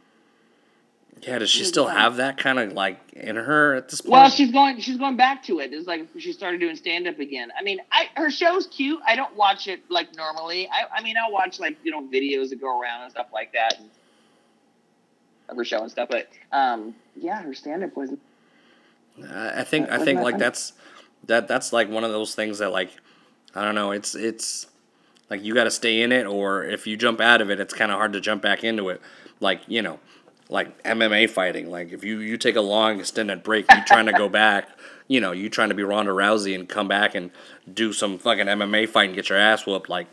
Yeah, 1.23 1.39
does 1.39 1.51
she 1.51 1.65
still 1.65 1.87
have 1.89 2.17
that 2.17 2.37
kind 2.37 2.59
of 2.59 2.73
like 2.75 2.99
in 3.15 3.37
her 3.37 3.75
at 3.75 3.89
this 3.89 4.03
point? 4.03 4.13
Well, 4.13 4.29
she's 4.29 4.53
going. 4.53 4.81
She's 4.81 4.99
going 4.99 5.17
back 5.17 5.43
to 5.45 5.61
it. 5.61 5.73
It's 5.73 5.87
like 5.87 6.07
she 6.19 6.33
started 6.33 6.61
doing 6.61 6.77
stand 6.77 7.09
up 7.09 7.19
again. 7.19 7.51
I 7.59 7.63
mean, 7.63 7.79
I 7.91 8.09
her 8.17 8.31
show's 8.31 8.67
cute. 8.67 9.01
I 9.07 9.17
don't 9.17 9.35
watch 9.35 9.67
it 9.67 9.81
like 9.89 10.15
normally. 10.15 10.69
I, 10.69 10.99
I 10.99 11.03
mean, 11.03 11.17
I'll 11.23 11.33
watch 11.33 11.59
like 11.59 11.79
you 11.83 11.91
know 11.91 12.03
videos 12.03 12.51
that 12.51 12.61
go 12.61 12.79
around 12.81 13.03
and 13.03 13.11
stuff 13.11 13.29
like 13.33 13.53
that, 13.55 13.79
and 13.79 13.89
of 15.49 15.57
her 15.57 15.65
show 15.65 15.81
and 15.81 15.91
stuff. 15.91 16.09
But 16.11 16.29
um, 16.53 16.95
yeah, 17.17 17.43
her 17.43 17.55
stand 17.55 17.83
up 17.83 17.97
was. 17.97 18.11
I 19.33 19.65
think 19.65 19.89
I 19.89 19.93
Wasn't 19.93 20.05
think 20.05 20.21
like 20.21 20.35
funny? 20.35 20.45
that's 20.45 20.73
that 21.25 21.49
that's 21.49 21.73
like 21.73 21.89
one 21.89 22.05
of 22.05 22.11
those 22.13 22.35
things 22.35 22.59
that 22.59 22.71
like 22.71 22.91
I 23.55 23.65
don't 23.65 23.75
know. 23.75 23.91
It's 23.91 24.15
it's 24.15 24.67
like 25.31 25.43
you 25.43 25.55
got 25.55 25.65
to 25.65 25.71
stay 25.71 26.03
in 26.03 26.13
it, 26.13 26.27
or 26.27 26.63
if 26.63 26.87
you 26.87 26.97
jump 26.97 27.21
out 27.21 27.41
of 27.41 27.51
it, 27.51 27.59
it's 27.59 27.73
kind 27.73 27.91
of 27.91 27.97
hard 27.97 28.13
to 28.13 28.21
jump 28.21 28.43
back 28.43 28.63
into 28.63 28.91
it. 28.91 29.01
Like 29.41 29.63
you 29.67 29.81
know, 29.81 29.99
like 30.49 30.83
MMA 30.85 31.29
fighting. 31.31 31.71
Like 31.71 31.93
if 31.93 32.05
you 32.05 32.19
you 32.19 32.37
take 32.37 32.57
a 32.57 32.61
long 32.61 33.01
extended 33.01 33.43
break, 33.43 33.67
you 33.73 33.85
trying 33.85 34.07
to 34.07 34.13
go 34.13 34.29
back. 34.29 34.69
You 35.09 35.21
know, 35.21 35.31
you 35.31 35.49
trying 35.49 35.69
to 35.69 35.77
be 35.77 35.85
Ronda 35.85 36.11
Rousey 36.11 36.53
and 36.53 36.69
come 36.69 36.89
back 36.89 37.15
and 37.15 37.31
do 37.73 37.93
some 37.93 38.19
fucking 38.19 38.47
MMA 38.47 38.89
fight 38.89 39.05
and 39.05 39.15
get 39.15 39.29
your 39.29 39.39
ass 39.39 39.65
whooped. 39.65 39.89
Like, 39.89 40.09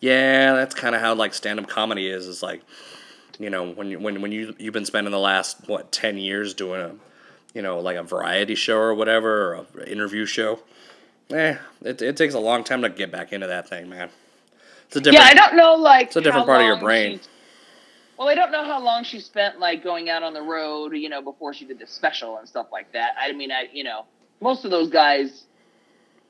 yeah, 0.00 0.52
that's 0.52 0.74
kind 0.74 0.94
of 0.94 1.00
how 1.00 1.14
like 1.14 1.32
stand 1.32 1.58
up 1.58 1.66
comedy 1.66 2.08
is. 2.10 2.26
Is 2.26 2.42
like, 2.42 2.60
you 3.38 3.48
know, 3.48 3.72
when 3.72 3.88
you 3.88 3.98
when 3.98 4.20
when 4.20 4.32
you 4.32 4.54
you've 4.58 4.74
been 4.74 4.84
spending 4.84 5.12
the 5.12 5.18
last 5.18 5.66
what 5.66 5.90
ten 5.92 6.18
years 6.18 6.52
doing 6.52 6.82
a 6.82 6.94
you 7.54 7.62
know, 7.62 7.78
like 7.80 7.96
a 7.96 8.02
variety 8.02 8.54
show 8.54 8.76
or 8.76 8.94
whatever, 8.94 9.54
or 9.54 9.66
an 9.80 9.88
interview 9.88 10.26
show. 10.26 10.58
Eh, 11.30 11.56
it, 11.82 12.02
it 12.02 12.16
takes 12.16 12.34
a 12.34 12.40
long 12.40 12.64
time 12.64 12.82
to 12.82 12.90
get 12.90 13.10
back 13.10 13.32
into 13.32 13.46
that 13.46 13.68
thing, 13.68 13.88
man. 13.88 14.10
It's 14.88 14.96
a 14.96 15.00
different. 15.00 15.24
Yeah, 15.24 15.30
I 15.30 15.34
don't 15.34 15.56
know. 15.56 15.74
Like 15.76 16.08
It's 16.08 16.16
a 16.16 16.20
different 16.20 16.46
part 16.46 16.60
of 16.60 16.66
your 16.66 16.78
brain. 16.78 17.20
Well, 18.18 18.28
I 18.28 18.34
don't 18.34 18.52
know 18.52 18.64
how 18.64 18.82
long 18.82 19.04
she 19.04 19.20
spent 19.20 19.58
like 19.58 19.82
going 19.82 20.08
out 20.10 20.22
on 20.22 20.34
the 20.34 20.42
road, 20.42 20.92
you 20.96 21.08
know, 21.08 21.22
before 21.22 21.52
she 21.54 21.64
did 21.64 21.78
the 21.78 21.86
special 21.86 22.38
and 22.38 22.48
stuff 22.48 22.66
like 22.72 22.92
that. 22.92 23.14
I 23.18 23.32
mean, 23.32 23.50
I 23.50 23.68
you 23.72 23.84
know, 23.84 24.04
most 24.40 24.64
of 24.64 24.70
those 24.70 24.90
guys 24.90 25.44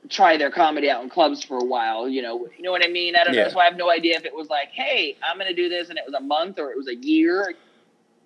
try 0.09 0.37
their 0.37 0.51
comedy 0.51 0.89
out 0.89 1.03
in 1.03 1.09
clubs 1.09 1.43
for 1.43 1.57
a 1.57 1.63
while. 1.65 2.07
You 2.07 2.21
know, 2.21 2.47
you 2.57 2.63
know 2.63 2.71
what 2.71 2.83
I 2.83 2.87
mean. 2.89 3.15
I 3.15 3.23
don't 3.23 3.33
Yeah. 3.33 3.43
know, 3.45 3.49
so 3.49 3.59
I 3.59 3.65
have 3.65 3.77
no 3.77 3.89
idea 3.89 4.15
if 4.17 4.25
it 4.25 4.35
was 4.35 4.49
like, 4.49 4.69
hey, 4.69 5.15
I'm 5.23 5.37
going 5.37 5.49
to 5.49 5.55
do 5.55 5.69
this, 5.69 5.89
and 5.89 5.97
it 5.97 6.03
was 6.05 6.13
a 6.13 6.19
month 6.19 6.59
or 6.59 6.71
it 6.71 6.77
was 6.77 6.87
a 6.87 6.95
year. 6.95 7.53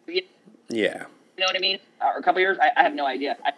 You 0.07 0.22
Yeah, 0.70 1.05
You 1.38 1.41
know 1.41 1.45
what 1.47 1.55
I 1.55 1.60
mean? 1.60 1.80
Or 2.01 2.18
a 2.18 2.24
couple 2.24 2.41
years. 2.41 2.57
I, 2.62 2.72
I 2.76 2.84
have 2.84 2.93
no 2.93 3.05
idea. 3.05 3.38
I, 3.45 3.51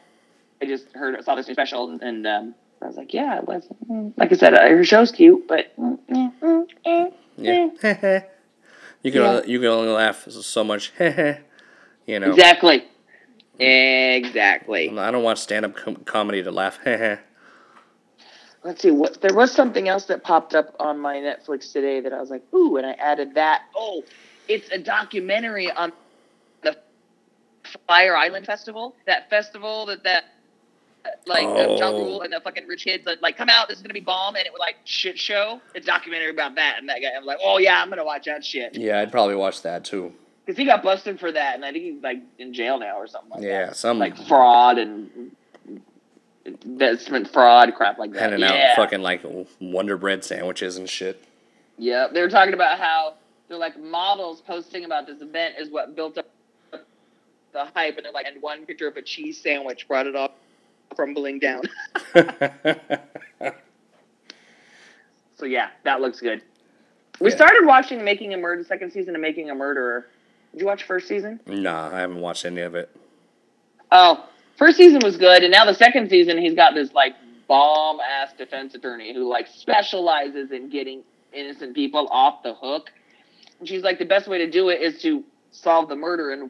I 0.61 0.65
just 0.65 0.91
heard 0.93 1.23
saw 1.23 1.35
this 1.35 1.47
new 1.47 1.53
special, 1.53 1.89
and, 1.89 2.01
and 2.03 2.27
um, 2.27 2.55
I 2.81 2.87
was 2.87 2.97
like, 2.97 3.13
yeah, 3.13 3.37
it 3.39 3.47
was. 3.47 3.67
mm. 3.89 4.13
Like 4.17 4.31
I 4.31 4.35
said, 4.35 4.53
uh, 4.53 4.67
her 4.67 4.83
show's 4.83 5.11
cute, 5.11 5.47
but. 5.47 5.75
mm, 5.79 5.97
mm, 6.09 6.65
mm, 6.85 7.13
yeah. 7.37 8.21
you 9.03 9.11
can 9.11 9.21
Yeah. 9.21 9.27
only, 9.29 9.51
you 9.51 9.59
can 9.59 9.67
only 9.69 9.91
laugh 9.91 10.27
so 10.29 10.63
much. 10.63 10.91
you 10.99 12.19
know, 12.19 12.29
Exactly. 12.31 12.85
Exactly. 13.59 14.89
I 14.97 15.11
don't 15.11 15.23
watch 15.23 15.39
stand 15.39 15.65
up 15.65 15.75
com- 15.75 15.97
comedy 15.97 16.41
to 16.43 16.51
laugh. 16.51 16.79
Let's 18.63 18.81
see 18.81 18.91
what 18.91 19.21
there 19.21 19.33
was 19.33 19.51
something 19.51 19.87
else 19.87 20.05
that 20.05 20.23
popped 20.23 20.53
up 20.53 20.75
on 20.79 20.99
my 20.99 21.15
Netflix 21.17 21.71
today 21.71 21.99
that 21.99 22.13
I 22.13 22.19
was 22.19 22.29
like, 22.29 22.43
ooh, 22.53 22.77
and 22.77 22.85
I 22.85 22.91
added 22.93 23.33
that. 23.35 23.63
Oh, 23.75 24.03
it's 24.47 24.69
a 24.71 24.77
documentary 24.77 25.71
on 25.71 25.91
the 26.61 26.77
Fyre 27.87 28.15
Island 28.15 28.45
Festival. 28.45 28.95
That 29.07 29.29
festival 29.31 29.87
that 29.87 30.03
that 30.03 30.25
like 31.25 31.43
Ja 31.43 31.89
Oh. 31.89 31.97
Rule 31.97 32.21
and 32.21 32.33
the 32.33 32.39
fucking 32.39 32.67
rich 32.67 32.83
kids 32.83 33.05
that 33.05 33.21
like 33.21 33.37
come 33.37 33.49
out. 33.49 33.67
This 33.67 33.77
is 33.77 33.83
gonna 33.83 33.93
be 33.93 33.99
bomb, 33.99 34.35
and 34.35 34.45
it 34.45 34.51
was 34.51 34.59
like 34.59 34.75
shit 34.85 35.17
show. 35.17 35.61
It's 35.73 35.85
a 35.85 35.91
documentary 35.91 36.31
about 36.31 36.55
that, 36.55 36.75
and 36.79 36.89
that 36.89 37.01
guy. 37.01 37.09
I'm 37.15 37.25
like, 37.25 37.39
oh 37.43 37.57
yeah, 37.57 37.81
I'm 37.81 37.89
gonna 37.89 38.05
watch 38.05 38.25
that 38.25 38.43
shit 38.43 38.75
yeah, 38.75 38.99
I'd 38.99 39.11
probably 39.11 39.35
watch 39.35 39.61
that 39.63 39.83
too. 39.85 40.13
because 40.45 40.57
he 40.57 40.65
got 40.65 40.83
busted 40.83 41.19
for 41.19 41.31
that, 41.31 41.55
and 41.55 41.65
I 41.65 41.71
think 41.71 41.83
he's 41.83 42.03
like 42.03 42.19
in 42.37 42.53
jail 42.53 42.79
now 42.79 42.97
or 42.97 43.07
something 43.07 43.31
like 43.31 43.41
that. 43.41 43.47
Yeah, 43.47 43.71
some 43.73 43.99
like 43.99 44.17
fraud 44.27 44.77
and 44.77 45.31
investment 46.45 47.31
fraud 47.31 47.73
crap 47.75 47.99
like 47.99 48.11
that. 48.13 48.19
handing 48.19 48.39
yeah. 48.39 48.69
out 48.71 48.75
fucking 48.75 49.01
like 49.01 49.21
Wonder 49.59 49.97
Bread 49.97 50.23
sandwiches 50.23 50.77
and 50.77 50.89
shit. 50.89 51.23
Yeah, 51.77 52.07
they 52.11 52.21
were 52.21 52.29
talking 52.29 52.53
about 52.53 52.79
how 52.79 53.15
they're 53.47 53.57
like 53.57 53.79
models 53.79 54.41
posting 54.41 54.85
about 54.85 55.07
this 55.07 55.21
event 55.21 55.55
is 55.59 55.69
what 55.69 55.95
built 55.95 56.17
up 56.17 56.27
the 57.53 57.65
hype, 57.75 57.97
and 57.97 58.05
they're 58.05 58.13
like, 58.13 58.25
and 58.25 58.41
one 58.41 58.65
picture 58.65 58.87
of 58.87 58.97
a 58.97 59.01
cheese 59.01 59.41
sandwich 59.41 59.87
brought 59.87 60.07
it 60.07 60.15
all 60.15 60.33
crumbling 60.95 61.39
down. 61.39 61.61
so 65.37 65.45
yeah, 65.45 65.69
that 65.83 66.01
looks 66.01 66.19
good. 66.19 66.41
We 67.19 67.29
Yeah. 67.29 67.35
started 67.35 67.65
watching 67.65 68.03
Making 68.03 68.33
a 68.33 68.37
Murder, 68.37 68.63
second 68.63 68.91
season 68.91 69.15
of 69.15 69.21
Making 69.21 69.49
a 69.49 69.55
Murderer. 69.55 70.07
Did 70.51 70.61
you 70.61 70.65
watch 70.67 70.83
first 70.83 71.07
season? 71.07 71.39
nah, 71.47 71.89
I 71.93 71.99
haven't 71.99 72.19
watched 72.19 72.45
any 72.45 72.61
of 72.61 72.75
it. 72.75 72.89
Oh, 73.91 74.25
first 74.57 74.77
season 74.77 74.99
was 75.03 75.17
good, 75.17 75.43
and 75.43 75.51
now 75.51 75.65
the 75.65 75.73
second 75.73 76.09
season, 76.09 76.37
he's 76.37 76.55
got 76.55 76.73
this 76.73 76.93
like 76.93 77.13
bomb 77.47 77.99
ass 77.99 78.33
defense 78.37 78.73
attorney 78.75 79.13
who 79.13 79.27
like 79.29 79.47
specializes 79.47 80.51
in 80.51 80.69
getting 80.69 81.03
innocent 81.33 81.75
people 81.75 82.07
off 82.09 82.43
the 82.43 82.53
hook. 82.53 82.91
And 83.59 83.67
she's 83.67 83.83
like, 83.83 83.99
the 83.99 84.05
best 84.05 84.27
way 84.27 84.37
to 84.39 84.49
do 84.49 84.69
it 84.69 84.81
is 84.81 85.01
to 85.03 85.23
solve 85.51 85.87
the 85.89 85.95
murder 85.95 86.31
and 86.31 86.49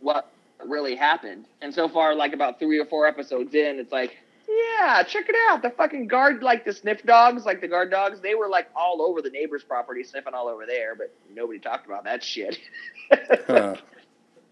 what 0.00 0.30
really 0.66 0.96
happened. 0.96 1.46
And 1.62 1.72
so 1.74 1.88
far, 1.88 2.14
like 2.14 2.32
about 2.32 2.58
three 2.58 2.78
or 2.78 2.84
four 2.86 3.06
episodes 3.06 3.54
in, 3.54 3.78
it's 3.78 3.92
like, 3.92 4.16
Yeah, 4.48 5.02
check 5.02 5.28
it 5.28 5.36
out. 5.48 5.62
The 5.62 5.70
fucking 5.70 6.06
guard, 6.08 6.42
like 6.42 6.64
the 6.64 6.72
sniff 6.72 7.02
dogs, 7.04 7.44
like 7.44 7.60
the 7.60 7.68
guard 7.68 7.90
dogs, 7.90 8.20
they 8.20 8.34
were 8.34 8.48
like 8.48 8.68
all 8.74 9.02
over 9.02 9.20
the 9.22 9.30
neighbor's 9.30 9.62
property, 9.62 10.02
sniffing 10.04 10.34
all 10.34 10.48
over 10.48 10.66
there, 10.66 10.94
but 10.94 11.14
nobody 11.34 11.58
talked 11.58 11.86
about 11.86 12.04
that 12.04 12.22
shit. 12.22 12.58
Huh. 13.46 13.74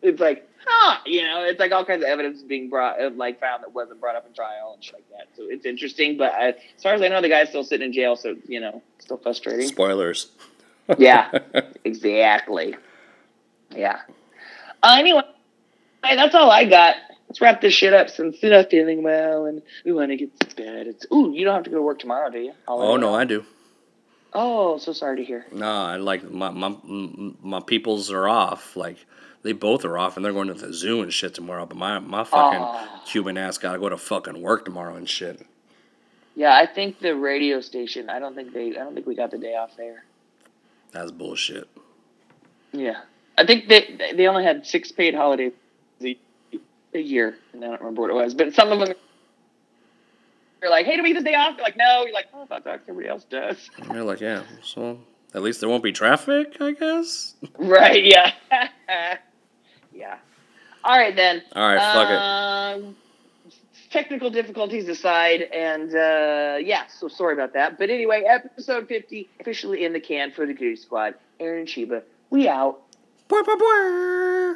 it's 0.00 0.18
like, 0.18 0.48
huh, 0.64 0.98
you 1.04 1.22
know, 1.22 1.44
it's 1.44 1.60
like 1.60 1.72
all 1.72 1.84
kinds 1.84 2.02
of 2.02 2.08
evidence 2.08 2.40
being 2.42 2.70
brought, 2.70 2.98
uh, 2.98 3.10
like 3.14 3.38
found 3.38 3.62
that 3.62 3.74
wasn't 3.74 4.00
brought 4.00 4.16
up 4.16 4.26
in 4.26 4.32
trial 4.32 4.72
and 4.74 4.82
shit 4.82 4.94
like 4.94 5.08
that. 5.10 5.28
So 5.36 5.42
it's 5.46 5.66
interesting, 5.66 6.16
but 6.16 6.32
I, 6.32 6.48
as 6.48 6.82
far 6.82 6.94
as 6.94 7.02
I 7.02 7.08
know, 7.08 7.20
the 7.20 7.28
guy's 7.28 7.50
still 7.50 7.64
sitting 7.64 7.86
in 7.88 7.92
jail, 7.92 8.16
so 8.16 8.34
you 8.48 8.60
know, 8.60 8.82
still 8.98 9.18
frustrating. 9.18 9.68
Spoilers. 9.68 10.28
Yeah. 10.96 11.30
Exactly. 11.84 12.76
Yeah. 13.74 14.00
Uh, 14.82 14.96
anyway, 14.98 15.22
hey, 16.06 16.16
that's 16.16 16.34
all 16.34 16.50
I 16.50 16.64
got. 16.64 16.96
Let's 17.28 17.40
wrap 17.40 17.60
this 17.60 17.74
shit 17.74 17.92
up 17.92 18.08
since 18.08 18.40
you're 18.42 18.52
not 18.52 18.70
feeling 18.70 19.02
well 19.02 19.46
and 19.46 19.60
we 19.84 19.92
want 19.92 20.10
to 20.10 20.16
get 20.16 20.38
to 20.40 20.56
bed. 20.56 20.86
It's 20.86 21.06
ooh, 21.12 21.32
you 21.34 21.44
don't 21.44 21.54
have 21.54 21.64
to 21.64 21.70
go 21.70 21.76
to 21.76 21.82
work 21.82 21.98
tomorrow, 21.98 22.30
do 22.30 22.38
you? 22.38 22.52
oh 22.68 22.96
no, 22.96 23.14
I 23.14 23.24
do. 23.24 23.44
Oh, 24.32 24.76
so 24.78 24.92
sorry 24.92 25.16
to 25.16 25.24
hear. 25.24 25.46
No, 25.52 25.66
I 25.66 25.96
like 25.96 26.30
my 26.30 26.50
my 26.50 26.76
my 27.42 27.60
peoples 27.60 28.10
are 28.12 28.28
off. 28.28 28.76
Like 28.76 28.98
they 29.42 29.52
both 29.52 29.84
are 29.84 29.96
off, 29.98 30.16
and 30.16 30.24
they're 30.24 30.32
going 30.32 30.48
to 30.48 30.54
the 30.54 30.72
zoo 30.72 31.02
and 31.02 31.12
shit 31.12 31.34
tomorrow. 31.34 31.66
But 31.66 31.78
my 31.78 31.98
my 31.98 32.22
fucking 32.22 32.60
Oh. 32.62 33.02
Cuban 33.06 33.38
ass 33.38 33.58
gotta 33.58 33.78
go 33.78 33.88
to 33.88 33.96
fucking 33.96 34.40
work 34.42 34.64
tomorrow 34.64 34.94
and 34.94 35.08
shit. 35.08 35.44
Yeah, 36.34 36.54
I 36.54 36.66
think 36.66 37.00
the 37.00 37.16
radio 37.16 37.60
station. 37.60 38.10
I 38.10 38.18
don't 38.18 38.34
think 38.34 38.52
they. 38.52 38.68
I 38.70 38.84
don't 38.84 38.94
think 38.94 39.06
we 39.06 39.14
got 39.14 39.30
the 39.30 39.38
day 39.38 39.56
off 39.56 39.76
there. 39.76 40.04
That's 40.92 41.10
bullshit. 41.10 41.66
Yeah, 42.72 43.00
I 43.38 43.46
think 43.46 43.68
they 43.68 44.12
they 44.14 44.26
only 44.28 44.44
had 44.44 44.66
six 44.66 44.92
paid 44.92 45.14
holidays 45.14 45.52
a- 46.04 46.18
a 46.94 46.98
year, 46.98 47.36
and 47.52 47.64
I 47.64 47.68
don't 47.68 47.80
remember 47.80 48.02
what 48.02 48.10
it 48.10 48.14
was. 48.14 48.34
But 48.34 48.54
some 48.54 48.72
of 48.72 48.78
them. 48.80 48.94
You're 50.62 50.70
like, 50.70 50.86
hey, 50.86 50.96
do 50.96 51.02
we 51.02 51.12
get 51.12 51.22
the 51.22 51.30
day 51.30 51.34
off? 51.34 51.56
They're 51.56 51.64
like, 51.64 51.76
no. 51.76 52.04
You're 52.04 52.14
like, 52.14 52.26
oh, 52.32 52.46
that 52.48 52.66
everybody 52.66 53.08
else 53.08 53.24
does. 53.24 53.68
And 53.78 53.90
they're 53.90 54.02
like, 54.04 54.20
yeah, 54.20 54.42
so 54.62 54.98
at 55.34 55.42
least 55.42 55.60
there 55.60 55.68
won't 55.68 55.82
be 55.82 55.92
traffic, 55.92 56.56
I 56.60 56.72
guess. 56.72 57.34
Right, 57.58 58.02
yeah. 58.04 58.32
yeah. 59.92 60.18
All 60.82 60.96
right, 60.98 61.14
then. 61.14 61.42
All 61.54 61.68
right, 61.74 61.92
fuck 61.92 62.10
it. 62.10 62.84
um, 62.86 62.96
Technical 63.90 64.30
difficulties 64.30 64.88
aside, 64.88 65.42
and 65.42 65.94
uh, 65.94 66.56
yeah, 66.60 66.86
so 66.88 67.06
sorry 67.08 67.34
about 67.34 67.52
that. 67.54 67.78
But 67.78 67.88
anyway, 67.90 68.22
episode 68.26 68.88
50 68.88 69.28
officially 69.40 69.84
in 69.84 69.92
the 69.92 70.00
can 70.00 70.32
for 70.32 70.44
the 70.46 70.52
Goody 70.54 70.76
Squad. 70.76 71.14
Erin 71.38 71.60
and 71.60 71.68
Cheeba, 71.68 72.02
we 72.30 72.48
out. 72.48 72.80
Bwah, 73.28 73.42
bwah, 73.42 73.56
bwah. 73.56 74.54